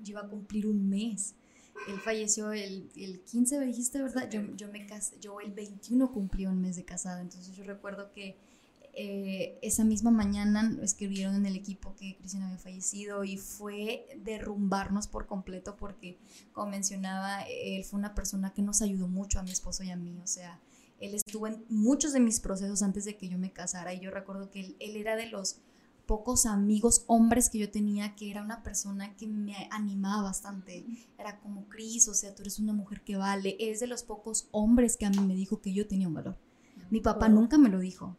yo 0.00 0.12
iba 0.12 0.20
a 0.22 0.28
cumplir 0.28 0.66
un 0.66 0.88
mes. 0.88 1.34
Él 1.86 2.00
falleció 2.00 2.52
el, 2.52 2.90
el 2.96 3.20
15, 3.20 3.60
me 3.60 3.66
dijiste, 3.66 4.02
¿verdad? 4.02 4.28
Yo, 4.28 4.40
yo 4.56 4.68
me 4.68 4.84
casé, 4.86 5.16
yo 5.20 5.38
el 5.40 5.52
21 5.52 6.10
cumplí 6.10 6.46
un 6.46 6.60
mes 6.60 6.74
de 6.76 6.84
casado, 6.84 7.20
entonces 7.20 7.54
yo 7.54 7.62
recuerdo 7.62 8.10
que 8.10 8.36
eh, 9.00 9.60
esa 9.62 9.84
misma 9.84 10.10
mañana 10.10 10.76
escribieron 10.82 11.36
en 11.36 11.46
el 11.46 11.54
equipo 11.54 11.94
que 11.94 12.16
Cristian 12.16 12.42
había 12.42 12.58
fallecido 12.58 13.22
y 13.22 13.36
fue 13.36 14.08
derrumbarnos 14.24 15.06
por 15.06 15.28
completo 15.28 15.76
porque, 15.76 16.18
como 16.52 16.72
mencionaba, 16.72 17.42
él 17.42 17.84
fue 17.84 18.00
una 18.00 18.16
persona 18.16 18.52
que 18.52 18.60
nos 18.60 18.82
ayudó 18.82 19.06
mucho 19.06 19.38
a 19.38 19.44
mi 19.44 19.52
esposo 19.52 19.84
y 19.84 19.90
a 19.90 19.96
mí, 19.96 20.18
o 20.20 20.26
sea, 20.26 20.60
él 20.98 21.14
estuvo 21.14 21.46
en 21.46 21.64
muchos 21.68 22.12
de 22.12 22.18
mis 22.18 22.40
procesos 22.40 22.82
antes 22.82 23.04
de 23.04 23.16
que 23.16 23.28
yo 23.28 23.38
me 23.38 23.52
casara 23.52 23.94
y 23.94 24.00
yo 24.00 24.10
recuerdo 24.10 24.50
que 24.50 24.58
él, 24.58 24.76
él 24.80 24.96
era 24.96 25.14
de 25.14 25.26
los 25.26 25.60
pocos 26.06 26.44
amigos 26.44 27.04
hombres 27.06 27.50
que 27.50 27.58
yo 27.58 27.70
tenía 27.70 28.16
que 28.16 28.32
era 28.32 28.42
una 28.42 28.64
persona 28.64 29.14
que 29.16 29.28
me 29.28 29.68
animaba 29.70 30.24
bastante. 30.24 30.84
Era 31.16 31.38
como 31.38 31.68
Cris, 31.68 32.08
o 32.08 32.14
sea, 32.14 32.34
tú 32.34 32.42
eres 32.42 32.58
una 32.58 32.72
mujer 32.72 33.02
que 33.02 33.16
vale. 33.16 33.56
Es 33.60 33.78
de 33.78 33.86
los 33.86 34.02
pocos 34.02 34.48
hombres 34.50 34.96
que 34.96 35.06
a 35.06 35.10
mí 35.10 35.20
me 35.20 35.36
dijo 35.36 35.60
que 35.60 35.72
yo 35.72 35.86
tenía 35.86 36.08
un 36.08 36.14
valor. 36.14 36.36
Mi 36.90 37.00
papá 37.00 37.28
nunca 37.28 37.58
me 37.58 37.68
lo 37.68 37.78
dijo 37.78 38.16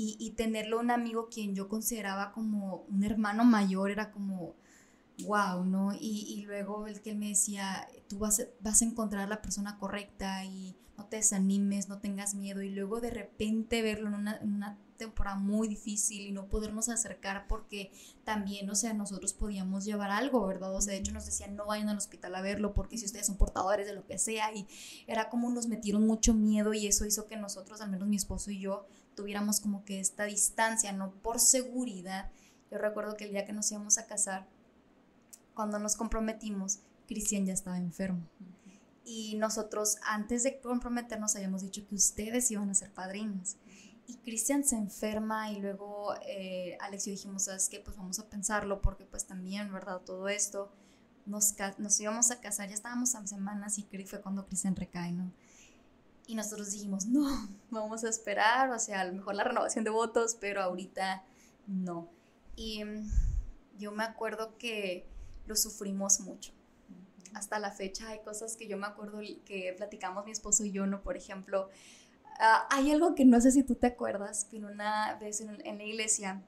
y, 0.00 0.30
tenerlo 0.36 0.78
un 0.78 0.92
amigo 0.92 1.28
quien 1.28 1.56
yo 1.56 1.68
consideraba 1.68 2.30
como 2.32 2.84
un 2.88 3.02
hermano 3.02 3.44
mayor 3.44 3.90
era 3.90 4.12
como, 4.12 4.54
wow, 5.24 5.64
¿no? 5.64 5.92
Y, 5.98 6.44
luego 6.46 6.86
el 6.86 7.00
que 7.00 7.14
me 7.14 7.30
decía, 7.30 7.88
tú 8.08 8.18
vas, 8.18 8.46
vas 8.60 8.80
a 8.80 8.84
encontrar 8.84 9.28
la 9.28 9.42
persona 9.42 9.76
correcta 9.78 10.44
y 10.44 10.76
no 10.96 11.06
te 11.06 11.16
desanimes, 11.16 11.88
no 11.88 11.98
tengas 11.98 12.34
miedo. 12.36 12.62
Y 12.62 12.70
luego 12.70 13.00
de 13.00 13.10
repente 13.10 13.82
verlo 13.82 14.08
en 14.08 14.14
una 14.14 14.78
temporada 14.98 15.36
muy 15.36 15.68
difícil 15.68 16.26
y 16.26 16.32
no 16.32 16.48
podernos 16.48 16.90
acercar 16.90 17.46
porque 17.48 17.90
también, 18.24 18.68
o 18.68 18.74
sea, 18.74 18.92
nosotros 18.92 19.32
podíamos 19.32 19.84
llevar 19.86 20.10
algo, 20.10 20.46
¿verdad? 20.46 20.74
O 20.74 20.80
sea, 20.82 20.92
de 20.92 20.98
hecho 20.98 21.12
nos 21.12 21.24
decían 21.24 21.56
no 21.56 21.66
vayan 21.66 21.88
al 21.88 21.96
hospital 21.96 22.34
a 22.34 22.42
verlo 22.42 22.74
porque 22.74 22.98
si 22.98 23.06
ustedes 23.06 23.26
son 23.26 23.38
portadores 23.38 23.86
de 23.86 23.94
lo 23.94 24.04
que 24.04 24.18
sea 24.18 24.52
y 24.52 24.66
era 25.06 25.30
como 25.30 25.48
nos 25.50 25.68
metieron 25.68 26.06
mucho 26.06 26.34
miedo 26.34 26.74
y 26.74 26.86
eso 26.86 27.06
hizo 27.06 27.26
que 27.26 27.36
nosotros, 27.36 27.80
al 27.80 27.90
menos 27.90 28.08
mi 28.08 28.16
esposo 28.16 28.50
y 28.50 28.58
yo, 28.58 28.86
tuviéramos 29.18 29.58
como 29.58 29.84
que 29.84 29.98
esta 29.98 30.26
distancia, 30.26 30.92
no 30.92 31.10
por 31.10 31.40
seguridad. 31.40 32.30
Yo 32.70 32.78
recuerdo 32.78 33.16
que 33.16 33.24
el 33.24 33.32
día 33.32 33.44
que 33.44 33.52
nos 33.52 33.68
íbamos 33.72 33.98
a 33.98 34.06
casar, 34.06 34.46
cuando 35.54 35.80
nos 35.80 35.96
comprometimos, 35.96 36.78
Cristian 37.08 37.44
ya 37.44 37.52
estaba 37.52 37.78
enfermo. 37.78 38.22
Y 39.04 39.34
nosotros 39.34 39.96
antes 40.06 40.44
de 40.44 40.60
comprometernos 40.60 41.34
habíamos 41.34 41.62
dicho 41.62 41.84
que 41.88 41.96
ustedes 41.96 42.48
iban 42.52 42.70
a 42.70 42.74
ser 42.74 42.92
padrinos. 42.92 43.56
Y 44.06 44.18
Cristian 44.18 44.62
se 44.62 44.76
enferma 44.76 45.50
y 45.50 45.58
luego 45.58 46.14
eh, 46.24 46.78
Alex 46.80 47.08
y 47.08 47.10
yo 47.10 47.16
dijimos, 47.16 47.42
¿sabes 47.46 47.68
qué? 47.68 47.80
Pues 47.80 47.96
vamos 47.96 48.20
a 48.20 48.30
pensarlo 48.30 48.80
porque 48.80 49.04
pues 49.04 49.26
también, 49.26 49.72
¿verdad? 49.72 50.00
Todo 50.02 50.28
esto, 50.28 50.70
nos, 51.26 51.56
nos 51.78 51.98
íbamos 51.98 52.30
a 52.30 52.40
casar, 52.40 52.68
ya 52.68 52.74
estábamos 52.74 53.16
a 53.16 53.26
semanas 53.26 53.78
y 53.78 53.82
fue 54.04 54.20
cuando 54.20 54.46
Cristian 54.46 54.76
recae, 54.76 55.10
¿no? 55.10 55.32
Y 56.28 56.34
nosotros 56.34 56.70
dijimos, 56.70 57.06
no, 57.06 57.26
vamos 57.70 58.04
a 58.04 58.08
esperar, 58.10 58.70
o 58.70 58.78
sea, 58.78 59.00
a 59.00 59.04
lo 59.06 59.14
mejor 59.14 59.34
la 59.34 59.44
renovación 59.44 59.82
de 59.82 59.90
votos, 59.90 60.36
pero 60.38 60.62
ahorita 60.62 61.24
no. 61.66 62.08
Y 62.54 62.84
mm, 62.84 63.10
yo 63.78 63.90
me 63.90 64.04
acuerdo 64.04 64.56
que 64.58 65.08
lo 65.46 65.56
sufrimos 65.56 66.20
mucho. 66.20 66.52
Hasta 67.32 67.58
la 67.58 67.72
fecha 67.72 68.10
hay 68.10 68.20
cosas 68.20 68.56
que 68.56 68.68
yo 68.68 68.76
me 68.76 68.86
acuerdo 68.86 69.20
que 69.44 69.74
platicamos 69.76 70.26
mi 70.26 70.30
esposo 70.30 70.64
y 70.64 70.70
yo, 70.70 70.86
¿no? 70.86 71.02
Por 71.02 71.16
ejemplo, 71.16 71.70
ah, 72.38 72.68
hay 72.70 72.90
algo 72.92 73.14
que 73.14 73.24
no 73.24 73.40
sé 73.40 73.50
si 73.50 73.62
tú 73.62 73.74
te 73.74 73.86
acuerdas, 73.86 74.44
que 74.44 74.58
una 74.58 75.14
vez 75.18 75.40
en, 75.40 75.64
en 75.66 75.78
la 75.78 75.84
iglesia 75.84 76.42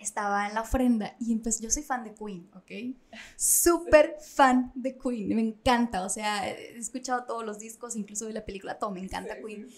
estaba 0.00 0.48
en 0.48 0.54
la 0.54 0.62
ofrenda 0.62 1.16
y 1.20 1.32
empezó, 1.32 1.62
yo 1.62 1.70
soy 1.70 1.82
fan 1.82 2.04
de 2.04 2.14
Queen, 2.14 2.50
¿ok? 2.54 2.96
Súper 3.36 4.16
fan 4.20 4.72
de 4.74 4.96
Queen, 4.96 5.28
me 5.34 5.42
encanta, 5.42 6.04
o 6.04 6.08
sea, 6.08 6.48
he 6.48 6.76
escuchado 6.78 7.24
todos 7.24 7.44
los 7.44 7.58
discos, 7.58 7.96
incluso 7.96 8.26
de 8.26 8.32
la 8.32 8.44
película, 8.44 8.78
todo, 8.78 8.90
me 8.90 9.00
encanta 9.00 9.38
Queen. 9.40 9.68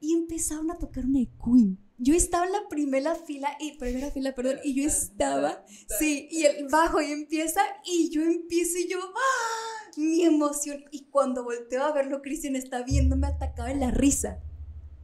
Y 0.00 0.14
empezaron 0.14 0.70
a 0.70 0.78
tocar 0.78 1.04
una 1.04 1.20
de 1.20 1.30
Queen. 1.44 1.78
Yo 1.98 2.14
estaba 2.14 2.46
en 2.46 2.52
la 2.52 2.68
primera 2.68 3.14
fila, 3.14 3.56
y 3.60 3.78
primera 3.78 4.10
fila, 4.10 4.34
perdón, 4.34 4.58
y 4.64 4.74
yo 4.74 4.86
estaba, 4.86 5.64
sí, 5.98 6.28
y 6.30 6.44
el 6.44 6.66
bajo 6.68 7.00
y 7.00 7.12
empieza, 7.12 7.60
y 7.84 8.10
yo 8.10 8.22
empiezo 8.22 8.78
y 8.78 8.88
yo, 8.88 8.98
¡ah! 8.98 9.72
mi 9.96 10.24
emoción. 10.24 10.84
Y 10.90 11.04
cuando 11.04 11.44
volteo 11.44 11.84
a 11.84 11.92
verlo, 11.92 12.22
Cristian 12.22 12.56
está 12.56 12.82
viendo, 12.82 13.16
me 13.16 13.26
atacaba 13.26 13.70
en 13.70 13.80
la 13.80 13.90
risa. 13.90 14.40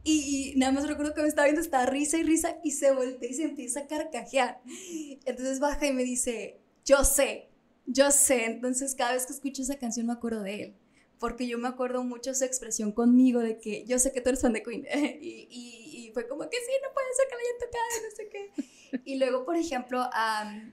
Y, 0.03 0.53
nada 0.55 0.71
más 0.71 0.87
recuerdo 0.87 1.13
que 1.13 1.21
me 1.21 1.27
estaba 1.27 1.45
viendo, 1.45 1.61
estaba 1.61 1.85
risa 1.85 2.17
y 2.17 2.23
risa 2.23 2.57
y 2.63 2.71
se 2.71 2.91
voltea 2.91 3.29
y 3.29 3.33
se 3.33 3.43
empieza 3.43 3.81
a 3.81 3.87
carcajear. 3.87 4.61
Entonces 5.25 5.59
baja 5.59 5.85
y 5.87 5.93
me 5.93 6.03
dice, 6.03 6.59
yo 6.85 7.03
sé, 7.03 7.49
yo 7.85 8.11
sé. 8.11 8.45
Entonces 8.45 8.95
cada 8.95 9.13
vez 9.13 9.25
que 9.25 9.33
escucho 9.33 9.61
esa 9.61 9.77
canción 9.77 10.07
me 10.07 10.13
acuerdo 10.13 10.41
de 10.43 10.63
él. 10.63 10.75
Porque 11.19 11.47
yo 11.47 11.57
me 11.57 11.67
acuerdo 11.67 12.03
mucho 12.03 12.33
su 12.33 12.43
expresión 12.45 12.91
conmigo 12.91 13.41
de 13.41 13.59
que 13.59 13.85
yo 13.85 13.99
sé 13.99 14.11
que 14.11 14.21
tú 14.21 14.29
eres 14.29 14.41
fan 14.41 14.53
de 14.53 14.63
Queen 14.63 14.85
y, 15.21 15.47
y, 15.49 16.07
y, 16.07 16.11
fue 16.13 16.27
como 16.27 16.49
que 16.49 16.57
sí, 16.57 16.71
no 16.81 16.93
puede 16.93 17.07
ser 17.15 17.27
que 17.27 17.35
la 17.35 17.41
hayan 17.41 17.59
tocado, 17.59 18.03
no 18.03 18.15
sé 18.15 18.29
qué. 18.29 18.79
Y 19.05 19.17
luego, 19.17 19.45
por 19.45 19.55
ejemplo, 19.55 20.07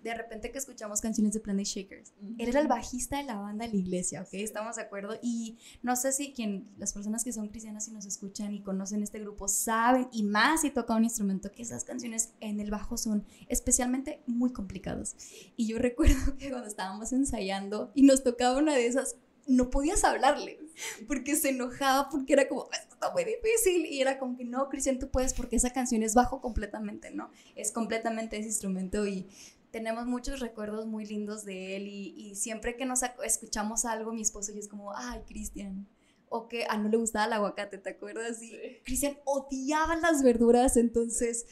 de 0.02 0.14
repente 0.14 0.50
que 0.50 0.58
escuchamos 0.58 1.00
canciones 1.00 1.32
de 1.34 1.40
Planet 1.40 1.66
Shakers, 1.66 2.12
él 2.38 2.48
era 2.48 2.60
el 2.60 2.68
bajista 2.68 3.18
de 3.18 3.24
la 3.24 3.36
banda 3.36 3.66
de 3.66 3.72
la 3.72 3.78
iglesia, 3.78 4.22
¿ok? 4.22 4.28
Estamos 4.32 4.76
de 4.76 4.82
acuerdo. 4.82 5.18
Y 5.22 5.58
no 5.82 5.96
sé 5.96 6.12
si 6.12 6.32
quien, 6.32 6.68
las 6.78 6.92
personas 6.92 7.24
que 7.24 7.32
son 7.32 7.48
cristianas 7.48 7.88
y 7.88 7.92
nos 7.92 8.06
escuchan 8.06 8.54
y 8.54 8.62
conocen 8.62 9.02
este 9.02 9.20
grupo 9.20 9.48
saben, 9.48 10.08
y 10.12 10.22
más 10.22 10.62
si 10.62 10.70
toca 10.70 10.94
un 10.94 11.04
instrumento, 11.04 11.50
que 11.50 11.62
esas 11.62 11.84
canciones 11.84 12.32
en 12.40 12.60
el 12.60 12.70
bajo 12.70 12.96
son 12.96 13.24
especialmente 13.48 14.22
muy 14.26 14.52
complicadas. 14.52 15.16
Y 15.56 15.66
yo 15.66 15.78
recuerdo 15.78 16.36
que 16.38 16.50
cuando 16.50 16.68
estábamos 16.68 17.12
ensayando 17.12 17.90
y 17.94 18.02
nos 18.02 18.22
tocaba 18.22 18.58
una 18.58 18.74
de 18.74 18.86
esas, 18.86 19.16
no 19.46 19.70
podías 19.70 20.04
hablarle 20.04 20.58
porque 21.06 21.36
se 21.36 21.50
enojaba 21.50 22.08
porque 22.08 22.32
era 22.32 22.48
como, 22.48 22.68
esto 22.72 22.94
está 22.94 23.12
muy 23.12 23.24
difícil 23.24 23.86
y 23.86 24.00
era 24.00 24.18
como 24.18 24.36
que 24.36 24.44
no, 24.44 24.68
Cristian, 24.68 24.98
tú 24.98 25.08
puedes 25.10 25.34
porque 25.34 25.56
esa 25.56 25.70
canción 25.70 26.02
es 26.02 26.14
bajo 26.14 26.40
completamente, 26.40 27.10
¿no? 27.10 27.30
Es 27.54 27.72
completamente 27.72 28.36
ese 28.36 28.48
instrumento 28.48 29.06
y 29.06 29.26
tenemos 29.70 30.06
muchos 30.06 30.40
recuerdos 30.40 30.86
muy 30.86 31.04
lindos 31.04 31.44
de 31.44 31.76
él 31.76 31.86
y, 31.88 32.34
siempre 32.34 32.76
que 32.76 32.86
nos 32.86 33.00
escuchamos 33.24 33.84
algo, 33.84 34.12
mi 34.12 34.22
esposo 34.22 34.50
y 34.50 34.54
yo 34.54 34.60
es 34.60 34.68
como, 34.68 34.94
ay, 34.96 35.20
Cristian, 35.26 35.86
o 36.28 36.48
que 36.48 36.66
a 36.68 36.76
no 36.76 36.88
le 36.88 36.96
gustaba 36.96 37.26
el 37.26 37.32
aguacate, 37.34 37.78
¿te 37.78 37.90
acuerdas? 37.90 38.42
Y 38.42 38.58
Cristian 38.84 39.18
odiaba 39.24 39.96
las 39.96 40.22
verduras, 40.22 40.76
entonces 40.76 41.46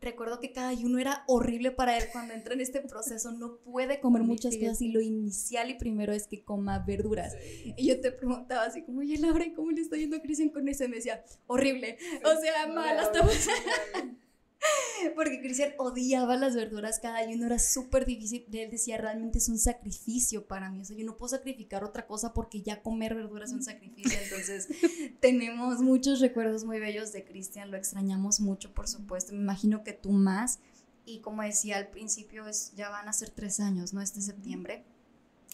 recuerdo 0.00 0.40
que 0.40 0.52
cada 0.52 0.72
uno 0.72 0.98
era 0.98 1.24
horrible 1.26 1.70
para 1.70 1.96
él 1.96 2.04
cuando 2.12 2.34
entra 2.34 2.54
en 2.54 2.60
este 2.60 2.80
proceso, 2.80 3.32
no 3.32 3.58
puede 3.58 4.00
comer 4.00 4.22
muchas 4.22 4.56
cosas 4.56 4.80
y 4.80 4.88
lo 4.88 5.00
inicial 5.00 5.70
y 5.70 5.74
primero 5.74 6.12
es 6.12 6.26
que 6.26 6.42
coma 6.42 6.78
verduras. 6.78 7.36
Y 7.76 7.86
yo 7.86 8.00
te 8.00 8.12
preguntaba 8.12 8.64
así 8.64 8.82
como, 8.82 9.00
oye 9.00 9.18
Laura, 9.18 9.44
¿cómo 9.54 9.70
le 9.70 9.80
está 9.80 9.96
yendo 9.96 10.16
a 10.16 10.22
Cristian 10.22 10.48
con 10.50 10.68
eso? 10.68 10.84
Y 10.84 10.88
me 10.88 10.96
decía, 10.96 11.24
horrible, 11.46 11.98
o 12.24 12.40
sea, 12.40 12.66
mal, 12.66 12.98
hasta... 12.98 13.20
Porque 15.14 15.40
Cristian 15.40 15.72
odiaba 15.78 16.36
las 16.36 16.54
verduras 16.54 17.00
cada 17.00 17.24
uno 17.24 17.46
era 17.46 17.58
súper 17.58 18.04
difícil. 18.04 18.46
Él 18.52 18.70
decía, 18.70 18.98
realmente 18.98 19.38
es 19.38 19.48
un 19.48 19.58
sacrificio 19.58 20.46
para 20.46 20.70
mí. 20.70 20.80
O 20.80 20.84
sea, 20.84 20.96
yo 20.96 21.04
no 21.04 21.16
puedo 21.16 21.30
sacrificar 21.30 21.84
otra 21.84 22.06
cosa 22.06 22.32
porque 22.32 22.62
ya 22.62 22.82
comer 22.82 23.14
verduras 23.14 23.50
es 23.50 23.56
un 23.56 23.62
sacrificio. 23.62 24.18
Entonces, 24.22 24.68
tenemos 25.20 25.80
muchos 25.80 26.20
recuerdos 26.20 26.64
muy 26.64 26.78
bellos 26.78 27.12
de 27.12 27.24
Cristian. 27.24 27.70
Lo 27.70 27.76
extrañamos 27.76 28.40
mucho, 28.40 28.72
por 28.72 28.88
supuesto. 28.88 29.32
Me 29.32 29.40
imagino 29.40 29.82
que 29.82 29.92
tú 29.92 30.10
más. 30.10 30.60
Y 31.06 31.20
como 31.20 31.42
decía 31.42 31.78
al 31.78 31.88
principio, 31.88 32.46
es, 32.46 32.72
ya 32.76 32.90
van 32.90 33.08
a 33.08 33.12
ser 33.12 33.30
tres 33.30 33.60
años, 33.60 33.92
¿no? 33.92 34.02
Este 34.02 34.20
septiembre. 34.20 34.84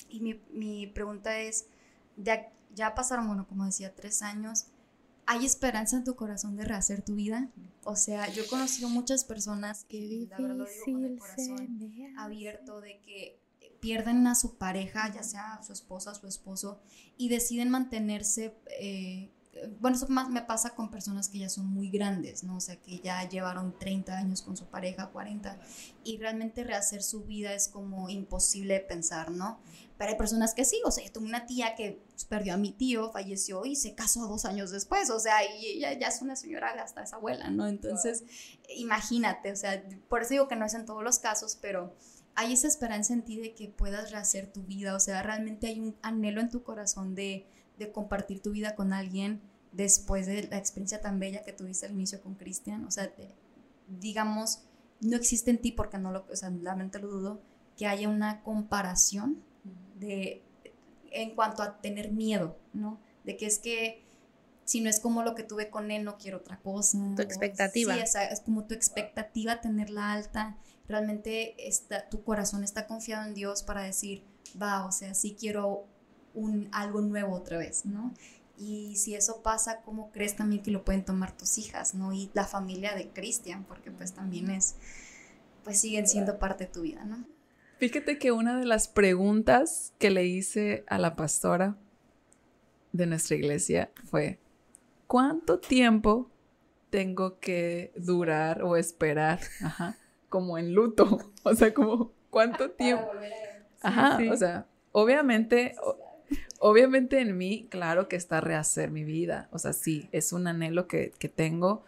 Y 0.09 0.21
mi, 0.21 0.41
mi 0.51 0.87
pregunta 0.87 1.39
es, 1.39 1.67
ya, 2.17 2.53
ya 2.75 2.95
pasaron, 2.95 3.27
bueno, 3.27 3.47
como 3.47 3.65
decía, 3.65 3.95
tres 3.95 4.23
años 4.23 4.67
¿Hay 5.27 5.45
esperanza 5.45 5.97
en 5.97 6.05
tu 6.05 6.15
corazón 6.15 6.57
de 6.57 6.65
rehacer 6.65 7.03
tu 7.03 7.15
vida? 7.15 7.51
O 7.85 7.97
sea, 7.97 8.29
yo 8.33 8.45
he 8.45 8.47
conocido 8.47 8.89
muchas 8.89 9.25
personas 9.25 9.85
que, 9.85 10.27
la 10.31 10.39
verdad 10.39 10.57
lo 10.57 10.65
digo 10.65 10.85
con 10.93 11.05
el 11.05 11.19
corazón 11.19 12.15
abierto, 12.17 12.81
de 12.81 13.01
que 13.01 13.41
pierden 13.81 14.27
a 14.27 14.35
su 14.35 14.57
pareja, 14.57 15.13
ya 15.13 15.23
sea 15.23 15.61
su 15.63 15.73
esposa, 15.73 16.15
su 16.15 16.27
esposo, 16.27 16.81
y 17.17 17.29
deciden 17.29 17.71
mantenerse 17.71 18.57
eh, 18.81 19.33
bueno, 19.81 19.97
eso 19.97 20.07
más 20.09 20.29
me 20.29 20.43
pasa 20.43 20.75
con 20.75 20.91
personas 20.91 21.29
que 21.29 21.39
ya 21.39 21.49
son 21.49 21.67
muy 21.67 21.91
grandes, 21.91 22.45
¿no? 22.45 22.57
O 22.57 22.61
sea, 22.61 22.77
que 22.77 23.01
ya 23.01 23.29
llevaron 23.29 23.79
30 23.79 24.17
años 24.17 24.43
con 24.43 24.57
su 24.57 24.67
pareja, 24.67 25.09
40, 25.11 25.59
y 26.05 26.19
realmente 26.19 26.65
rehacer 26.65 27.03
su 27.03 27.25
vida 27.25 27.55
es 27.55 27.69
como 27.69 28.09
imposible 28.09 28.75
de 28.75 28.81
pensar, 28.81 29.31
¿no? 29.31 29.61
Pero 29.99 30.11
hay 30.11 30.17
personas 30.17 30.55
que 30.55 30.65
sí, 30.65 30.81
o 30.85 30.91
sea, 30.91 31.05
yo 31.05 31.13
tengo 31.13 31.27
una 31.27 31.47
tía 31.47 31.75
que 31.75 32.03
perdió 32.29 32.55
a 32.55 32.57
mi 32.57 32.73
tío, 32.73 33.11
falleció 33.13 33.65
y 33.65 33.77
se 33.77 33.95
casó 33.95 34.27
dos 34.27 34.45
años 34.45 34.71
después, 34.71 35.09
o 35.11 35.19
sea, 35.19 35.37
y 35.45 35.67
ella 35.67 35.93
ya 35.99 36.09
es 36.09 36.21
una 36.21 36.37
señora 36.37 36.71
hasta 36.83 37.03
esa 37.03 37.17
abuela, 37.17 37.51
¿no? 37.51 37.67
Entonces, 37.67 38.25
imagínate, 38.77 39.53
o 39.53 39.57
sea, 39.57 39.83
por 40.09 40.23
eso 40.23 40.31
digo 40.31 40.49
que 40.49 40.57
no 40.57 40.67
es 40.67 40.75
en 40.75 40.85
todos 40.85 41.03
los 41.03 41.19
casos, 41.19 41.57
pero 41.61 41.95
hay 42.35 42.53
esa 42.53 42.69
esperanza 42.69 43.15
en 43.15 43.23
ti 43.23 43.41
de 43.41 43.55
que 43.55 43.69
puedas 43.69 44.11
rehacer 44.11 44.53
tu 44.53 44.63
vida, 44.63 44.95
o 44.95 45.01
sea, 45.01 45.23
realmente 45.23 45.67
hay 45.67 45.81
un 45.81 45.97
anhelo 46.03 46.41
en 46.41 46.51
tu 46.51 46.63
corazón 46.63 47.15
de 47.15 47.47
de 47.79 47.93
compartir 47.93 48.41
tu 48.41 48.51
vida 48.51 48.75
con 48.75 48.93
alguien 48.93 49.41
después 49.73 50.27
de 50.27 50.49
la 50.49 50.59
experiencia 50.59 51.01
tan 51.01 51.19
bella 51.19 51.43
que 51.43 51.53
tuviste 51.53 51.87
al 51.87 51.93
inicio 51.93 52.21
con 52.23 52.35
Cristian. 52.35 52.85
O 52.85 52.91
sea, 52.91 53.13
digamos, 53.89 54.63
no 55.01 55.17
existe 55.17 55.51
en 55.51 55.59
ti, 55.59 55.73
porque 55.73 55.99
no 55.99 56.13
lo, 56.13 56.27
o 56.31 56.37
sea, 56.37 56.51
la 56.51 56.75
mente 56.75 56.99
lo 56.99 57.09
dudo, 57.09 57.41
que 57.77 57.87
haya 57.87 58.09
una 58.09 58.43
comparación 58.43 59.43
de, 59.99 60.43
en 61.11 61.35
cuanto 61.35 61.63
a 61.63 61.81
tener 61.81 62.13
miedo, 62.13 62.57
¿no? 62.73 63.01
De 63.25 63.37
que 63.37 63.47
es 63.47 63.59
que 63.59 64.07
si 64.65 64.81
no 64.81 64.91
es 64.91 65.01
como 65.01 65.23
lo 65.23 65.35
que 65.35 65.45
tuve 65.45 65.71
con 65.71 65.91
él, 65.91 66.05
no 66.05 66.19
quiero 66.19 66.39
otra 66.39 66.59
cosa. 66.59 66.99
Tu 67.15 67.23
expectativa. 67.23 67.95
sí, 68.07 68.19
es, 68.31 68.41
como 68.41 68.65
tu 68.65 68.75
expectativa, 68.75 69.61
tenerla 69.61 70.13
alta. 70.13 70.59
Realmente 70.89 71.69
está, 71.69 72.09
tu 72.09 72.25
corazón 72.25 72.65
está 72.65 72.87
confiado 72.87 73.27
en 73.27 73.35
Dios 73.35 73.63
para 73.63 73.83
decir, 73.83 74.25
va, 74.61 74.85
o 74.85 74.93
sea, 74.93 75.15
sí 75.15 75.37
quiero 75.39 75.87
un, 76.35 76.69
algo 76.73 77.01
nuevo 77.01 77.35
otra 77.35 77.59
vez, 77.59 77.87
¿no? 77.87 78.13
Y 78.59 78.97
si 78.97 79.15
eso 79.15 79.43
pasa, 79.43 79.83
¿cómo 79.83 80.11
crees 80.11 80.35
también 80.35 80.63
que 80.63 80.71
lo 80.73 80.85
pueden 80.85 81.05
tomar 81.05 81.37
tus 81.37 81.59
hijas, 81.59 81.95
¿no? 81.95 82.13
Y 82.13 82.31
la 82.35 82.45
familia 82.45 82.95
de 82.95 83.11
Cristian, 83.11 83.65
porque 83.65 83.93
pues 83.93 84.15
también 84.15 84.51
es, 84.51 84.75
pues 85.63 85.81
siguen 85.81 86.09
siendo 86.09 86.39
parte 86.39 86.65
de 86.65 86.73
tu 86.73 86.83
vida, 86.83 87.05
¿no? 87.05 87.25
Fíjate 87.79 88.19
que 88.19 88.33
una 88.33 88.59
de 88.59 88.65
las 88.65 88.89
preguntas 88.89 89.93
que 89.99 90.11
le 90.11 90.25
hice 90.27 90.85
a 90.89 90.99
la 90.99 91.15
pastora 91.15 91.77
de 92.93 93.07
nuestra 93.07 93.37
iglesia 93.37 93.91
fue, 94.05 94.39
¿cuánto 95.07 95.59
tiempo 95.59 96.31
tengo 96.91 97.39
que 97.39 97.93
durar 97.97 98.63
o 98.63 98.77
esperar? 98.77 99.41
Ajá, 99.61 99.97
como 100.29 100.59
en 100.59 100.75
luto, 100.75 101.33
o 101.43 101.55
sea, 101.55 101.75
como, 101.75 102.13
¿cuánto 102.31 102.71
tiempo? 102.71 103.11
Ajá, 103.83 104.19
o 104.31 104.37
sea, 104.37 104.67
obviamente, 104.93 105.77
Obviamente 106.59 107.21
en 107.21 107.37
mí, 107.37 107.67
claro 107.71 108.09
que 108.09 108.17
está 108.17 108.41
rehacer 108.41 108.91
mi 108.91 109.05
vida. 109.05 109.49
O 109.53 109.59
sea, 109.59 109.73
sí, 109.73 110.09
es 110.13 110.33
un 110.33 110.47
anhelo 110.47 110.87
que, 110.87 111.13
tengo. 111.35 111.85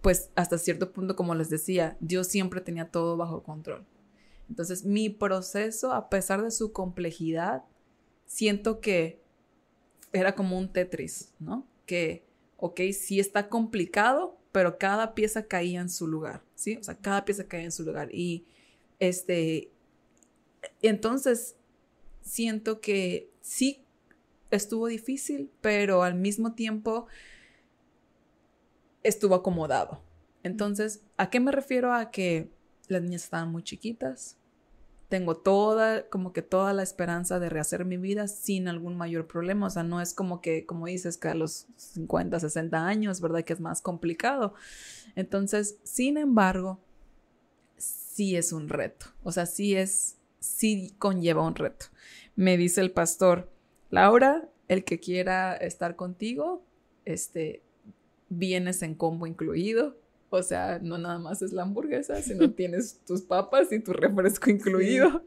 pues 0.00 0.30
hasta 0.34 0.58
cierto 0.58 0.92
punto, 0.92 1.16
como 1.16 1.34
les 1.34 1.50
decía, 1.50 1.96
Dios 2.00 2.26
siempre 2.28 2.60
tenía 2.60 2.88
todo 2.88 3.16
bajo 3.16 3.42
control. 3.42 3.84
Entonces, 4.50 4.84
mi 4.84 5.08
proceso, 5.08 5.92
a 5.92 6.10
pesar 6.10 6.42
de 6.42 6.50
su 6.50 6.72
complejidad, 6.72 7.62
siento 8.26 8.80
que 8.80 9.22
era 10.12 10.34
como 10.34 10.58
un 10.58 10.72
Tetris, 10.72 11.32
¿no? 11.38 11.66
Que, 11.86 12.26
ok, 12.56 12.80
sí 12.92 13.20
está 13.20 13.48
complicado, 13.48 14.36
pero 14.50 14.76
cada 14.76 15.14
pieza 15.14 15.46
caía 15.46 15.80
en 15.80 15.88
su 15.88 16.08
lugar, 16.08 16.42
¿sí? 16.56 16.76
O 16.76 16.82
sea, 16.82 16.96
cada 16.96 17.24
pieza 17.24 17.46
caía 17.46 17.64
en 17.64 17.72
su 17.72 17.84
lugar. 17.84 18.12
Y, 18.12 18.44
este, 18.98 19.70
entonces, 20.82 21.54
siento 22.20 22.80
que 22.80 23.30
sí 23.40 23.84
estuvo 24.50 24.88
difícil, 24.88 25.48
pero 25.60 26.02
al 26.02 26.16
mismo 26.16 26.54
tiempo 26.54 27.06
estuvo 29.04 29.36
acomodado. 29.36 30.02
Entonces, 30.42 31.04
¿a 31.16 31.30
qué 31.30 31.38
me 31.38 31.52
refiero? 31.52 31.94
A 31.94 32.10
que 32.10 32.50
las 32.88 33.00
niñas 33.00 33.22
estaban 33.22 33.52
muy 33.52 33.62
chiquitas. 33.62 34.39
Tengo 35.10 35.36
toda, 35.36 36.08
como 36.08 36.32
que 36.32 36.40
toda 36.40 36.72
la 36.72 36.82
esperanza 36.82 37.38
de 37.38 37.50
rehacer 37.50 37.84
mi 37.84 37.98
vida 37.98 38.28
sin 38.28 38.68
algún 38.68 38.96
mayor 38.96 39.26
problema. 39.26 39.66
O 39.66 39.70
sea, 39.70 39.82
no 39.82 40.00
es 40.00 40.14
como 40.14 40.40
que, 40.40 40.64
como 40.64 40.86
dices, 40.86 41.18
que 41.18 41.28
a 41.28 41.34
los 41.34 41.66
50, 41.76 42.40
60 42.40 42.86
años, 42.86 43.20
¿verdad? 43.20 43.44
Que 43.44 43.52
es 43.52 43.60
más 43.60 43.82
complicado. 43.82 44.54
Entonces, 45.16 45.76
sin 45.82 46.16
embargo, 46.16 46.80
sí 47.76 48.36
es 48.36 48.52
un 48.54 48.70
reto. 48.70 49.06
O 49.22 49.32
sea, 49.32 49.44
sí 49.44 49.76
es, 49.76 50.16
sí 50.38 50.94
conlleva 50.98 51.42
un 51.42 51.56
reto 51.56 51.86
me 52.40 52.56
dice 52.56 52.80
el 52.80 52.90
pastor, 52.90 53.50
Laura, 53.90 54.48
el 54.68 54.84
que 54.84 54.98
quiera 54.98 55.54
estar 55.54 55.94
contigo, 55.94 56.64
este, 57.04 57.62
vienes 58.30 58.82
en 58.82 58.94
combo 58.94 59.26
incluido. 59.26 59.98
O 60.30 60.42
sea, 60.42 60.78
no 60.80 60.96
nada 60.96 61.18
más 61.18 61.42
es 61.42 61.52
la 61.52 61.62
hamburguesa, 61.62 62.22
sino 62.22 62.52
tienes 62.52 63.00
tus 63.04 63.22
papas 63.22 63.72
y 63.72 63.80
tu 63.80 63.92
refresco 63.92 64.50
incluido. 64.50 65.24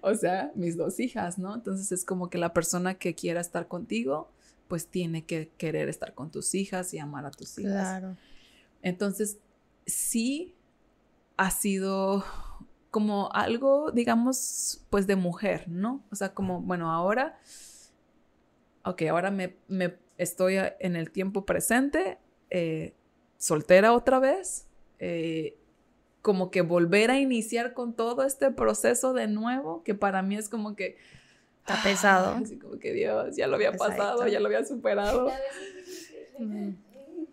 O 0.00 0.14
sea, 0.14 0.50
mis 0.54 0.76
dos 0.76 0.98
hijas, 1.00 1.38
¿no? 1.38 1.54
Entonces 1.54 1.92
es 1.92 2.04
como 2.04 2.30
que 2.30 2.38
la 2.38 2.54
persona 2.54 2.94
que 2.94 3.14
quiera 3.14 3.40
estar 3.40 3.68
contigo, 3.68 4.30
pues 4.66 4.86
tiene 4.86 5.24
que 5.24 5.50
querer 5.58 5.88
estar 5.88 6.14
con 6.14 6.30
tus 6.30 6.54
hijas 6.54 6.94
y 6.94 6.98
amar 6.98 7.26
a 7.26 7.30
tus 7.30 7.58
hijas. 7.58 7.72
Claro. 7.72 8.16
Entonces, 8.82 9.38
sí 9.86 10.54
ha 11.36 11.50
sido 11.50 12.24
como 12.90 13.30
algo, 13.32 13.90
digamos, 13.92 14.84
pues 14.90 15.06
de 15.06 15.16
mujer, 15.16 15.68
¿no? 15.68 16.02
O 16.10 16.16
sea, 16.16 16.34
como, 16.34 16.60
bueno, 16.60 16.90
ahora, 16.90 17.38
ok, 18.84 19.02
ahora 19.02 19.30
me, 19.30 19.56
estoy 20.16 20.56
en 20.80 20.96
el 20.96 21.10
tiempo 21.10 21.44
presente, 21.44 22.18
eh, 22.50 22.94
soltera 23.38 23.92
otra 23.92 24.18
vez, 24.18 24.66
eh, 24.98 25.56
como 26.22 26.50
que 26.50 26.60
volver 26.60 27.10
a 27.10 27.18
iniciar 27.18 27.72
con 27.72 27.94
todo 27.94 28.24
este 28.24 28.50
proceso 28.50 29.14
de 29.14 29.28
nuevo, 29.28 29.82
que 29.82 29.94
para 29.94 30.22
mí 30.22 30.36
es 30.36 30.48
como 30.48 30.76
que, 30.76 30.96
Está 31.68 31.82
pesado. 31.82 32.34
Así 32.42 32.56
como 32.58 32.78
que 32.78 32.92
Dios, 32.92 33.36
ya 33.36 33.46
lo 33.46 33.56
había 33.56 33.72
pasado, 33.72 34.26
ya 34.26 34.40
lo 34.40 34.46
había 34.46 34.64
superado. 34.64 35.30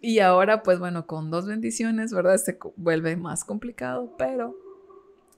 Y 0.01 0.19
ahora, 0.19 0.61
pues 0.61 0.77
bueno, 0.77 1.07
con 1.07 1.31
dos 1.31 1.47
bendiciones, 1.47 2.11
¿verdad? 2.13 2.37
Se 2.37 2.57
vuelve 2.75 3.15
más 3.15 3.43
complicado, 3.43 4.13
pero 4.17 4.55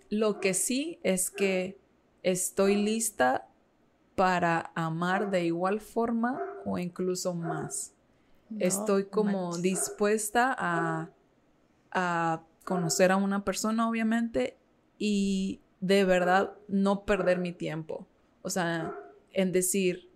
lo 0.09 0.39
que 0.39 0.53
sí 0.53 0.99
es 1.03 1.30
que 1.30 1.78
estoy 2.24 2.76
lista 2.76 3.47
para 4.15 4.72
amar 4.74 5.30
de 5.30 5.45
igual 5.45 5.80
forma 5.80 6.41
o 6.65 6.80
incluso 6.80 7.36
más. 7.36 7.93
Estoy 8.60 9.06
como 9.06 9.58
dispuesta 9.58 10.56
a, 10.58 11.10
a 11.91 12.43
conocer 12.64 13.12
a 13.12 13.18
una 13.18 13.43
persona, 13.43 13.89
obviamente, 13.89 14.58
y 14.98 15.62
de 15.80 16.04
verdad 16.04 16.54
no 16.68 17.06
perder 17.06 17.39
mi 17.39 17.54
tiempo. 17.54 18.08
O 18.41 18.50
sea, 18.50 18.93
en 19.34 19.52
decir, 19.52 20.10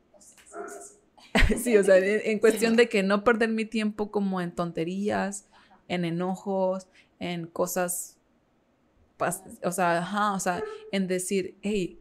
sí, 1.58 1.78
o 1.78 1.84
sea, 1.84 1.98
en, 1.98 2.40
cuestión 2.40 2.76
de 2.76 2.90
que 2.90 3.04
no 3.04 3.24
perder 3.24 3.50
mi 3.50 3.66
tiempo 3.66 4.12
como 4.12 4.42
en 4.42 4.52
tonterías, 4.52 5.48
en 5.88 6.06
enojos, 6.06 6.88
en 7.20 7.48
cosas, 7.48 8.18
o 9.64 9.72
sea, 9.72 10.00
ajá, 10.00 10.34
o 10.34 10.40
sea, 10.40 10.64
en 10.92 11.08
decir, 11.08 11.56
hey, 11.62 12.00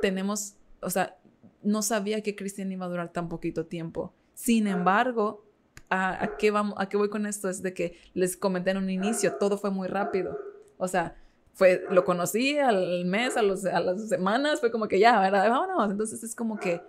tenemos, 0.00 0.56
o 0.80 0.90
sea, 0.90 1.16
no 1.62 1.82
sabía 1.82 2.22
que 2.22 2.36
Cristian 2.36 2.72
iba 2.72 2.86
a 2.86 2.88
durar 2.88 3.12
tan 3.12 3.28
poquito 3.28 3.66
tiempo. 3.66 4.12
Sin 4.34 4.66
embargo, 4.66 5.44
¿a, 5.92 6.36
qué 6.38 6.50
vamos, 6.50 6.74
¿a 6.78 6.88
qué 6.88 6.96
voy 6.96 7.10
con 7.10 7.26
esto? 7.26 7.48
Es 7.48 7.62
de 7.62 7.74
que 7.74 7.98
les 8.14 8.36
comenté 8.36 8.70
en 8.70 8.78
un 8.78 8.90
inicio, 8.90 9.34
todo 9.34 9.58
fue 9.58 9.70
muy 9.70 9.88
rápido. 9.88 10.38
O 10.78 10.88
sea, 10.88 11.16
fue, 11.52 11.84
lo 11.90 12.04
conocí 12.04 12.58
al 12.58 13.04
mes, 13.04 13.36
a, 13.36 13.42
los, 13.42 13.64
a 13.66 13.80
las 13.80 14.08
semanas, 14.08 14.60
fue 14.60 14.70
como 14.70 14.88
que 14.88 14.98
ya, 14.98 15.20
¿verdad? 15.20 15.48
Vámonos. 15.50 15.90
Entonces 15.90 16.22
es 16.22 16.34
como 16.34 16.58
que 16.58 16.80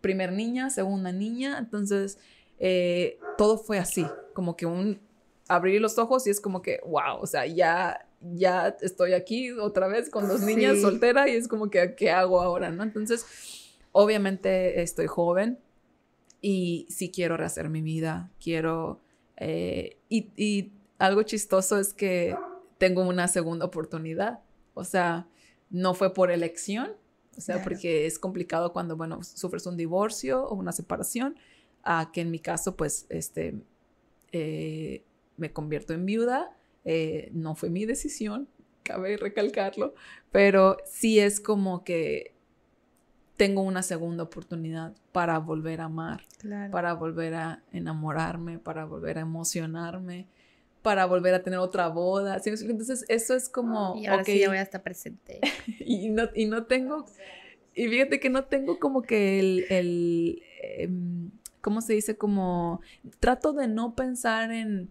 primer 0.00 0.32
niña, 0.32 0.70
segunda 0.70 1.12
niña, 1.12 1.58
entonces 1.58 2.18
eh, 2.58 3.18
todo 3.36 3.58
fue 3.58 3.78
así, 3.78 4.06
como 4.32 4.56
que 4.56 4.66
un 4.66 5.00
abrir 5.48 5.80
los 5.80 5.98
ojos 5.98 6.26
y 6.26 6.30
es 6.30 6.40
como 6.40 6.62
que, 6.62 6.80
wow, 6.86 7.18
o 7.20 7.26
sea, 7.26 7.44
ya, 7.44 8.06
ya 8.20 8.76
estoy 8.80 9.14
aquí 9.14 9.50
otra 9.50 9.88
vez 9.88 10.08
con 10.08 10.28
dos 10.28 10.42
niñas 10.42 10.80
soltera 10.80 11.28
y 11.28 11.34
es 11.34 11.48
como 11.48 11.68
que, 11.68 11.96
¿qué 11.96 12.10
hago 12.12 12.40
ahora? 12.40 12.70
¿no? 12.70 12.84
Entonces, 12.84 13.26
obviamente 13.90 14.80
estoy 14.80 15.08
joven 15.08 15.58
y 16.40 16.86
sí 16.88 17.10
quiero 17.10 17.36
rehacer 17.36 17.68
mi 17.68 17.82
vida, 17.82 18.30
quiero, 18.42 19.00
eh, 19.36 19.98
y, 20.08 20.28
y 20.36 20.72
algo 20.98 21.22
chistoso 21.22 21.78
es 21.78 21.92
que 21.92 22.36
tengo 22.78 23.02
una 23.02 23.28
segunda 23.28 23.66
oportunidad, 23.66 24.40
o 24.74 24.84
sea, 24.84 25.26
no 25.70 25.94
fue 25.94 26.12
por 26.14 26.30
elección, 26.30 26.92
o 27.36 27.40
sea, 27.40 27.62
porque 27.62 28.06
es 28.06 28.18
complicado 28.18 28.72
cuando, 28.72 28.96
bueno, 28.96 29.22
sufres 29.22 29.64
un 29.66 29.76
divorcio 29.76 30.44
o 30.44 30.54
una 30.54 30.72
separación, 30.72 31.36
a 31.82 32.10
que 32.12 32.20
en 32.20 32.30
mi 32.30 32.38
caso, 32.38 32.76
pues, 32.76 33.06
este, 33.08 33.54
eh, 34.32 35.04
me 35.36 35.52
convierto 35.52 35.94
en 35.94 36.06
viuda. 36.06 36.56
Eh, 36.84 37.30
no 37.32 37.54
fue 37.54 37.70
mi 37.70 37.84
decisión, 37.84 38.48
cabe 38.82 39.16
recalcarlo, 39.16 39.94
pero 40.30 40.78
sí 40.86 41.18
es 41.18 41.40
como 41.40 41.84
que 41.84 42.34
tengo 43.40 43.62
una 43.62 43.82
segunda 43.82 44.24
oportunidad 44.24 44.94
para 45.12 45.38
volver 45.38 45.80
a 45.80 45.84
amar, 45.84 46.26
para 46.70 46.92
volver 46.92 47.32
a 47.32 47.62
enamorarme, 47.72 48.58
para 48.58 48.84
volver 48.84 49.16
a 49.16 49.22
emocionarme, 49.22 50.28
para 50.82 51.06
volver 51.06 51.32
a 51.32 51.42
tener 51.42 51.58
otra 51.58 51.88
boda. 51.88 52.38
Entonces, 52.44 53.06
eso 53.08 53.34
es 53.34 53.48
como... 53.48 53.96
Y 53.96 54.04
ahora 54.04 54.24
sí 54.24 54.38
ya 54.38 54.48
voy 54.48 54.58
a 54.58 54.62
estar 54.62 54.82
presente. 54.82 55.40
y, 55.80 56.10
no, 56.10 56.28
y 56.34 56.44
no 56.44 56.66
tengo... 56.66 57.06
Y 57.74 57.88
fíjate 57.88 58.20
que 58.20 58.28
no 58.28 58.44
tengo 58.44 58.78
como 58.78 59.00
que 59.00 59.40
el... 59.40 59.64
el 59.70 60.42
em, 60.62 61.30
¿Cómo 61.62 61.80
se 61.80 61.94
dice? 61.94 62.18
Como... 62.18 62.82
Trato 63.20 63.54
de 63.54 63.68
no 63.68 63.94
pensar 63.94 64.52
en 64.52 64.90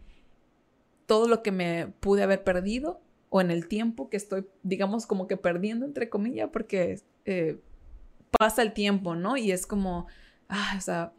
todo 1.06 1.28
lo 1.28 1.44
que 1.44 1.52
me 1.52 1.94
pude 2.00 2.24
haber 2.24 2.44
perdido 2.44 3.00
o 3.30 3.42
en 3.42 3.52
el 3.52 3.68
tiempo 3.68 4.10
que 4.10 4.18
estoy, 4.18 4.48
digamos, 4.64 5.06
como 5.06 5.28
que 5.28 5.38
perdiendo, 5.38 5.86
entre 5.86 6.10
comillas, 6.10 6.50
porque 6.52 7.00
eh, 7.26 7.60
pasa 8.38 8.62
el 8.62 8.74
tiempo, 8.74 9.16
¿no? 9.16 9.38
Y 9.38 9.52
es 9.52 9.66
como... 9.66 10.08
Ah, 10.48 10.76
o 10.78 10.82
sea... 10.82 11.14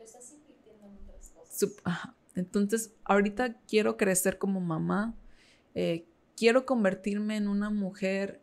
Entonces, 2.34 2.94
ahorita 3.04 3.54
quiero 3.68 3.96
crecer 3.96 4.38
como 4.38 4.60
mamá, 4.60 5.14
eh, 5.74 6.06
quiero 6.36 6.64
convertirme 6.64 7.36
en 7.36 7.48
una 7.48 7.68
mujer 7.68 8.40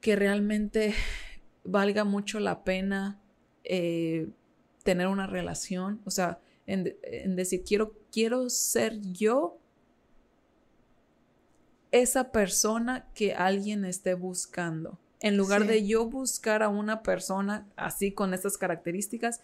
que 0.00 0.16
realmente 0.16 0.94
valga 1.64 2.04
mucho 2.04 2.40
la 2.40 2.64
pena 2.64 3.20
eh, 3.64 4.28
tener 4.82 5.06
una 5.06 5.26
relación, 5.26 6.00
o 6.04 6.10
sea, 6.10 6.40
en, 6.66 7.36
decir, 7.36 7.62
quiero, 7.64 7.96
quiero 8.12 8.48
ser 8.48 9.00
yo 9.00 9.58
esa 11.90 12.30
persona 12.30 13.08
que 13.14 13.34
alguien 13.34 13.84
esté 13.84 14.14
buscando. 14.14 14.98
En 15.20 15.36
lugar 15.36 15.66
de 15.66 15.86
yo 15.86 16.06
buscar 16.06 16.62
a 16.62 16.68
una 16.68 17.02
persona 17.02 17.68
así 17.76 18.12
con 18.12 18.32
estas 18.32 18.56
características, 18.56 19.40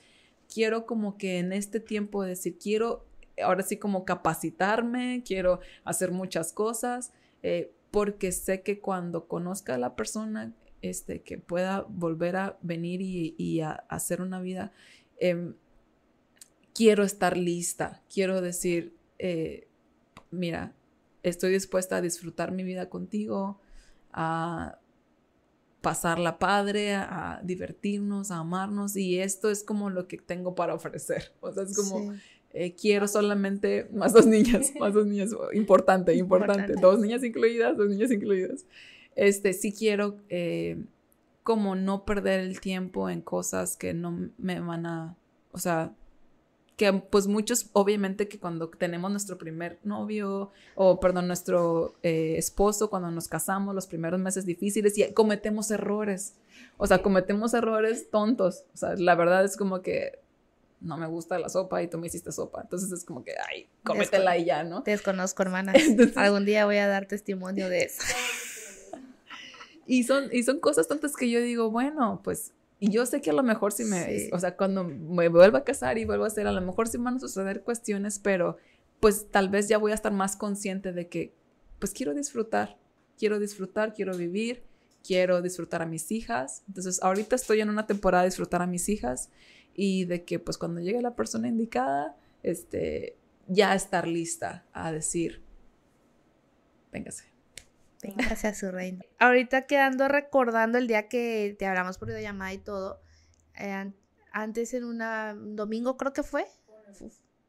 quiero 0.52 0.86
como 0.86 1.18
que 1.18 1.38
en 1.38 1.52
este 1.52 1.80
tiempo 1.80 2.22
decir, 2.22 2.58
quiero 2.58 3.04
ahora 3.42 3.62
sí 3.62 3.76
como 3.76 4.04
capacitarme, 4.04 5.22
quiero 5.26 5.60
hacer 5.84 6.10
muchas 6.10 6.52
cosas, 6.52 7.12
eh, 7.42 7.72
porque 7.90 8.32
sé 8.32 8.62
que 8.62 8.80
cuando 8.80 9.28
conozca 9.28 9.74
a 9.74 9.78
la 9.78 9.94
persona 9.96 10.54
este, 10.82 11.22
que 11.22 11.38
pueda 11.38 11.82
volver 11.88 12.36
a 12.36 12.58
venir 12.62 13.00
y, 13.02 13.60
a, 13.60 13.72
hacer 13.88 14.20
una 14.20 14.40
vida, 14.40 14.72
em, 15.18 15.54
quiero 16.74 17.04
estar 17.04 17.36
lista, 17.36 18.02
quiero 18.12 18.40
decir, 18.40 18.94
eh, 19.18 19.68
mira, 20.30 20.74
estoy 21.22 21.52
dispuesta 21.52 21.96
a 21.96 22.00
disfrutar 22.00 22.52
mi 22.52 22.62
vida 22.62 22.88
contigo, 22.88 23.60
a 24.12 24.78
pasarla 25.86 26.40
padre, 26.40 26.96
a, 26.96 27.40
divertirnos, 27.44 28.32
a 28.32 28.38
amarnos 28.38 28.96
y 28.96 29.20
esto 29.20 29.52
es 29.52 29.62
como 29.62 29.88
lo 29.88 30.08
que 30.08 30.18
tengo 30.18 30.56
para 30.56 30.74
ofrecer. 30.74 31.32
O 31.40 31.52
sea, 31.52 31.62
es 31.62 31.76
como... 31.76 32.12
Eh, 32.50 32.74
quiero 32.74 33.06
solamente 33.06 33.86
más 33.92 34.12
dos 34.12 34.26
niñas, 34.26 34.72
más 34.80 34.94
dos 34.94 35.06
niñas, 35.06 35.30
importante, 35.52 36.14
importante, 36.14 36.72
dos 36.80 36.98
niñas 36.98 37.22
incluidas, 37.22 37.76
dos 37.76 37.88
niñas 37.88 38.10
incluidas. 38.10 38.64
Este, 39.14 39.52
sí 39.52 39.72
quiero 39.72 40.16
eh, 40.28 40.82
como 41.44 41.76
no 41.76 42.04
perder 42.04 42.40
el 42.40 42.60
tiempo 42.60 43.08
en 43.08 43.20
cosas 43.20 43.76
que 43.76 43.94
no 43.94 44.30
me 44.38 44.58
van 44.58 44.86
a, 44.86 45.16
o 45.52 45.58
sea, 45.58 45.94
que 46.76 46.92
pues 46.92 47.26
muchos, 47.26 47.70
obviamente 47.72 48.28
que 48.28 48.38
cuando 48.38 48.68
tenemos 48.68 49.10
nuestro 49.10 49.38
primer 49.38 49.78
novio, 49.82 50.52
o 50.74 51.00
perdón, 51.00 51.26
nuestro 51.26 51.94
eh, 52.02 52.34
esposo, 52.36 52.90
cuando 52.90 53.10
nos 53.10 53.28
casamos, 53.28 53.74
los 53.74 53.86
primeros 53.86 54.20
meses 54.20 54.44
difíciles, 54.44 54.96
y 54.98 55.12
cometemos 55.14 55.70
errores, 55.70 56.34
o 56.76 56.86
sea, 56.86 57.02
cometemos 57.02 57.54
errores 57.54 58.10
tontos, 58.10 58.64
o 58.74 58.76
sea, 58.76 58.94
la 58.96 59.14
verdad 59.14 59.44
es 59.44 59.56
como 59.56 59.80
que 59.80 60.18
no 60.80 60.98
me 60.98 61.06
gusta 61.06 61.38
la 61.38 61.48
sopa 61.48 61.82
y 61.82 61.88
tú 61.88 61.98
me 61.98 62.06
hiciste 62.06 62.30
sopa. 62.30 62.60
Entonces 62.60 62.92
es 62.92 63.04
como 63.04 63.24
que, 63.24 63.32
ay, 63.50 63.66
cómetela 63.82 64.36
y 64.36 64.44
ya, 64.44 64.62
¿no? 64.62 64.82
Te 64.82 64.90
desconozco, 64.90 65.42
hermana. 65.42 65.72
Algún 66.16 66.44
día 66.44 66.66
voy 66.66 66.76
a 66.76 66.86
dar 66.86 67.06
testimonio 67.06 67.70
de 67.70 67.84
eso. 67.84 68.02
y, 69.86 70.04
son, 70.04 70.28
y 70.30 70.42
son 70.42 70.60
cosas 70.60 70.86
tantas 70.86 71.16
que 71.16 71.30
yo 71.30 71.40
digo, 71.40 71.70
bueno, 71.70 72.20
pues, 72.22 72.52
y 72.78 72.90
yo 72.90 73.06
sé 73.06 73.20
que 73.20 73.30
a 73.30 73.32
lo 73.32 73.42
mejor 73.42 73.72
si 73.72 73.84
me, 73.84 74.28
o 74.32 74.38
sea, 74.38 74.56
cuando 74.56 74.84
me 74.84 75.28
vuelva 75.28 75.60
a 75.60 75.64
casar 75.64 75.96
y 75.96 76.04
vuelvo 76.04 76.24
a 76.24 76.26
hacer, 76.26 76.46
a 76.46 76.52
lo 76.52 76.60
mejor 76.60 76.88
sí 76.88 76.98
van 76.98 77.16
a 77.16 77.18
suceder 77.18 77.62
cuestiones, 77.62 78.18
pero 78.18 78.58
pues 79.00 79.30
tal 79.30 79.48
vez 79.48 79.68
ya 79.68 79.78
voy 79.78 79.92
a 79.92 79.94
estar 79.94 80.12
más 80.12 80.36
consciente 80.36 80.92
de 80.92 81.08
que, 81.08 81.34
pues 81.78 81.92
quiero 81.92 82.12
disfrutar, 82.12 82.78
quiero 83.18 83.38
disfrutar, 83.38 83.94
quiero 83.94 84.16
vivir, 84.16 84.64
quiero 85.02 85.40
disfrutar 85.40 85.82
a 85.82 85.86
mis 85.86 86.10
hijas. 86.10 86.64
Entonces, 86.68 87.02
ahorita 87.02 87.36
estoy 87.36 87.60
en 87.60 87.70
una 87.70 87.86
temporada 87.86 88.24
de 88.24 88.30
disfrutar 88.30 88.60
a 88.60 88.66
mis 88.66 88.88
hijas 88.88 89.30
y 89.74 90.04
de 90.04 90.24
que 90.24 90.38
pues 90.38 90.58
cuando 90.58 90.80
llegue 90.80 91.00
la 91.00 91.16
persona 91.16 91.48
indicada, 91.48 92.16
este, 92.42 93.16
ya 93.46 93.74
estar 93.74 94.06
lista 94.06 94.66
a 94.72 94.92
decir, 94.92 95.42
véngase. 96.92 97.35
Véngase 98.02 98.48
a 98.48 98.54
su 98.54 98.70
reino. 98.70 99.04
Ahorita 99.18 99.66
quedando 99.66 100.08
recordando 100.08 100.78
el 100.78 100.86
día 100.86 101.08
que 101.08 101.56
te 101.58 101.66
hablamos 101.66 101.98
por 101.98 102.08
videollamada 102.08 102.52
y 102.52 102.58
todo, 102.58 103.00
eh, 103.58 103.92
antes 104.32 104.74
en 104.74 104.84
un 104.84 105.56
domingo 105.56 105.96
creo 105.96 106.12
que 106.12 106.22
fue, 106.22 106.46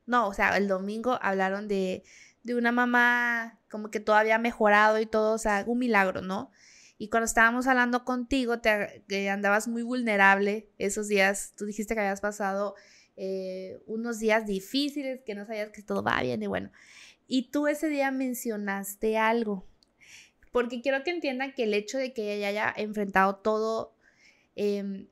no, 0.06 0.28
o 0.28 0.34
sea, 0.34 0.56
el 0.58 0.68
domingo 0.68 1.20
hablaron 1.22 1.68
de, 1.68 2.04
de 2.43 2.56
una 2.56 2.72
mamá 2.72 3.60
como 3.70 3.91
que 3.91 4.00
todavía 4.00 4.38
mejorado 4.38 5.00
y 5.00 5.06
todo, 5.06 5.34
o 5.34 5.38
sea, 5.38 5.64
un 5.68 5.80
milagro, 5.80 6.22
¿no? 6.22 6.52
Y 6.98 7.10
cuando 7.10 7.26
estábamos 7.26 7.68
hablando 7.68 8.04
contigo, 8.06 8.60
te, 8.60 9.30
andabas 9.30 9.68
muy 9.68 9.84
vulnerable 9.84 10.70
esos 10.80 11.08
días. 11.08 11.54
Tú 11.56 11.66
dijiste 11.66 11.93
que 11.93 12.00
habías 12.00 12.22
pasado 12.22 12.74
eh, 13.16 13.80
unos 13.86 14.20
días 14.20 14.48
difíciles, 14.48 15.22
que 15.24 15.36
no 15.36 15.45
sabías 15.45 15.70
que 15.70 15.84
todo 15.84 16.02
va 16.02 16.22
bien 16.22 16.41
y 16.41 16.48
bueno. 16.48 16.72
Y 17.28 17.52
tú 17.52 17.68
ese 17.68 17.89
día 17.89 18.10
mencionaste 18.10 19.18
algo, 19.18 19.68
porque 20.58 20.82
quiero 20.82 21.03
que 21.03 21.12
entiendan 21.12 21.53
que 21.53 21.66
el 21.66 21.76
hecho 21.76 21.99
de 21.99 22.14
que 22.14 22.34
ella 22.34 22.47
haya 22.47 22.74
enfrentado 22.76 23.36
todo, 23.36 23.93
em, 24.55 25.08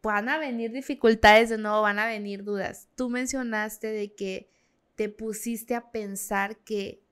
van 0.00 0.28
a 0.28 0.38
venir 0.38 0.70
dificultades 0.70 1.48
de 1.48 1.58
nuevo, 1.58 1.82
van 1.82 1.98
a 1.98 2.06
venir 2.06 2.44
dudas. 2.44 2.88
Tú 2.94 3.10
mencionaste 3.10 3.88
de 3.88 4.14
que 4.14 4.48
te 4.94 5.08
pusiste 5.08 5.74
a 5.74 5.90
pensar 5.90 6.58
que 6.58 7.02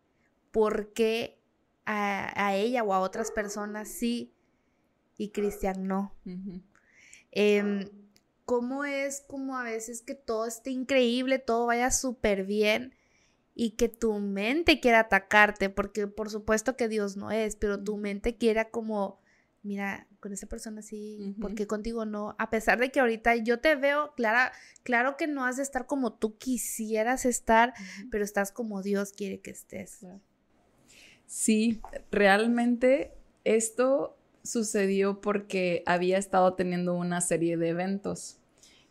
por 0.53 0.93
qué 0.93 1.41
a, 1.85 2.55
ella 2.55 2.85
o 2.85 2.95
a 2.95 3.01
otras 3.01 3.33
personas 3.33 3.89
sí 3.89 4.33
y 5.19 5.31
Cristian 5.31 5.89
no. 5.89 6.15
Em, 7.33 7.89
¿Cómo 8.45 8.85
es 8.85 9.25
como 9.27 9.59
a 9.59 9.65
veces 9.65 10.01
que 10.01 10.15
todo 10.15 10.47
esté 10.47 10.71
increíble, 10.71 11.41
todo 11.41 11.67
vaya 11.67 11.91
súper 11.91 12.45
bien 12.45 12.95
y 13.55 13.73
que 13.73 13.89
tu 13.89 14.19
mente 14.19 14.81
quiera 14.81 15.01
atacarte? 15.01 15.71
Porque 15.71 16.07
por 16.07 16.31
supuesto 16.31 16.77
que 16.77 16.89
Dios 16.89 17.17
no 17.17 17.31
es, 17.31 17.57
pero 17.57 17.83
tu 17.83 17.97
mente 17.97 18.37
quiera 18.37 18.71
como, 18.71 19.21
mira, 19.63 20.09
con 20.21 20.33
esa 20.33 20.47
persona 20.47 20.83
sí, 20.83 21.37
porque 21.41 21.67
contigo 21.67 22.05
no? 22.05 22.35
A 22.39 22.51
pesar 22.51 22.79
de 22.79 22.91
que 22.91 23.01
ahorita 23.01 23.37
yo 23.37 23.61
te 23.61 23.77
veo, 23.77 24.15
Clara, 24.17 24.53
claro 24.83 25.17
que 25.17 25.27
no 25.27 25.45
has 25.45 25.59
de 25.59 25.63
estar 25.63 25.87
como 25.87 26.15
tú 26.15 26.39
quisieras 26.39 27.25
estar, 27.27 27.75
pero 28.11 28.25
estás 28.25 28.51
como 28.51 28.83
Dios 28.83 29.13
quiere 29.13 29.41
que 29.41 29.51
estés. 29.51 30.07
Sí, 31.27 31.81
realmente 32.11 33.13
esto 33.45 34.17
sucedió 34.43 35.21
porque 35.21 35.83
había 35.87 36.19
estado 36.19 36.55
teniendo 36.55 36.95
una 36.95 37.21
serie 37.21 37.57
de 37.57 37.69
eventos. 37.69 38.39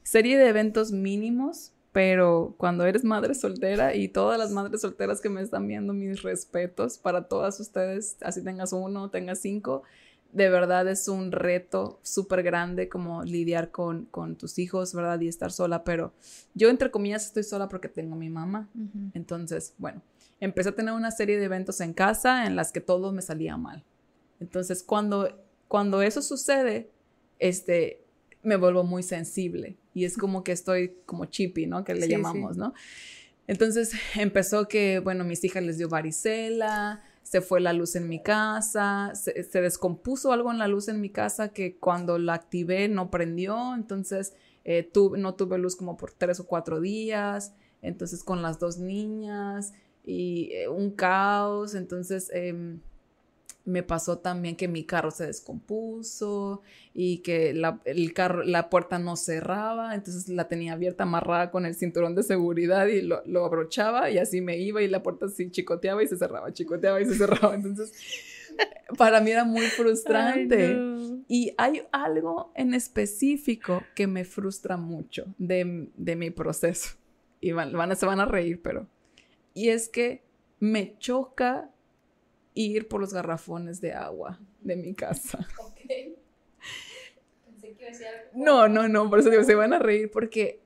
Serie 0.04 0.38
de 0.38 0.50
eventos 0.50 0.92
mínimos, 0.92 1.73
pero 1.94 2.56
cuando 2.58 2.86
eres 2.86 3.04
madre 3.04 3.36
soltera 3.36 3.96
y 3.96 4.08
todas 4.08 4.40
las 4.40 4.52
madres 4.52 4.82
solteras 4.82 5.22
que 5.22 5.30
me 5.30 5.42
están 5.42 5.68
viendo, 5.68 5.94
mis 5.94 6.24
respetos 6.24 6.98
para 6.98 7.28
todas 7.28 7.60
ustedes, 7.60 8.18
así 8.22 8.44
tengas 8.44 8.74
uno, 8.74 9.12
tengas 9.12 9.40
cinco, 9.40 9.84
de 10.32 10.50
verdad 10.50 10.88
es 10.88 11.08
un 11.08 11.32
reto 11.32 12.00
súper 12.02 12.42
grande 12.42 12.90
como 12.90 13.24
lidiar 13.24 13.70
con, 13.70 14.06
con, 14.06 14.36
tus 14.36 14.58
hijos, 14.58 14.96
¿verdad? 14.96 15.22
Y 15.22 15.28
estar 15.28 15.52
sola, 15.52 15.84
pero 15.84 16.14
yo 16.56 16.70
entre 16.70 16.90
comillas 16.90 17.28
estoy 17.28 17.44
sola 17.44 17.70
porque 17.70 17.90
tengo 17.90 18.16
a 18.16 18.18
mi 18.18 18.30
mamá. 18.30 18.68
Entonces, 19.14 19.76
bueno, 19.78 20.02
empecé 20.40 20.70
a 20.70 20.76
tener 20.76 20.96
una 20.96 21.12
serie 21.12 21.38
de 21.38 21.46
eventos 21.46 21.80
en 21.80 21.94
casa 21.94 22.48
en 22.48 22.56
las 22.56 22.72
que 22.72 22.82
todo 22.82 23.12
me 23.12 23.22
salía 23.22 23.56
mal. 23.58 23.84
Entonces, 24.40 24.82
cuando, 24.82 25.30
cuando 25.68 26.02
eso 26.02 26.24
sucede, 26.24 26.90
este, 27.38 28.04
me 28.42 28.56
vuelvo 28.56 28.84
muy 28.84 29.04
sensible 29.04 29.78
y 29.94 30.06
es 30.06 30.18
como 30.18 30.44
que 30.44 30.52
estoy 30.52 30.96
como 31.06 31.26
chippy, 31.26 31.68
¿no? 31.68 31.84
Que 31.84 31.94
le 31.96 32.08
llamamos, 32.08 32.58
¿no? 32.58 32.74
Entonces 33.48 33.94
empezó 34.16 34.68
que, 34.68 35.00
bueno, 35.00 35.24
mis 35.24 35.44
hijas 35.44 35.64
les 35.64 35.78
dio 35.78 35.90
varicela, 35.90 37.04
se 37.22 37.42
fue 37.42 37.62
la 37.62 37.74
luz 37.74 37.96
en 37.96 38.08
mi 38.08 38.22
casa, 38.22 39.12
se, 39.16 39.44
se, 39.44 39.62
descompuso 39.62 40.34
algo 40.34 40.52
en 40.52 40.60
la 40.60 40.68
luz 40.68 40.88
en 40.88 41.02
mi 41.02 41.10
casa 41.10 41.50
que 41.50 41.78
cuando 41.78 42.18
la 42.18 42.34
activé 42.34 42.90
no 42.90 43.10
prendió, 43.10 43.74
entonces 43.76 44.34
eh, 44.66 44.92
no 45.18 45.36
tuve 45.36 45.58
luz 45.58 45.76
como 45.76 45.98
por 45.98 46.12
tres 46.12 46.40
o 46.40 46.48
cuatro 46.48 46.80
días, 46.80 47.54
entonces 47.82 48.24
con 48.24 48.42
las 48.42 48.60
dos 48.60 48.78
niñas, 48.78 49.74
y 50.04 50.52
eh, 50.54 50.68
un 50.68 50.92
caos. 50.92 51.76
Entonces 51.76 52.30
em, 52.34 52.80
me 53.66 53.84
pasó 53.84 54.20
también 54.20 54.56
que 54.56 54.68
mi 54.68 54.84
carro 54.84 55.12
se 55.12 55.28
descompuso 55.28 56.62
y 56.94 57.20
que 57.20 57.54
la, 57.54 57.80
el 57.86 58.14
carro, 58.14 58.44
la 58.44 58.70
puerta 58.70 59.00
no 59.00 59.16
cerraba, 59.16 59.96
entonces 59.96 60.28
la 60.28 60.48
tenía 60.48 60.74
abierta, 60.74 61.04
amarrada 61.04 61.50
con 61.50 61.66
el 61.66 61.76
cinturón 61.76 62.14
de 62.16 62.24
seguridad 62.24 62.88
y 62.88 63.02
lo, 63.02 63.24
lo 63.26 63.46
abrochaba 63.46 64.10
y 64.10 64.18
así 64.18 64.42
me 64.42 64.58
iba 64.58 64.82
y 64.82 64.88
la 64.88 65.02
puerta 65.02 65.28
así 65.28 65.50
chicoteaba 65.50 66.04
y 66.04 66.08
se 66.08 66.18
cerraba, 66.18 66.52
chicoteaba 66.52 67.00
y 67.02 67.06
se 67.06 67.16
cerraba. 67.16 67.56
Entonces 67.56 67.94
para 68.98 69.22
mí 69.22 69.32
era 69.32 69.46
muy 69.46 69.66
frustrante. 69.68 70.78
Y 71.28 71.54
hay 71.58 71.84
algo 71.92 72.52
en 72.56 72.74
específico 72.74 73.82
que 73.96 74.08
me 74.08 74.26
frustra 74.26 74.78
mucho 74.78 75.34
de, 75.38 75.90
de 75.96 76.16
mi 76.16 76.32
proceso. 76.32 76.96
Y 77.40 77.54
van, 77.54 77.72
van, 77.74 77.96
se 77.96 78.06
van 78.06 78.20
a 78.20 78.26
reír, 78.26 78.62
pero 78.62 78.88
y 79.54 79.70
es 79.70 79.90
que 79.90 80.24
me 80.60 80.98
choca 80.98 81.70
ir 82.54 82.88
por 82.88 83.02
los 83.02 83.14
garrafones 83.14 83.82
de 83.82 83.94
agua 83.94 84.40
de 84.62 84.76
mi 84.76 84.94
casa. 84.94 85.48
Ok. 85.60 85.80
Pensé 87.46 87.74
que 87.74 87.84
iba 87.84 87.92
a 87.92 88.38
No, 88.38 88.68
no, 88.70 88.88
no, 88.88 89.10
por 89.10 89.20
eso 89.20 89.30
digo, 89.30 89.44
se 89.44 89.56
van 89.56 89.74
a 89.74 89.80
reír 89.80 90.10
porque 90.12 90.62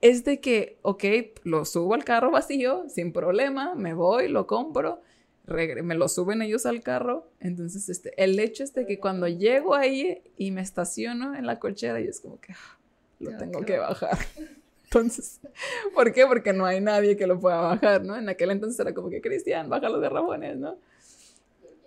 es 0.00 0.24
de 0.24 0.40
que, 0.40 0.78
ok, 0.82 1.04
lo 1.44 1.64
subo 1.64 1.94
al 1.94 2.04
carro 2.04 2.30
vacío, 2.30 2.88
sin 2.88 3.12
problema, 3.12 3.74
me 3.74 3.94
voy, 3.94 4.28
lo 4.28 4.46
compro, 4.46 5.00
me 5.46 5.94
lo 5.94 6.08
suben 6.08 6.42
ellos 6.42 6.66
al 6.66 6.82
carro. 6.82 7.28
Entonces, 7.40 7.88
este, 7.88 8.12
el 8.22 8.38
hecho 8.38 8.64
es 8.64 8.74
de 8.74 8.86
que 8.86 8.98
cuando 8.98 9.28
llego 9.28 9.74
ahí 9.74 10.22
y 10.36 10.50
me 10.50 10.60
estaciono 10.60 11.34
en 11.34 11.46
la 11.46 11.58
cochera, 11.58 12.00
y 12.00 12.06
es 12.06 12.20
como 12.20 12.40
que 12.40 12.52
ah, 12.52 12.78
lo 13.20 13.36
tengo 13.36 13.64
que 13.64 13.78
bajar. 13.78 14.18
Entonces, 14.84 15.40
¿por 15.94 16.12
qué? 16.12 16.26
Porque 16.26 16.52
no 16.52 16.64
hay 16.64 16.80
nadie 16.80 17.16
que 17.16 17.26
lo 17.26 17.38
pueda 17.38 17.60
bajar, 17.60 18.04
¿no? 18.04 18.16
En 18.16 18.28
aquel 18.28 18.50
entonces 18.50 18.80
era 18.80 18.94
como 18.94 19.10
que, 19.10 19.20
Cristian, 19.20 19.68
baja 19.68 19.88
los 19.90 20.00
garrafones, 20.00 20.56
¿no? 20.56 20.78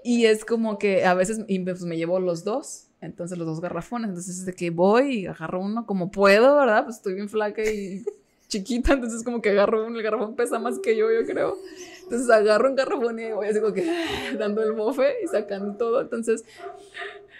Y 0.03 0.25
es 0.25 0.45
como 0.45 0.77
que 0.77 1.05
a 1.05 1.13
veces 1.13 1.41
y 1.47 1.59
pues 1.59 1.83
me 1.83 1.97
llevo 1.97 2.19
los 2.19 2.43
dos, 2.43 2.87
entonces 3.01 3.37
los 3.37 3.47
dos 3.47 3.61
garrafones, 3.61 4.09
entonces 4.09 4.39
es 4.39 4.45
de 4.45 4.53
que 4.53 4.69
voy 4.69 5.19
y 5.19 5.25
agarro 5.27 5.61
uno 5.61 5.85
como 5.85 6.11
puedo, 6.11 6.55
¿verdad? 6.57 6.85
Pues 6.85 6.97
estoy 6.97 7.15
bien 7.15 7.29
flaca 7.29 7.63
y 7.63 8.03
chiquita, 8.47 8.93
entonces 8.93 9.23
como 9.23 9.41
que 9.41 9.49
agarro 9.49 9.85
uno, 9.85 9.97
el 9.97 10.03
garrafón 10.03 10.35
pesa 10.35 10.59
más 10.59 10.79
que 10.79 10.95
yo, 10.97 11.11
yo 11.11 11.25
creo. 11.25 11.57
Entonces 12.03 12.29
agarro 12.29 12.69
un 12.69 12.75
garrafón 12.75 13.19
y 13.19 13.31
voy 13.31 13.47
así 13.47 13.59
como 13.59 13.73
que 13.73 13.85
dando 14.37 14.63
el 14.63 14.73
bofe 14.73 15.13
y 15.23 15.27
sacando 15.27 15.77
todo. 15.77 16.01
Entonces, 16.01 16.43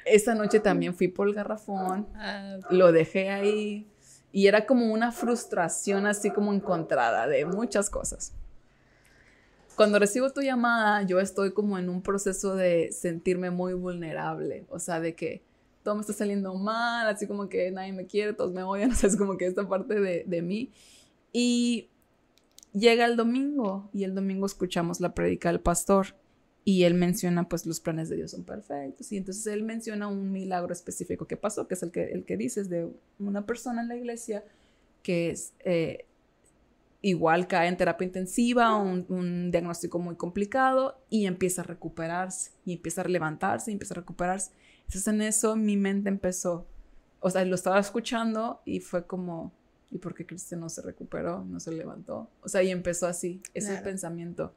esa 0.06 0.36
noche 0.36 0.60
también 0.60 0.96
fui 0.96 1.08
por 1.08 1.28
el 1.28 1.34
garrafón, 1.34 2.08
ah, 2.16 2.58
lo 2.70 2.92
dejé 2.92 3.30
ahí, 3.30 3.88
y 4.32 4.48
era 4.48 4.66
como 4.66 4.92
una 4.92 5.12
frustración 5.12 6.06
así 6.06 6.32
como 6.32 6.54
encontrada 6.54 7.28
de 7.28 7.46
muchas 7.46 7.90
cosas. 7.90 8.34
Cuando 9.76 10.00
recibo 10.00 10.30
tu 10.32 10.42
llamada, 10.42 11.04
yo 11.04 11.20
estoy 11.20 11.54
como 11.54 11.78
en 11.78 11.90
un 11.90 12.02
proceso 12.02 12.56
de 12.56 12.92
sentirme 12.92 13.52
muy 13.52 13.74
vulnerable, 13.74 14.66
o 14.70 14.80
sea, 14.80 15.00
de 15.00 15.16
que 15.16 15.42
todo 15.84 15.96
me 15.96 16.02
está 16.02 16.14
saliendo 16.14 16.54
mal, 16.56 17.08
así 17.08 17.28
como 17.28 17.50
que 17.50 17.72
nadie 17.72 17.94
me 17.94 18.06
quiere, 18.06 18.34
todos 18.34 18.54
me 18.54 18.64
odian, 18.64 18.92
o 18.92 18.96
sea, 18.96 19.10
es 19.10 19.18
como 19.18 19.38
que 19.38 19.48
esta 19.48 19.68
parte 19.68 20.00
de, 20.00 20.24
de 20.26 20.42
mí. 20.42 20.72
Y 21.34 21.90
llega 22.74 23.06
el 23.06 23.16
domingo 23.16 23.90
y 23.94 24.04
el 24.04 24.16
domingo 24.16 24.46
escuchamos 24.46 25.00
la 25.00 25.14
predica 25.14 25.50
del 25.50 25.60
pastor 25.60 26.16
y 26.64 26.84
él 26.84 26.94
menciona 26.94 27.50
pues 27.50 27.66
los 27.66 27.80
planes 27.80 28.10
de 28.10 28.18
Dios 28.18 28.32
son 28.32 28.44
perfectos 28.44 29.12
y 29.12 29.18
entonces 29.18 29.48
él 29.48 29.64
menciona 29.64 30.08
un 30.08 30.32
milagro 30.32 30.72
específico 30.72 31.26
que 31.26 31.38
pasó, 31.38 31.68
que 31.68 31.74
es 31.74 31.84
el 31.84 31.92
que, 31.92 32.12
el 32.12 32.24
que 32.24 32.38
dices 32.38 32.70
de 32.70 32.90
una 33.20 33.46
persona 33.46 33.82
en 33.82 33.88
la 33.88 33.96
iglesia 33.96 34.44
que 35.02 35.32
es 35.32 35.54
eh, 35.62 36.06
igual 37.02 37.48
cae 37.48 37.68
en 37.68 37.78
terapia 37.78 38.06
intensiva, 38.06 38.76
un, 38.76 39.06
un, 39.10 39.52
diagnóstico 39.52 40.00
muy 40.00 40.16
complicado 40.16 41.00
y 41.10 41.26
empieza 41.26 41.62
a 41.62 41.66
recuperarse 41.66 42.52
y 42.66 42.74
empieza 42.74 43.02
a 43.02 43.08
levantarse 43.08 43.72
y 43.72 43.74
empieza 43.74 43.94
a 43.96 43.98
recuperarse. 43.98 44.52
Entonces 44.82 45.08
en 45.08 45.22
eso 45.22 45.56
mi 45.56 45.78
mente 45.78 46.10
empezó, 46.10 46.68
o 47.20 47.30
sea, 47.30 47.44
lo 47.46 47.56
estaba 47.56 47.80
escuchando 47.80 48.62
y 48.66 48.82
fue 48.82 49.08
como, 49.08 49.52
¿y 49.90 49.98
por 49.98 50.14
qué 50.14 50.26
Cristian 50.26 50.60
no 50.60 50.70
se 50.70 50.82
recuperó, 50.82 51.44
no 51.44 51.60
se 51.60 51.72
levantó? 51.72 52.30
O 52.42 52.50
sea, 52.50 52.62
y 52.62 52.70
empezó 52.70 53.08
así, 53.08 53.42
ese 53.54 53.78
pensamiento. 53.78 54.54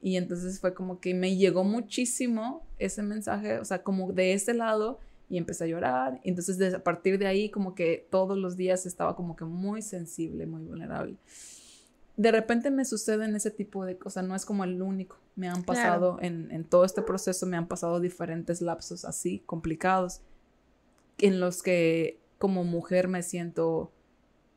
Y 0.00 0.16
entonces 0.16 0.60
fue 0.60 0.74
como 0.74 1.00
que 1.00 1.14
me 1.14 1.36
llegó 1.36 1.64
muchísimo 1.64 2.66
ese 2.78 3.02
mensaje, 3.02 3.58
o 3.58 3.64
sea, 3.64 3.82
como 3.82 4.12
de 4.12 4.32
ese 4.32 4.54
lado, 4.54 5.00
y 5.28 5.36
empecé 5.36 5.64
a 5.64 5.66
llorar. 5.66 6.20
Y 6.24 6.30
entonces 6.30 6.74
a 6.74 6.82
partir 6.82 7.18
de 7.18 7.26
ahí, 7.26 7.50
como 7.50 7.74
que 7.74 8.06
todos 8.10 8.38
los 8.38 8.56
días 8.56 8.86
estaba 8.86 9.14
como 9.16 9.36
que 9.36 9.44
muy 9.44 9.82
sensible, 9.82 10.46
muy 10.46 10.62
vulnerable. 10.62 11.16
De 12.18 12.30
repente 12.32 12.70
me 12.70 12.84
suceden 12.84 13.34
ese 13.34 13.50
tipo 13.50 13.86
de 13.86 13.96
cosas, 13.96 14.24
no 14.26 14.34
es 14.34 14.44
como 14.44 14.64
el 14.64 14.82
único. 14.82 15.16
Me 15.36 15.48
han 15.48 15.62
pasado 15.62 16.18
en, 16.20 16.50
en 16.50 16.64
todo 16.64 16.84
este 16.84 17.00
proceso, 17.00 17.46
me 17.46 17.56
han 17.56 17.68
pasado 17.68 18.00
diferentes 18.00 18.60
lapsos 18.60 19.06
así, 19.06 19.38
complicados, 19.46 20.20
en 21.18 21.40
los 21.40 21.62
que 21.62 22.20
como 22.38 22.64
mujer 22.64 23.08
me 23.08 23.22
siento 23.22 23.92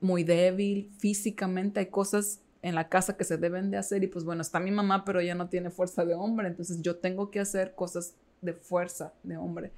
muy 0.02 0.24
débil 0.24 0.92
físicamente. 0.98 1.80
Hay 1.80 1.86
cosas 1.86 2.42
en 2.62 2.76
la 2.76 2.90
casa 2.90 3.18
que 3.18 3.24
se 3.24 3.38
deben 3.38 3.72
de 3.72 3.78
hacer 3.78 4.04
y 4.04 4.08
pues 4.08 4.26
bueno, 4.26 4.42
está 4.42 4.60
mi 4.60 4.72
mamá, 4.72 5.06
pero 5.06 5.20
ella 5.20 5.36
no 5.36 5.50
tiene 5.50 5.70
fuerza 5.70 6.06
de 6.06 6.14
hombre, 6.14 6.48
entonces 6.48 6.82
yo 6.82 6.98
tengo 6.98 7.32
que 7.32 7.40
hacer 7.40 7.74
cosas 7.76 8.16
de 8.42 8.54
fuerza 8.54 9.14
de 9.24 9.38
hombre. 9.38 9.72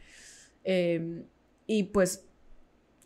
Em, 0.64 1.24
y 1.66 1.84
pues 1.84 2.26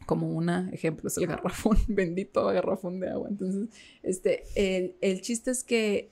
como 0.07 0.29
un 0.29 0.49
ejemplo 0.49 1.09
es 1.09 1.17
el 1.17 1.27
garrafón, 1.27 1.77
bendito 1.87 2.43
garrafón 2.47 2.99
de 2.99 3.09
agua. 3.09 3.27
Entonces, 3.29 3.69
este, 4.01 4.45
el, 4.55 4.95
el 5.01 5.21
chiste 5.21 5.51
es 5.51 5.63
que 5.63 6.09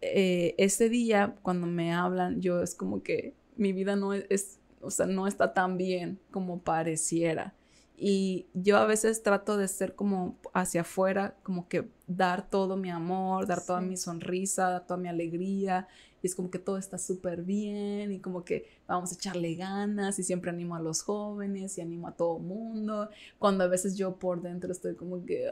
eh, 0.00 0.54
ese 0.58 0.88
día 0.88 1.36
cuando 1.42 1.68
me 1.68 1.92
hablan, 1.92 2.40
yo 2.40 2.62
es 2.62 2.74
como 2.74 3.02
que 3.02 3.34
mi 3.56 3.72
vida 3.72 3.94
no 3.94 4.14
es, 4.14 4.58
o 4.80 4.90
sea, 4.90 5.06
no 5.06 5.26
está 5.26 5.52
tan 5.54 5.78
bien 5.78 6.18
como 6.30 6.60
pareciera. 6.60 7.54
Y 7.96 8.46
yo 8.54 8.78
a 8.78 8.86
veces 8.86 9.22
trato 9.22 9.56
de 9.56 9.68
ser 9.68 9.94
como 9.94 10.36
hacia 10.52 10.80
afuera, 10.80 11.36
como 11.42 11.68
que 11.68 11.88
dar 12.08 12.50
todo 12.50 12.76
mi 12.76 12.90
amor, 12.90 13.46
dar 13.46 13.64
toda 13.64 13.80
mi 13.80 13.96
sonrisa, 13.96 14.70
dar 14.70 14.86
toda 14.86 14.98
mi 14.98 15.08
alegría 15.08 15.86
y 16.24 16.26
es 16.26 16.34
como 16.34 16.50
que 16.50 16.58
todo 16.58 16.78
está 16.78 16.96
súper 16.96 17.42
bien 17.42 18.10
y 18.10 18.18
como 18.18 18.46
que 18.46 18.66
vamos 18.88 19.12
a 19.12 19.14
echarle 19.14 19.56
ganas 19.56 20.18
y 20.18 20.22
siempre 20.22 20.50
animo 20.50 20.74
a 20.74 20.80
los 20.80 21.02
jóvenes 21.02 21.76
y 21.76 21.82
animo 21.82 22.08
a 22.08 22.12
todo 22.12 22.38
mundo, 22.38 23.10
cuando 23.38 23.62
a 23.62 23.66
veces 23.66 23.94
yo 23.94 24.16
por 24.16 24.40
dentro 24.40 24.72
estoy 24.72 24.94
como 24.94 25.22
que 25.26 25.50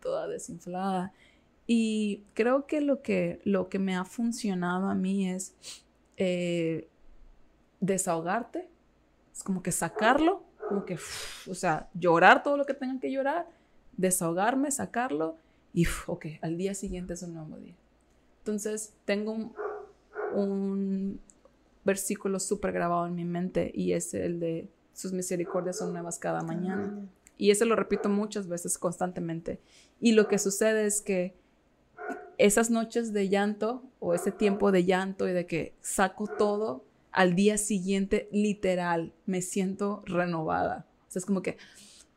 toda 0.00 0.26
desinflada. 0.26 1.12
Y 1.66 2.24
creo 2.32 2.66
que 2.66 2.80
lo, 2.80 3.02
que 3.02 3.42
lo 3.44 3.68
que 3.68 3.78
me 3.78 3.96
ha 3.96 4.06
funcionado 4.06 4.88
a 4.88 4.94
mí 4.94 5.28
es 5.28 5.54
eh, 6.16 6.88
desahogarte, 7.80 8.66
es 9.30 9.42
como 9.42 9.62
que 9.62 9.72
sacarlo, 9.72 10.42
como 10.70 10.86
que, 10.86 10.98
o 11.50 11.54
sea, 11.54 11.90
llorar 11.92 12.42
todo 12.42 12.56
lo 12.56 12.64
que 12.64 12.72
tengan 12.72 12.98
que 12.98 13.12
llorar, 13.12 13.46
desahogarme, 13.98 14.70
sacarlo 14.70 15.36
y, 15.74 15.84
ok, 16.06 16.26
al 16.40 16.56
día 16.56 16.74
siguiente 16.74 17.12
es 17.12 17.22
un 17.22 17.34
nuevo 17.34 17.58
día. 17.58 17.74
Entonces, 18.38 18.94
tengo 19.04 19.54
un, 20.34 21.20
versículo 21.84 22.40
súper 22.40 22.72
grabado 22.72 23.06
en 23.06 23.14
mi 23.14 23.24
mente 23.24 23.70
y 23.74 23.92
es 23.92 24.14
el 24.14 24.40
de 24.40 24.68
sus 24.94 25.12
misericordias 25.12 25.78
son 25.78 25.92
nuevas 25.92 26.18
cada 26.18 26.42
mañana. 26.42 27.06
Y 27.36 27.50
ese 27.50 27.64
lo 27.64 27.76
repito 27.76 28.08
muchas 28.08 28.48
veces 28.48 28.78
constantemente. 28.78 29.60
Y 30.00 30.12
lo 30.12 30.28
que 30.28 30.38
sucede 30.38 30.86
es 30.86 31.02
que 31.02 31.34
esas 32.38 32.70
noches 32.70 33.12
de 33.12 33.28
llanto 33.28 33.82
o 33.98 34.14
ese 34.14 34.30
tiempo 34.30 34.72
de 34.72 34.84
llanto 34.84 35.28
y 35.28 35.32
de 35.32 35.46
que 35.46 35.74
saco 35.80 36.26
todo, 36.26 36.84
al 37.10 37.34
día 37.34 37.58
siguiente 37.58 38.28
literal 38.32 39.12
me 39.26 39.42
siento 39.42 40.02
renovada. 40.06 40.86
O 41.08 41.10
sea, 41.10 41.20
es 41.20 41.26
como 41.26 41.42
que, 41.42 41.58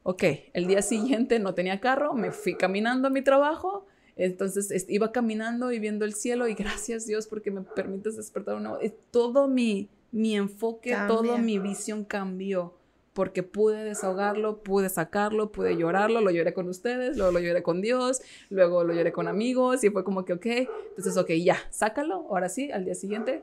ok, 0.04 0.24
el 0.54 0.68
día 0.68 0.82
siguiente 0.82 1.40
no 1.40 1.54
tenía 1.56 1.80
carro, 1.80 2.14
me 2.14 2.32
fui 2.32 2.56
caminando 2.56 3.08
a 3.08 3.12
mi 3.12 3.24
trabajo, 3.24 3.86
entonces 4.18 4.86
iba 4.90 5.12
caminando 5.12 5.72
y 5.72 5.80
viendo 5.80 6.06
el 6.06 6.14
cielo 6.14 6.48
y 6.48 6.54
gracias 6.56 7.06
Dios 7.06 7.28
porque 7.28 7.52
me 7.52 7.62
permites 7.62 8.18
despertar 8.18 8.56
una... 8.56 8.78
Todo 9.12 9.48
mi, 9.48 9.90
mi 10.12 10.36
enfoque, 10.36 10.96
toda 11.08 11.38
mi 11.38 11.60
visión 11.60 12.04
cambió 12.04 12.74
porque 13.18 13.42
pude 13.42 13.84
desahogarlo, 13.84 14.62
pude 14.62 14.90
sacarlo, 14.90 15.52
pude 15.52 15.76
llorarlo, 15.76 16.22
lo 16.22 16.30
lloré 16.30 16.54
con 16.54 16.70
ustedes, 16.70 17.18
luego 17.18 17.32
lo 17.32 17.40
lloré 17.40 17.64
con 17.64 17.82
Dios, 17.82 18.22
luego 18.52 18.84
lo 18.84 18.94
lloré 18.94 19.12
con 19.12 19.28
amigos 19.28 19.84
y 19.84 19.90
fue 19.90 20.04
como 20.04 20.24
que, 20.24 20.34
ok, 20.34 20.46
entonces, 20.90 21.18
ok, 21.18 21.32
ya, 21.44 21.58
sácalo, 21.72 22.28
ahora 22.30 22.48
sí, 22.48 22.72
al 22.72 22.86
día 22.86 22.94
siguiente, 22.94 23.42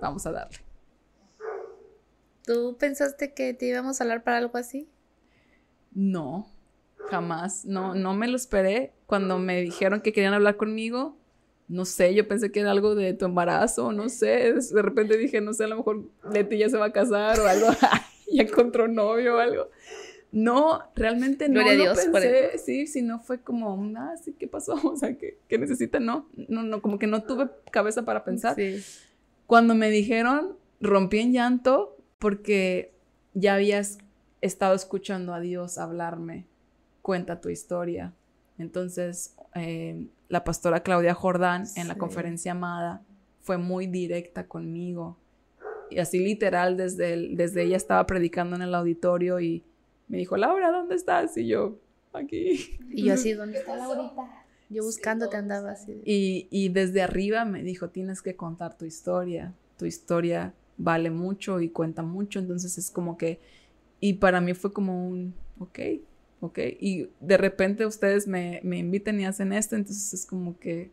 vamos 0.00 0.26
a 0.26 0.32
darle. 0.32 0.58
¿Tú 2.44 2.76
pensaste 2.80 3.32
que 3.32 3.54
te 3.54 3.66
íbamos 3.66 4.00
a 4.00 4.02
hablar 4.04 4.24
para 4.24 4.38
algo 4.38 4.58
así? 4.58 4.88
No, 5.92 6.48
jamás, 7.08 7.64
no, 7.64 7.94
no 7.94 8.14
me 8.14 8.26
lo 8.26 8.34
esperé. 8.34 8.92
Cuando 9.12 9.38
me 9.38 9.60
dijeron 9.60 10.00
que 10.00 10.10
querían 10.10 10.32
hablar 10.32 10.56
conmigo, 10.56 11.18
no 11.68 11.84
sé, 11.84 12.14
yo 12.14 12.26
pensé 12.26 12.50
que 12.50 12.60
era 12.60 12.70
algo 12.70 12.94
de 12.94 13.12
tu 13.12 13.26
embarazo, 13.26 13.92
no 13.92 14.08
sé, 14.08 14.54
de 14.54 14.80
repente 14.80 15.18
dije, 15.18 15.42
no 15.42 15.52
sé, 15.52 15.64
a 15.64 15.66
lo 15.66 15.76
mejor 15.76 16.08
Leti 16.32 16.56
ya 16.56 16.70
se 16.70 16.78
va 16.78 16.86
a 16.86 16.92
casar 16.92 17.38
o 17.38 17.46
algo, 17.46 17.66
ya 18.32 18.42
encontró 18.44 18.88
novio 18.88 19.36
o 19.36 19.38
algo. 19.38 19.68
No, 20.30 20.80
realmente 20.96 21.50
no 21.50 21.60
lo 21.60 21.94
pensé, 21.94 22.56
sí, 22.56 22.86
sí, 22.86 23.02
no 23.02 23.18
fue 23.20 23.42
como, 23.42 23.78
ah, 23.98 24.14
sí, 24.16 24.32
¿qué 24.32 24.48
pasó? 24.48 24.76
O 24.82 24.96
sea, 24.96 25.14
¿qué, 25.18 25.36
qué 25.46 25.58
necesita? 25.58 26.00
No, 26.00 26.26
no, 26.48 26.62
no, 26.62 26.80
como 26.80 26.98
que 26.98 27.06
no 27.06 27.22
tuve 27.22 27.50
cabeza 27.70 28.06
para 28.06 28.24
pensar. 28.24 28.54
Sí. 28.56 28.82
Cuando 29.46 29.74
me 29.74 29.90
dijeron, 29.90 30.56
rompí 30.80 31.18
en 31.18 31.34
llanto 31.34 31.98
porque 32.18 32.94
ya 33.34 33.56
habías 33.56 33.98
estado 34.40 34.74
escuchando 34.74 35.34
a 35.34 35.40
Dios 35.40 35.76
hablarme, 35.76 36.46
cuenta 37.02 37.42
tu 37.42 37.50
historia. 37.50 38.14
Entonces, 38.58 39.34
eh, 39.54 40.06
la 40.28 40.44
pastora 40.44 40.82
Claudia 40.82 41.14
Jordán 41.14 41.64
en 41.76 41.88
la 41.88 41.96
conferencia 41.96 42.52
amada 42.52 43.02
fue 43.40 43.58
muy 43.58 43.86
directa 43.86 44.46
conmigo. 44.46 45.16
Y 45.90 45.98
así 45.98 46.18
literal, 46.18 46.76
desde, 46.76 47.34
desde 47.34 47.64
ella 47.64 47.76
estaba 47.76 48.06
predicando 48.06 48.56
en 48.56 48.62
el 48.62 48.74
auditorio 48.74 49.40
y 49.40 49.62
me 50.08 50.18
dijo, 50.18 50.36
Laura, 50.36 50.70
¿dónde 50.70 50.94
estás? 50.94 51.36
Y 51.36 51.48
yo, 51.48 51.78
aquí. 52.12 52.78
Y 52.90 53.04
yo 53.04 53.14
así, 53.14 53.32
¿dónde 53.34 53.58
está 53.58 53.76
Laurita? 53.76 54.44
Yo 54.70 54.82
buscándote 54.84 55.36
andaba 55.36 55.72
así. 55.72 56.00
Y, 56.04 56.48
y 56.50 56.70
desde 56.70 57.02
arriba 57.02 57.44
me 57.44 57.62
dijo, 57.62 57.90
tienes 57.90 58.22
que 58.22 58.36
contar 58.36 58.78
tu 58.78 58.86
historia. 58.86 59.52
Tu 59.76 59.84
historia 59.84 60.54
vale 60.78 61.10
mucho 61.10 61.60
y 61.60 61.68
cuenta 61.68 62.02
mucho. 62.02 62.38
Entonces 62.38 62.78
es 62.78 62.90
como 62.90 63.18
que, 63.18 63.38
y 64.00 64.14
para 64.14 64.40
mí 64.40 64.54
fue 64.54 64.72
como 64.72 65.08
un, 65.08 65.34
ok, 65.58 65.78
ok. 66.42 66.58
Y 66.80 67.08
de 67.20 67.36
repente 67.38 67.86
ustedes 67.86 68.26
me, 68.26 68.60
me 68.64 68.78
invitan 68.78 69.18
y 69.20 69.24
hacen 69.24 69.52
esto, 69.52 69.76
entonces 69.76 70.12
es 70.12 70.26
como 70.26 70.58
que, 70.58 70.90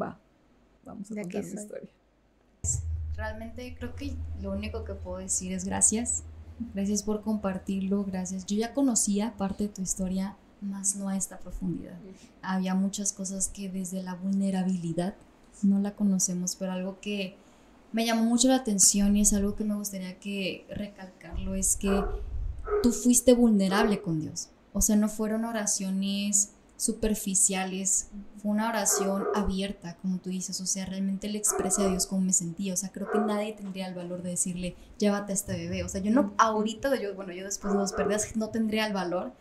va, 0.00 0.18
vamos 0.84 1.10
a 1.10 1.14
contar 1.16 1.44
mi 1.44 1.50
historia. 1.50 1.88
Realmente 3.16 3.74
creo 3.78 3.94
que 3.94 4.14
lo 4.40 4.52
único 4.52 4.84
que 4.84 4.94
puedo 4.94 5.18
decir 5.18 5.52
es 5.52 5.64
gracias. 5.64 6.22
Gracias 6.74 7.02
por 7.02 7.22
compartirlo, 7.22 8.04
gracias. 8.04 8.46
Yo 8.46 8.56
ya 8.56 8.72
conocía 8.72 9.34
parte 9.36 9.64
de 9.64 9.68
tu 9.68 9.82
historia, 9.82 10.36
más 10.60 10.94
no 10.94 11.08
a 11.08 11.16
esta 11.16 11.38
profundidad. 11.38 11.98
Había 12.40 12.74
muchas 12.74 13.12
cosas 13.12 13.48
que 13.48 13.68
desde 13.68 14.02
la 14.02 14.14
vulnerabilidad 14.14 15.14
no 15.62 15.80
la 15.80 15.96
conocemos, 15.96 16.54
pero 16.56 16.72
algo 16.72 17.00
que 17.00 17.34
me 17.92 18.06
llamó 18.06 18.22
mucho 18.22 18.48
la 18.48 18.56
atención 18.56 19.16
y 19.16 19.22
es 19.22 19.32
algo 19.32 19.56
que 19.56 19.64
me 19.64 19.74
gustaría 19.74 20.18
que 20.18 20.64
recalcarlo, 20.70 21.56
es 21.56 21.76
que 21.76 22.04
tú 22.82 22.92
fuiste 22.92 23.34
vulnerable 23.34 24.00
con 24.00 24.20
Dios. 24.20 24.51
O 24.72 24.80
sea, 24.80 24.96
no 24.96 25.08
fueron 25.08 25.44
oraciones 25.44 26.52
superficiales, 26.76 28.08
fue 28.38 28.50
una 28.50 28.68
oración 28.68 29.24
abierta, 29.34 29.96
como 30.02 30.18
tú 30.18 30.30
dices, 30.30 30.60
o 30.60 30.66
sea, 30.66 30.84
realmente 30.86 31.28
le 31.28 31.38
expresé 31.38 31.84
a 31.84 31.88
Dios 31.88 32.06
cómo 32.06 32.22
me 32.22 32.32
sentía, 32.32 32.74
o 32.74 32.76
sea, 32.76 32.90
creo 32.90 33.08
que 33.10 33.18
nadie 33.20 33.52
tendría 33.52 33.86
el 33.86 33.94
valor 33.94 34.22
de 34.22 34.30
decirle, 34.30 34.74
llévate 34.98 35.32
a 35.32 35.34
este 35.34 35.52
bebé, 35.52 35.84
o 35.84 35.88
sea, 35.88 36.00
yo 36.00 36.10
no, 36.10 36.34
ahorita, 36.38 37.00
yo, 37.00 37.14
bueno, 37.14 37.32
yo 37.32 37.44
después 37.44 37.72
de 37.72 37.78
dos 37.78 37.92
pérdidas 37.92 38.34
no 38.34 38.48
tendría 38.48 38.86
el 38.86 38.92
valor, 38.92 39.32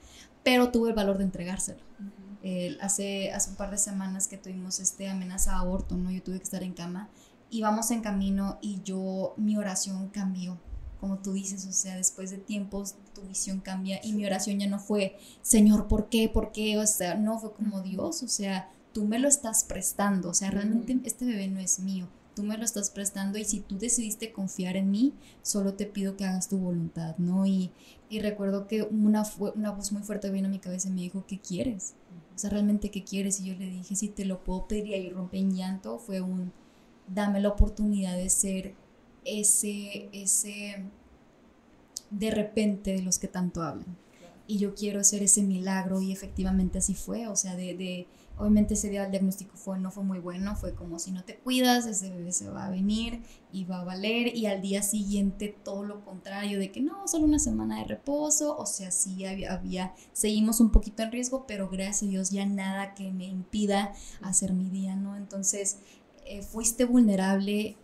pero 0.43 0.71
tuve 0.71 0.89
el 0.89 0.95
valor 0.95 1.17
de 1.17 1.23
entregárselo. 1.23 1.82
hace, 2.79 3.32
hace 3.32 3.49
un 3.49 3.55
par 3.55 3.71
de 3.71 3.79
semanas 3.79 4.27
que 4.27 4.38
tuvimos 4.38 4.79
este 4.79 5.09
amenaza 5.09 5.55
a 5.55 5.61
aborto, 5.61 5.97
¿no? 5.97 6.11
Yo 6.11 6.21
tuve 6.21 6.38
que 6.38 6.43
estar 6.43 6.61
en 6.61 6.73
cama 6.73 7.09
íbamos 7.51 7.91
en 7.91 8.01
camino 8.01 8.57
y 8.61 8.82
yo, 8.82 9.34
mi 9.38 9.57
oración 9.57 10.09
cambió, 10.09 10.57
como 11.02 11.18
tú 11.18 11.34
dices, 11.34 11.66
o 11.66 11.72
sea, 11.74 11.97
después 11.97 12.30
de 12.30 12.38
tiempos 12.38 12.95
tu 13.14 13.24
visión 13.24 13.60
cambia 13.60 13.99
y 14.04 14.14
mi 14.14 14.26
oración 14.26 14.60
ya 14.60 14.68
no 14.68 14.80
fue, 14.80 15.18
Señor, 15.41 15.88
¿por 15.88 16.10
qué? 16.10 16.30
¿Por 16.30 16.52
qué? 16.52 16.78
O 16.78 16.86
sea, 16.86 17.16
no 17.16 17.39
fue 17.39 17.52
como 17.54 17.82
Dios, 17.82 18.22
o 18.22 18.28
sea, 18.28 18.70
tú 18.93 19.06
me 19.06 19.18
lo 19.18 19.28
estás 19.28 19.64
prestando, 19.64 20.30
o 20.30 20.34
sea, 20.36 20.52
realmente 20.52 20.97
este 21.04 21.26
bebé 21.26 21.47
no 21.47 21.60
es 21.60 21.80
mío, 21.80 22.08
tú 22.36 22.43
me 22.43 22.56
lo 22.56 22.64
estás 22.64 22.91
prestando 22.91 23.39
y 23.39 23.45
si 23.45 23.62
tú 23.62 23.80
decidiste 23.80 24.32
confiar 24.32 24.78
en 24.78 24.91
mí, 24.91 25.14
solo 25.41 25.74
te 25.74 25.88
pido 25.88 26.16
que 26.16 26.26
hagas 26.26 26.47
tu 26.47 26.60
voluntad, 26.60 27.18
¿no? 27.18 27.47
Y, 27.47 27.72
y 28.08 28.20
recuerdo 28.20 28.68
que 28.68 28.84
una, 28.84 29.24
una 29.56 29.72
voz 29.72 29.91
muy 29.91 30.04
fuerte 30.04 30.30
vino 30.30 30.47
a 30.47 30.52
mi 30.52 30.60
cabeza 30.60 30.88
y 30.88 30.91
me 30.91 31.02
dijo, 31.02 31.26
¿qué 31.26 31.39
quieres? 31.39 31.95
O 32.36 32.38
sea, 32.38 32.52
realmente, 32.52 32.91
¿qué 32.91 33.04
quieres? 33.04 33.39
Y 33.39 33.45
yo 33.45 33.56
le 33.56 33.70
dije, 33.70 33.95
si 33.95 34.08
te 34.08 34.26
lo 34.26 34.43
puedo 34.43 34.68
pedir 34.68 34.88
y 34.88 34.93
ahí 34.93 35.10
rompe 35.10 35.39
en 35.39 35.56
llanto, 35.56 35.97
fue 35.97 36.22
un 36.22 36.54
dame 37.08 37.39
la 37.39 37.49
oportunidad 37.49 38.16
de 38.16 38.30
ser 38.30 38.76
ese, 39.26 40.09
ese 40.13 40.84
de 42.09 42.32
repente 42.32 42.93
de 42.93 43.01
los 43.01 43.19
que 43.19 43.28
tanto 43.28 43.61
hablan. 43.61 43.97
Y 44.47 44.57
yo 44.57 44.76
quiero 44.76 44.99
hacer 44.99 45.24
ese 45.24 45.43
milagro 45.43 46.01
y 46.01 46.11
efectivamente 46.11 46.80
así 46.80 46.93
fue, 46.93 47.28
o 47.28 47.36
sea, 47.36 47.55
de, 47.55 47.76
de 47.76 48.07
obviamente 48.38 48.74
ese 48.74 48.89
día 48.89 49.05
el 49.05 49.11
diagnóstico 49.11 49.55
fue, 49.55 49.78
no 49.78 49.91
fue 49.91 50.03
muy 50.03 50.19
bueno, 50.19 50.55
fue 50.55 50.74
como 50.74 50.99
si 50.99 51.11
no 51.11 51.24
te 51.24 51.38
cuidas, 51.38 51.86
ese 51.86 52.09
bebé 52.09 52.32
se 52.32 52.49
va 52.49 52.65
a 52.65 52.69
venir 52.69 53.22
y 53.53 53.65
va 53.65 53.82
a 53.82 53.84
valer 53.84 54.36
y 54.36 54.47
al 54.47 54.61
día 54.61 54.82
siguiente 54.82 55.55
todo 55.63 55.84
lo 55.84 56.03
contrario, 56.03 56.57
de 56.59 56.72
que 56.72 56.82
no, 56.82 57.07
solo 57.07 57.26
una 57.26 57.39
semana 57.39 57.80
de 57.80 57.86
reposo, 57.86 58.57
o 58.57 58.65
sea, 58.65 58.91
sí 58.91 59.26
había, 59.26 59.53
había 59.53 59.93
seguimos 60.11 60.59
un 60.59 60.72
poquito 60.72 61.03
en 61.03 61.11
riesgo, 61.11 61.45
pero 61.47 61.69
gracias 61.69 62.03
a 62.03 62.11
Dios 62.11 62.32
ya 62.32 62.45
nada 62.45 62.95
que 62.95 63.11
me 63.11 63.26
impida 63.26 63.93
hacer 64.22 64.53
mi 64.53 64.69
día, 64.69 64.95
¿no? 64.95 65.15
Entonces, 65.15 65.78
eh, 66.26 66.41
fuiste 66.41 66.86
vulnerable, 66.86 67.78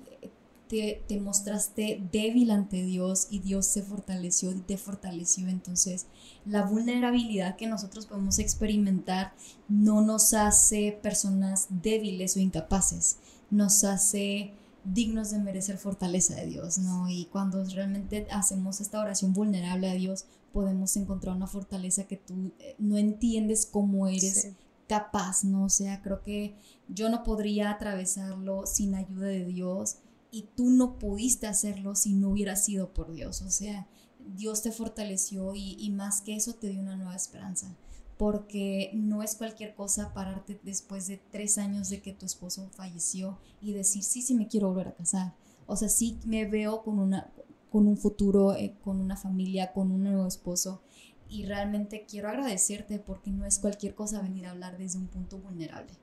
te, 0.68 1.04
te, 1.08 1.20
mostraste 1.20 2.04
débil 2.12 2.52
ante 2.52 2.84
Dios 2.84 3.28
y 3.30 3.40
Dios 3.40 3.66
se 3.66 3.84
fortaleció 3.84 4.52
y 4.52 4.60
te 4.60 4.78
fortaleció. 4.78 5.48
Entonces, 5.48 6.08
la 6.46 6.64
vulnerabilidad 6.64 7.56
que 7.56 7.68
nosotros 7.68 8.06
podemos 8.06 8.40
experimentar 8.40 9.34
no 9.68 10.02
nos 10.02 10.34
hace 10.34 10.98
personas 11.02 11.68
débiles 11.70 12.38
o 12.38 12.40
incapaces, 12.40 13.18
nos 13.50 13.84
hace 13.84 14.54
dignos 14.84 15.32
de 15.32 15.40
merecer 15.40 15.78
fortaleza 15.78 16.36
de 16.36 16.48
Dios, 16.48 16.78
¿no? 16.78 17.10
Y 17.10 17.26
cuando 17.26 17.64
realmente 17.64 18.28
hacemos 18.32 18.80
esta 18.82 19.00
oración 19.00 19.34
vulnerable 19.34 19.90
a 19.90 19.94
Dios, 19.94 20.26
podemos 20.54 20.96
encontrar 20.98 21.36
una 21.36 21.48
fortaleza 21.48 22.06
que 22.06 22.18
tú 22.18 22.52
eh, 22.60 22.76
no 22.80 22.98
entiendes 22.98 23.66
cómo 23.66 24.08
eres 24.08 24.50
capaz, 24.88 25.44
¿no? 25.44 25.66
O 25.66 25.70
sea, 25.70 26.02
creo 26.02 26.22
que 26.24 26.56
yo 26.88 27.10
no 27.10 27.24
podría 27.24 27.72
atravesarlo 27.72 28.66
sin 28.66 28.96
ayuda 28.96 29.28
de 29.28 29.46
Dios 29.46 29.98
y 30.32 30.50
tú 30.56 30.70
no 30.70 31.00
pudiste 31.00 31.48
hacerlo 31.48 31.96
si 31.96 32.14
no 32.14 32.30
hubiera 32.30 32.56
sido 32.56 32.94
por 32.94 33.12
Dios. 33.12 33.42
O 33.42 33.50
sea, 33.50 33.88
Dios 34.36 34.62
te 34.62 34.72
fortaleció 34.72 35.54
y, 35.56 35.90
más 35.92 36.22
que 36.22 36.36
eso 36.36 36.54
te 36.54 36.70
dio 36.70 36.82
una 36.82 36.96
nueva 36.96 37.16
esperanza. 37.16 37.76
porque 38.18 38.90
no 38.96 39.22
es 39.22 39.36
cualquier 39.36 39.76
cosa 39.76 40.12
pararte 40.12 40.60
después 40.64 41.06
de 41.06 41.22
tres 41.32 41.60
años 41.60 41.90
de 41.92 42.02
que 42.02 42.14
tu 42.14 42.26
esposo 42.26 42.68
falleció 42.72 43.38
y 43.62 43.74
decir, 43.74 44.04
sí, 44.04 44.24
sí 44.24 44.34
me 44.34 44.48
quiero 44.48 44.70
volver 44.70 44.88
a 44.88 44.96
casar. 44.96 45.36
O 45.68 45.76
sea, 45.76 45.88
sí 45.88 46.18
me 46.26 46.46
veo 46.46 46.82
con, 46.82 46.98
una, 46.98 47.30
con 47.72 47.86
un 47.86 47.96
futuro, 47.96 48.56
eh, 48.56 48.76
con 48.84 49.00
una 49.00 49.18
familia, 49.18 49.72
con 49.72 49.92
un 49.92 50.04
nuevo 50.04 50.26
esposo. 50.26 50.82
Y 51.30 51.46
realmente 51.46 52.08
quiero 52.10 52.30
agradecerte 52.30 52.98
porque 52.98 53.30
no 53.30 53.46
es 53.46 53.60
cualquier 53.60 53.94
cosa 53.94 54.20
venir 54.22 54.48
a 54.48 54.52
hablar 54.52 54.80
desde 54.80 54.98
un 54.98 55.08
punto 55.08 55.38
vulnerable 55.38 55.94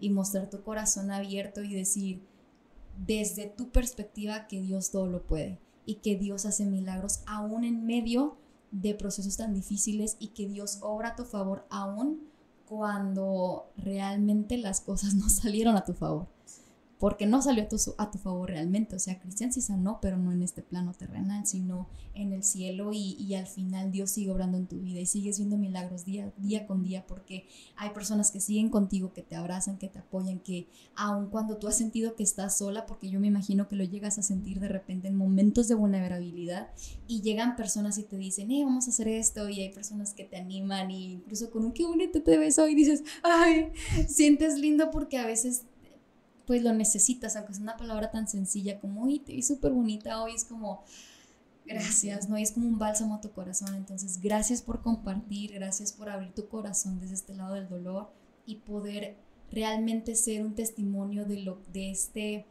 y 0.00 0.10
mostrar 0.10 0.50
tu 0.50 0.62
corazón 0.62 1.12
abierto 1.12 1.62
y 1.62 1.72
decir 1.72 2.22
desde 3.06 3.46
tu 3.46 3.70
perspectiva 3.70 4.46
que 4.46 4.60
Dios 4.60 4.90
todo 4.90 5.06
lo 5.06 5.26
puede 5.26 5.58
y 5.86 5.96
que 5.96 6.16
Dios 6.16 6.44
hace 6.44 6.66
milagros 6.66 7.20
aún 7.26 7.64
en 7.64 7.86
medio 7.86 8.36
de 8.70 8.94
procesos 8.94 9.36
tan 9.36 9.54
difíciles 9.54 10.16
y 10.20 10.28
que 10.28 10.46
Dios 10.46 10.78
obra 10.82 11.10
a 11.10 11.16
tu 11.16 11.24
favor 11.24 11.66
aún 11.70 12.20
cuando 12.66 13.70
realmente 13.76 14.58
las 14.58 14.80
cosas 14.80 15.14
no 15.16 15.28
salieron 15.28 15.76
a 15.76 15.84
tu 15.84 15.94
favor 15.94 16.28
porque 17.00 17.26
no 17.26 17.40
salió 17.40 17.64
a 17.64 17.68
tu, 17.68 17.76
a 17.96 18.10
tu 18.10 18.18
favor 18.18 18.50
realmente. 18.50 18.94
O 18.94 18.98
sea, 18.98 19.18
Cristian 19.18 19.54
sí 19.54 19.62
sanó, 19.62 20.00
pero 20.02 20.18
no 20.18 20.32
en 20.32 20.42
este 20.42 20.60
plano 20.60 20.92
terrenal, 20.92 21.46
sino 21.46 21.88
en 22.14 22.34
el 22.34 22.44
cielo 22.44 22.90
y, 22.92 23.34
al 23.34 23.46
final 23.46 23.90
Dios 23.90 24.10
sigue 24.10 24.30
obrando 24.30 24.58
en 24.58 24.66
tu 24.66 24.80
vida 24.80 25.00
y 25.00 25.06
sigues 25.06 25.38
viendo 25.38 25.56
milagros 25.56 26.04
día, 26.04 26.30
día 26.36 26.66
con 26.66 26.82
día 26.82 27.06
porque 27.06 27.46
hay 27.76 27.90
personas 27.90 28.30
que 28.30 28.40
siguen 28.40 28.68
contigo, 28.68 29.14
que 29.14 29.22
te 29.22 29.34
abrazan, 29.34 29.78
que 29.78 29.88
te 29.88 30.00
apoyan, 30.00 30.40
que 30.40 30.68
aun 30.94 31.30
cuando 31.30 31.56
tú 31.56 31.68
has 31.68 31.78
sentido 31.78 32.16
que 32.16 32.22
estás 32.22 32.58
sola, 32.58 32.84
porque 32.84 33.08
yo 33.08 33.18
me 33.18 33.28
imagino 33.28 33.66
que 33.66 33.76
lo 33.76 33.84
llegas 33.84 34.18
a 34.18 34.22
sentir 34.22 34.60
de 34.60 34.68
repente 34.68 35.08
en 35.08 35.16
momentos 35.16 35.68
de 35.68 35.76
vulnerabilidad 35.76 36.70
y 37.06 37.22
llegan 37.22 37.56
personas 37.56 37.96
y 37.96 38.02
te 38.02 38.18
dicen, 38.18 38.50
hey, 38.50 38.64
vamos 38.64 38.88
a 38.88 38.90
hacer 38.90 39.08
esto 39.08 39.48
y 39.48 39.60
hay 39.62 39.72
personas 39.72 40.12
que 40.12 40.24
te 40.24 40.36
animan 40.36 40.90
y 40.90 41.12
incluso 41.12 41.50
con 41.50 41.64
un 41.64 41.72
qué 41.72 41.86
bonito 41.86 42.22
te 42.22 42.36
ves 42.36 42.58
hoy 42.58 42.74
dices, 42.74 43.04
ay, 43.22 43.72
sientes 44.06 44.58
lindo 44.58 44.90
porque 44.90 45.16
a 45.16 45.24
veces 45.24 45.64
pues 46.50 46.64
lo 46.64 46.72
necesitas, 46.72 47.36
aunque 47.36 47.52
es 47.52 47.60
una 47.60 47.76
palabra 47.76 48.10
tan 48.10 48.26
sencilla 48.26 48.80
como, 48.80 49.02
uy, 49.04 49.20
te 49.20 49.32
vi 49.32 49.40
súper 49.40 49.70
bonita 49.70 50.20
hoy, 50.20 50.34
es 50.34 50.44
como, 50.44 50.82
gracias, 51.64 52.28
¿no? 52.28 52.36
Y 52.36 52.42
es 52.42 52.50
como 52.50 52.66
un 52.66 52.76
bálsamo 52.76 53.14
a 53.14 53.20
tu 53.20 53.30
corazón. 53.30 53.76
Entonces, 53.76 54.20
gracias 54.20 54.60
por 54.60 54.82
compartir, 54.82 55.52
gracias 55.52 55.92
por 55.92 56.08
abrir 56.08 56.32
tu 56.32 56.48
corazón 56.48 56.98
desde 56.98 57.14
este 57.14 57.36
lado 57.36 57.54
del 57.54 57.68
dolor 57.68 58.10
y 58.46 58.56
poder 58.56 59.16
realmente 59.52 60.16
ser 60.16 60.44
un 60.44 60.56
testimonio 60.56 61.24
de 61.24 61.36
lo 61.36 61.62
de 61.72 61.92
este 61.92 62.46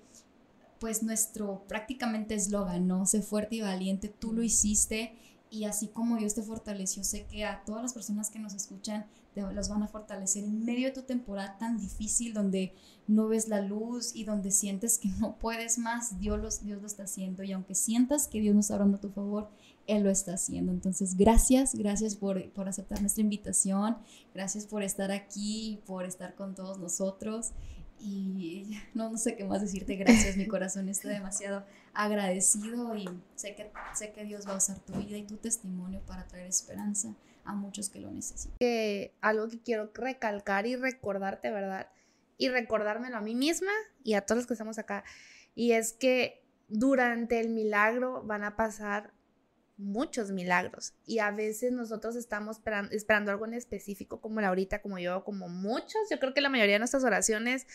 pues 0.79 1.03
nuestro 1.03 1.65
prácticamente 1.67 2.35
eslogan, 2.35 2.87
¿no? 2.87 3.05
Sé 3.05 3.21
fuerte 3.21 3.57
y 3.57 3.61
valiente, 3.63 4.07
tú 4.07 4.31
lo 4.31 4.43
hiciste 4.43 5.11
y 5.49 5.65
así 5.65 5.89
como 5.89 6.15
Dios 6.15 6.35
te 6.35 6.41
fortaleció, 6.41 7.03
sé 7.03 7.25
que 7.25 7.43
a 7.43 7.65
todas 7.65 7.81
las 7.81 7.93
personas 7.93 8.29
que 8.29 8.39
nos 8.39 8.53
escuchan 8.53 9.07
te 9.47 9.53
los 9.53 9.69
van 9.69 9.83
a 9.83 9.87
fortalecer 9.87 10.43
en 10.43 10.65
medio 10.65 10.87
de 10.87 10.93
tu 10.93 11.03
temporada 11.03 11.57
tan 11.57 11.77
difícil 11.77 12.33
donde 12.33 12.73
no 13.07 13.27
ves 13.27 13.47
la 13.47 13.61
luz 13.61 14.15
y 14.15 14.23
donde 14.23 14.51
sientes 14.51 14.97
que 14.97 15.09
no 15.19 15.37
puedes 15.37 15.77
más, 15.77 16.19
Dios, 16.19 16.39
los, 16.39 16.63
Dios 16.63 16.81
lo 16.81 16.87
está 16.87 17.03
haciendo. 17.03 17.43
Y 17.43 17.51
aunque 17.51 17.75
sientas 17.75 18.27
que 18.27 18.39
Dios 18.39 18.53
no 18.53 18.61
está 18.61 18.75
orando 18.75 18.97
a 18.97 19.01
tu 19.01 19.09
favor, 19.09 19.49
Él 19.87 20.03
lo 20.03 20.09
está 20.09 20.33
haciendo. 20.33 20.71
Entonces, 20.71 21.15
gracias, 21.15 21.75
gracias 21.75 22.15
por, 22.15 22.49
por 22.51 22.67
aceptar 22.67 23.01
nuestra 23.01 23.21
invitación, 23.21 23.97
gracias 24.33 24.65
por 24.65 24.83
estar 24.83 25.11
aquí, 25.11 25.81
por 25.85 26.05
estar 26.05 26.35
con 26.35 26.55
todos 26.55 26.77
nosotros. 26.77 27.51
Y 28.01 28.77
no, 28.93 29.09
no 29.09 29.17
sé 29.17 29.35
qué 29.35 29.43
más 29.43 29.61
decirte, 29.61 29.95
gracias, 29.95 30.37
mi 30.37 30.47
corazón 30.47 30.87
está 30.87 31.09
demasiado 31.09 31.65
agradecido 31.93 32.95
y 32.95 33.09
sé 33.35 33.55
que, 33.55 33.71
sé 33.93 34.11
que 34.11 34.23
Dios 34.23 34.47
va 34.47 34.53
a 34.53 34.57
usar 34.57 34.79
tu 34.79 34.93
vida 34.93 35.17
y 35.17 35.23
tu 35.23 35.35
testimonio 35.35 36.01
para 36.05 36.25
traer 36.27 36.47
esperanza 36.47 37.13
a 37.49 37.53
muchos 37.53 37.89
que 37.89 37.99
lo 37.99 38.11
necesitan. 38.11 38.57
Algo 39.21 39.47
que 39.49 39.59
quiero 39.61 39.91
recalcar 39.93 40.67
y 40.67 40.75
recordarte, 40.75 41.51
¿verdad? 41.51 41.89
Y 42.37 42.49
recordármelo 42.49 43.17
a 43.17 43.21
mí 43.21 43.35
misma 43.35 43.71
y 44.03 44.13
a 44.13 44.21
todos 44.21 44.37
los 44.37 44.47
que 44.47 44.53
estamos 44.53 44.77
acá. 44.77 45.03
Y 45.55 45.73
es 45.73 45.93
que 45.93 46.43
durante 46.67 47.39
el 47.39 47.49
milagro 47.49 48.23
van 48.23 48.43
a 48.43 48.55
pasar 48.55 49.11
muchos 49.77 50.31
milagros 50.31 50.93
y 51.05 51.19
a 51.19 51.31
veces 51.31 51.71
nosotros 51.71 52.17
estamos 52.17 52.59
esperando, 52.91 53.31
algo 53.31 53.45
en 53.45 53.53
específico 53.53 54.19
como 54.19 54.41
la 54.41 54.49
ahorita, 54.49 54.81
como 54.81 54.99
yo, 54.99 55.23
como 55.23 55.49
muchos. 55.49 56.01
Yo 56.11 56.19
creo 56.19 56.33
que 56.33 56.41
la 56.41 56.49
mayoría 56.49 56.75
de 56.75 56.79
nuestras 56.79 57.03
oraciones 57.03 57.65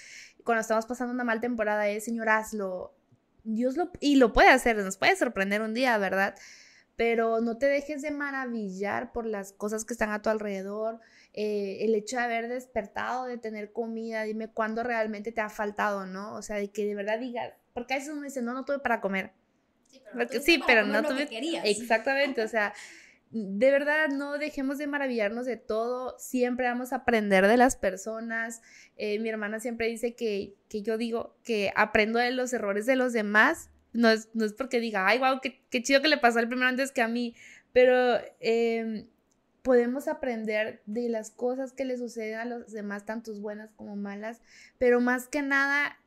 cuando 0.44 0.60
estamos 0.60 0.86
pasando 0.86 1.12
una 1.12 1.24
mal 1.24 1.40
temporada 1.40 1.88
es, 1.88 2.04
Señor, 2.04 2.28
hazlo. 2.28 2.94
Dios 3.42 3.76
lo, 3.76 3.90
y 4.00 4.16
lo 4.16 4.32
puede 4.32 4.48
hacer, 4.48 4.76
nos 4.76 4.96
puede 4.96 5.16
sorprender 5.16 5.60
un 5.60 5.74
día, 5.74 5.98
¿verdad? 5.98 6.34
Pero 6.96 7.40
no 7.40 7.58
te 7.58 7.66
dejes 7.66 8.02
de 8.02 8.10
maravillar 8.10 9.12
por 9.12 9.26
las 9.26 9.52
cosas 9.52 9.84
que 9.84 9.94
están 9.94 10.10
a 10.10 10.22
tu 10.22 10.30
alrededor, 10.30 11.00
eh, 11.32 11.78
el 11.80 11.94
hecho 11.94 12.16
de 12.16 12.22
haber 12.22 12.48
despertado, 12.48 13.26
de 13.26 13.38
tener 13.38 13.72
comida, 13.72 14.22
dime 14.22 14.48
cuándo 14.48 14.82
realmente 14.82 15.32
te 15.32 15.40
ha 15.40 15.48
faltado, 15.48 16.06
¿no? 16.06 16.34
O 16.34 16.42
sea, 16.42 16.56
de 16.56 16.70
que 16.70 16.86
de 16.86 16.94
verdad 16.94 17.18
digas, 17.18 17.52
porque 17.72 17.94
a 17.94 17.96
veces 17.96 18.12
uno 18.12 18.22
dice, 18.22 18.42
no, 18.42 18.54
no 18.54 18.64
tuve 18.64 18.78
para 18.78 19.00
comer 19.00 19.32
Sí, 20.42 20.60
pero 20.66 20.86
no, 20.86 21.02
tuve... 21.02 21.28
Exactamente, 21.64 22.42
o 22.42 22.48
sea, 22.48 22.72
de 23.30 23.70
verdad 23.70 24.08
no 24.08 24.38
dejemos 24.38 24.78
de 24.78 24.86
maravillarnos 24.86 25.46
de 25.46 25.56
todo, 25.56 26.16
siempre 26.18 26.66
vamos 26.66 26.92
a 26.92 26.96
aprender 26.96 27.46
de 27.48 27.56
las 27.56 27.76
personas. 27.76 28.62
Eh, 28.96 29.18
mi 29.18 29.28
hermana 29.28 29.60
siempre 29.60 29.88
dice 29.88 30.14
que, 30.14 30.54
que, 30.68 30.82
yo 30.82 30.98
digo 30.98 31.36
que 31.42 31.72
aprendo 31.74 32.18
de 32.18 32.30
los 32.30 32.52
errores 32.52 32.86
de 32.86 32.96
los 32.96 33.12
demás, 33.12 33.70
no 33.94 34.10
es, 34.10 34.28
no 34.34 34.44
es 34.44 34.52
porque 34.52 34.80
diga, 34.80 35.06
ay, 35.06 35.18
wow, 35.18 35.40
qué, 35.40 35.62
qué, 35.70 35.82
chido 35.82 36.02
que 36.02 36.08
le 36.08 36.18
pasó 36.18 36.40
al 36.40 36.48
primero 36.48 36.68
antes 36.68 36.92
que 36.92 37.00
a 37.00 37.08
mí, 37.08 37.34
pero 37.72 38.18
eh, 38.40 39.06
podemos 39.62 40.08
aprender 40.08 40.82
de 40.84 41.08
las 41.08 41.30
cosas 41.30 41.72
que 41.72 41.86
le 41.86 41.96
suceden 41.96 42.38
a 42.38 42.44
los 42.44 42.70
demás, 42.72 43.06
tanto 43.06 43.32
buenas 43.40 43.70
como 43.72 43.96
malas, 43.96 44.42
pero 44.76 45.00
más 45.00 45.28
que 45.28 45.40
nada 45.40 45.98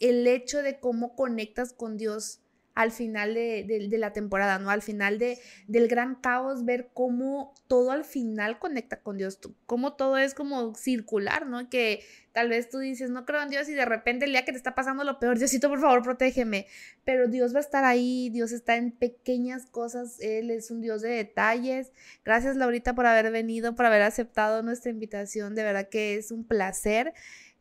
el 0.00 0.26
hecho 0.26 0.62
de 0.62 0.80
cómo 0.80 1.16
conectas 1.16 1.72
con 1.72 1.96
Dios 1.96 2.40
al 2.74 2.90
final 2.90 3.34
de, 3.34 3.88
la 3.98 4.12
temporada, 4.12 4.58
¿no? 4.58 4.70
Al 4.70 4.82
final 4.82 5.18
de, 5.18 5.38
del 5.68 5.86
gran 5.88 6.16
caos, 6.16 6.64
ver 6.64 6.90
cómo 6.92 7.54
todo 7.68 7.92
al 7.92 8.04
final 8.04 8.58
conecta 8.58 9.00
con 9.00 9.16
Dios, 9.16 9.38
cómo 9.66 9.94
todo 9.94 10.18
es 10.18 10.34
como 10.34 10.74
circular, 10.74 11.46
¿no? 11.46 11.68
Que 11.70 12.04
tal 12.32 12.48
vez 12.48 12.68
tú 12.68 12.78
dices, 12.78 13.10
no 13.10 13.24
creo 13.26 13.42
en 13.42 13.50
Dios 13.50 13.68
y 13.68 13.74
de 13.74 13.84
repente 13.84 14.24
el 14.24 14.32
día 14.32 14.44
que 14.44 14.50
te 14.50 14.58
está 14.58 14.74
pasando 14.74 15.04
lo 15.04 15.20
peor, 15.20 15.38
Diosito, 15.38 15.68
por 15.68 15.80
favor, 15.80 16.02
protégeme. 16.02 16.66
Pero 17.04 17.28
Dios 17.28 17.54
va 17.54 17.58
a 17.58 17.62
estar 17.62 17.84
ahí, 17.84 18.28
Dios 18.30 18.50
está 18.50 18.76
en 18.76 18.90
pequeñas 18.90 19.66
cosas, 19.66 20.18
Él 20.20 20.50
es 20.50 20.72
un 20.72 20.80
Dios 20.80 21.00
de 21.00 21.10
detalles. 21.10 21.92
Gracias, 22.24 22.56
Laurita, 22.56 22.94
por 22.94 23.06
haber 23.06 23.30
venido, 23.30 23.76
por 23.76 23.86
haber 23.86 24.02
aceptado 24.02 24.62
nuestra 24.64 24.90
invitación, 24.90 25.54
de 25.54 25.62
verdad 25.62 25.88
que 25.88 26.16
es 26.16 26.32
un 26.32 26.44
placer. 26.44 27.14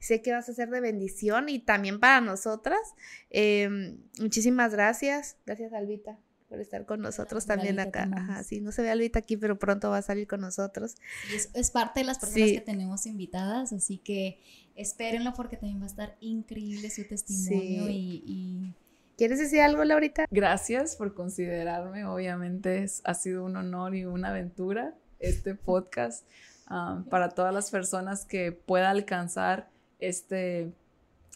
Sé 0.03 0.21
que 0.21 0.33
vas 0.33 0.49
a 0.49 0.53
ser 0.53 0.69
de 0.69 0.81
bendición 0.81 1.47
y 1.47 1.59
también 1.59 2.01
para 2.01 2.19
nosotras. 2.19 2.81
Em, 3.29 3.97
muchísimas 4.19 4.73
gracias. 4.73 5.37
Gracias, 5.45 5.71
Albita 5.71 6.19
por 6.49 6.59
estar 6.59 6.85
con 6.85 7.01
nosotros 7.01 7.47
también 7.47 7.79
acá. 7.79 8.07
Ajá, 8.13 8.43
sí, 8.43 8.61
no 8.61 8.71
se 8.71 8.83
ve 8.83 8.91
Albita 8.91 9.17
aquí, 9.17 9.37
pero 9.37 9.57
pronto 9.57 9.89
va 9.89 9.97
a 9.97 10.01
salir 10.03 10.27
con 10.27 10.39
nosotros. 10.39 10.93
es, 11.55 11.71
parte 11.71 12.01
de 12.01 12.05
las 12.05 12.19
personas 12.19 12.51
que 12.51 12.61
tenemos 12.61 13.07
invitadas, 13.07 13.73
así 13.73 13.97
que 13.97 14.39
espérenlo 14.75 15.33
porque 15.33 15.57
también 15.57 15.79
va 15.79 15.85
a 15.85 15.87
estar 15.87 16.15
increíble 16.19 16.91
su 16.91 17.07
testimonio 17.07 17.87
y, 17.89 18.75
¿Quieres 19.17 19.39
decir 19.39 19.61
algo, 19.61 19.83
Laurita? 19.83 20.25
Gracias 20.29 20.95
por 20.95 21.15
considerarme. 21.15 22.05
Obviamente 22.05 22.85
ha 23.03 23.13
sido 23.15 23.45
un 23.45 23.55
honor 23.57 23.95
y 23.95 24.05
una 24.05 24.29
aventura 24.29 24.93
este 25.17 25.55
podcast 25.55 26.27
ah, 26.67 27.03
para 27.09 27.29
todas 27.29 27.53
las 27.53 27.71
personas 27.71 28.25
que 28.25 28.51
pueda 28.51 28.91
alcanzar 28.91 29.72
este, 30.07 30.71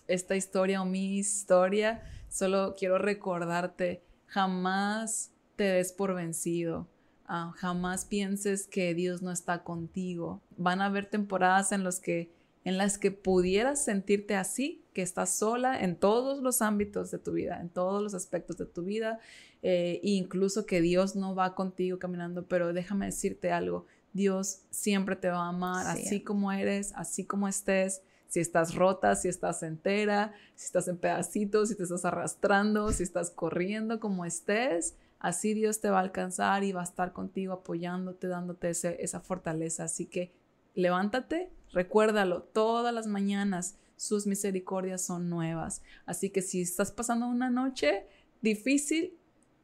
esta 0.08 0.36
historia 0.36 0.82
o 0.82 0.86
mi 0.86 1.18
historia, 1.18 2.04
solo 2.30 2.76
quiero 2.78 2.98
recordarte, 2.98 4.02
jamás 4.28 5.32
te 5.56 5.64
des 5.64 5.92
por 5.92 6.14
vencido. 6.14 6.88
Ah, 7.28 7.52
jamás 7.58 8.06
pienses 8.06 8.68
que 8.68 8.94
Dios 8.94 9.22
no 9.22 9.32
está 9.32 9.64
contigo. 9.64 10.42
Van 10.56 10.80
a 10.80 10.86
haber 10.86 11.08
temporadas 11.08 11.74
en, 11.74 11.84
los 11.84 12.00
que, 12.00 12.30
en 12.64 12.78
las 12.78 12.98
que 12.98 13.12
pudieras 13.12 13.84
sentirte 13.84 14.36
así, 14.36 14.82
que 14.94 15.02
estás 15.02 15.36
sola 15.36 15.80
en 15.80 15.98
todos 15.98 16.42
los 16.42 16.62
ámbitos 16.62 17.12
de 17.12 17.20
tu 17.20 17.34
vida, 17.34 17.60
en 17.60 17.70
todos 17.70 18.02
los 18.02 18.14
aspectos 18.14 18.58
de 18.58 18.66
tu 18.66 18.84
vida, 18.84 19.20
eh, 19.62 20.00
incluso 20.04 20.66
que 20.66 20.82
Dios 20.82 21.16
no 21.16 21.36
va 21.36 21.54
contigo 21.54 22.00
caminando, 22.00 22.46
pero 22.46 22.72
déjame 22.72 23.08
decirte 23.08 23.52
algo, 23.52 23.86
Dios 24.14 24.62
siempre 24.70 25.16
te 25.16 25.30
va 25.30 25.46
a 25.46 25.50
amar 25.50 25.86
así 25.88 26.22
como 26.22 26.52
eres, 26.52 26.94
así 26.96 27.26
como 27.26 27.48
estés 27.48 28.02
si 28.28 28.40
estás 28.40 28.76
rota, 28.76 29.16
si 29.16 29.28
estás 29.28 29.64
entera, 29.64 30.34
si 30.56 30.66
estás 30.66 30.88
en 30.88 30.98
pedacitos, 30.98 31.70
si 31.70 31.76
te 31.76 31.84
estás 31.84 32.06
arrastrando, 32.06 32.92
si 32.92 33.04
estás 33.04 33.30
corriendo, 33.30 34.00
como 34.00 34.26
estés, 34.26 34.96
así 35.20 35.54
Dios 35.54 35.80
te 35.80 35.90
va 35.90 35.98
a 35.98 36.02
alcanzar 36.02 36.64
y 36.64 36.72
va 36.72 36.82
a 36.82 36.86
estar 36.86 37.14
contigo 37.14 37.54
apoyándote, 37.54 38.28
dándote 38.28 38.70
esa 38.70 39.20
fortaleza. 39.20 39.86
Así 39.86 40.06
que 40.06 40.34
levántate, 40.76 41.50
recuérdalo, 41.72 42.44
todas 42.44 42.94
las 42.94 43.08
mañanas 43.08 43.78
sus 43.96 44.28
misericordias 44.28 45.02
son 45.02 45.30
nuevas. 45.30 45.82
Así 46.06 46.30
que 46.30 46.42
si 46.42 46.62
estás 46.62 46.92
pasando 46.92 47.28
una 47.28 47.50
noche 47.50 48.06
difícil, 48.42 49.18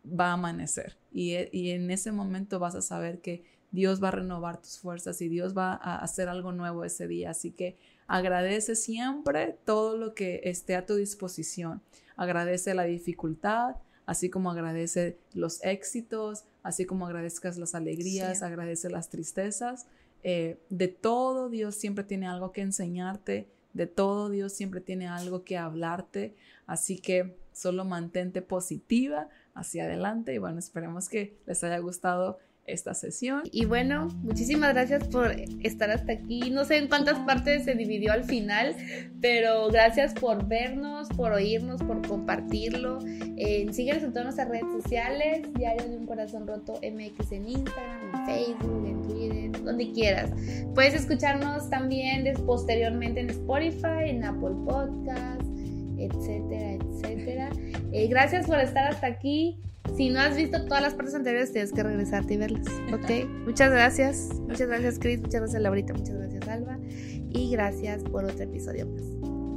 va 0.08 0.30
a 0.30 0.34
amanecer. 0.34 0.98
Y, 1.12 1.36
y 1.52 1.72
en 1.72 1.92
ese 1.92 2.12
momento 2.12 2.60
vas 2.60 2.76
a 2.76 2.82
saber 2.82 3.22
que 3.22 3.44
Dios 3.72 4.04
va 4.04 4.10
a 4.10 4.12
renovar 4.12 4.62
tus 4.62 4.80
fuerzas 4.80 5.22
y 5.22 5.30
Dios 5.30 5.58
va 5.58 5.74
a 5.74 5.98
hacer 5.98 6.30
algo 6.30 6.52
nuevo 6.52 6.84
ese 6.84 7.08
día. 7.08 7.32
Así 7.32 7.52
que 7.52 7.78
agradece 8.08 8.76
siempre 8.76 9.58
todo 9.66 9.98
lo 9.98 10.14
que 10.14 10.42
esté 10.44 10.76
a 10.76 10.86
tu 10.86 10.96
disposición. 10.96 11.82
Agradece 12.16 12.74
la 12.74 12.84
dificultad, 12.84 13.76
así 14.06 14.30
como 14.30 14.52
agradece 14.52 15.18
los 15.34 15.64
éxitos, 15.64 16.46
así 16.62 16.86
como 16.86 17.06
agradezcas 17.06 17.58
las 17.58 17.76
alegrías, 17.76 18.44
agradece 18.44 18.90
las 18.90 19.10
tristezas. 19.10 19.88
Eh, 20.24 20.58
de 20.70 20.88
todo 20.88 21.50
Dios 21.50 21.76
siempre 21.76 22.04
tiene 22.04 22.28
algo 22.28 22.52
que 22.52 22.62
enseñarte, 22.62 23.48
de 23.74 23.88
todo 23.88 24.30
Dios 24.30 24.54
siempre 24.54 24.80
tiene 24.80 25.08
algo 25.08 25.44
que 25.44 25.58
hablarte, 25.58 26.36
así 26.66 26.98
que 26.98 27.36
solo 27.52 27.86
mantente 27.86 28.42
positiva 28.42 29.30
hacia 29.54 29.84
adelante 29.84 30.34
y 30.34 30.38
bueno, 30.38 30.60
esperemos 30.60 31.10
que 31.10 31.38
les 31.46 31.64
haya 31.64 31.78
gustado 31.80 32.40
esta 32.66 32.94
sesión. 32.94 33.44
Y 33.52 33.66
bueno, 33.66 34.08
muchísimas 34.24 34.74
gracias 34.74 35.08
por 35.08 35.32
estar 35.64 35.92
hasta 35.92 36.14
aquí. 36.14 36.50
No 36.50 36.66
sé 36.66 36.78
en 36.78 36.88
cuántas 36.88 37.20
partes 37.20 37.66
se 37.66 37.76
dividió 37.76 38.14
al 38.14 38.24
final, 38.24 38.76
pero 39.22 39.68
gracias 39.70 40.14
por 40.14 40.48
vernos, 40.48 41.10
por 41.10 41.34
oírnos, 41.34 41.82
por 41.84 42.06
compartirlo. 42.08 43.00
Eh, 43.38 43.68
síguenos 43.72 44.04
en 44.04 44.12
todas 44.12 44.26
nuestras 44.26 44.50
redes 44.50 44.72
sociales, 44.72 45.48
Diario 45.54 45.90
de 45.90 45.98
un 45.98 46.06
Corazón 46.06 46.48
Roto 46.48 46.80
MX 46.82 47.32
en 47.34 47.50
Instagram, 47.50 48.16
en 48.16 48.26
Facebook, 48.26 48.86
en 48.88 49.02
Twitter, 49.02 49.64
donde 49.64 49.92
quieras. 49.92 50.32
Puedes 50.74 50.94
escucharnos 50.94 51.70
también 51.70 52.32
posteriormente 52.46 53.20
en 53.20 53.30
Spotify, 53.30 54.08
en 54.10 54.24
Apple 54.24 54.56
Podcasts, 54.66 55.50
etcétera, 55.98 56.74
etcétera. 56.74 57.50
Eh, 57.92 58.08
gracias 58.08 58.48
por 58.48 58.60
estar 58.60 58.88
hasta 58.88 59.08
aquí. 59.08 59.60
Si 59.96 60.10
no 60.10 60.20
has 60.20 60.36
visto 60.36 60.64
todas 60.66 60.82
las 60.82 60.94
partes 60.94 61.14
anteriores, 61.14 61.52
tienes 61.52 61.72
que 61.72 61.84
regresarte 61.84 62.34
y 62.34 62.38
verlas. 62.38 62.66
¿Ok? 62.94 63.30
muchas 63.46 63.72
gracias. 63.72 64.30
Muchas 64.48 64.68
gracias, 64.68 64.98
Chris. 65.00 65.22
Muchas 65.22 65.42
gracias, 65.42 65.62
Laurita. 65.62 65.94
Muchas 65.94 66.16
gracias, 66.16 66.48
Alba. 66.48 66.80
Y 66.88 67.52
gracias 67.52 68.04
por 68.04 68.26
otro 68.26 68.44
episodio 68.44 68.88
más. 68.88 69.04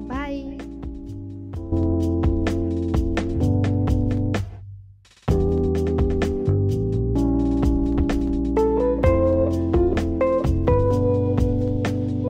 Bye. 0.08 0.56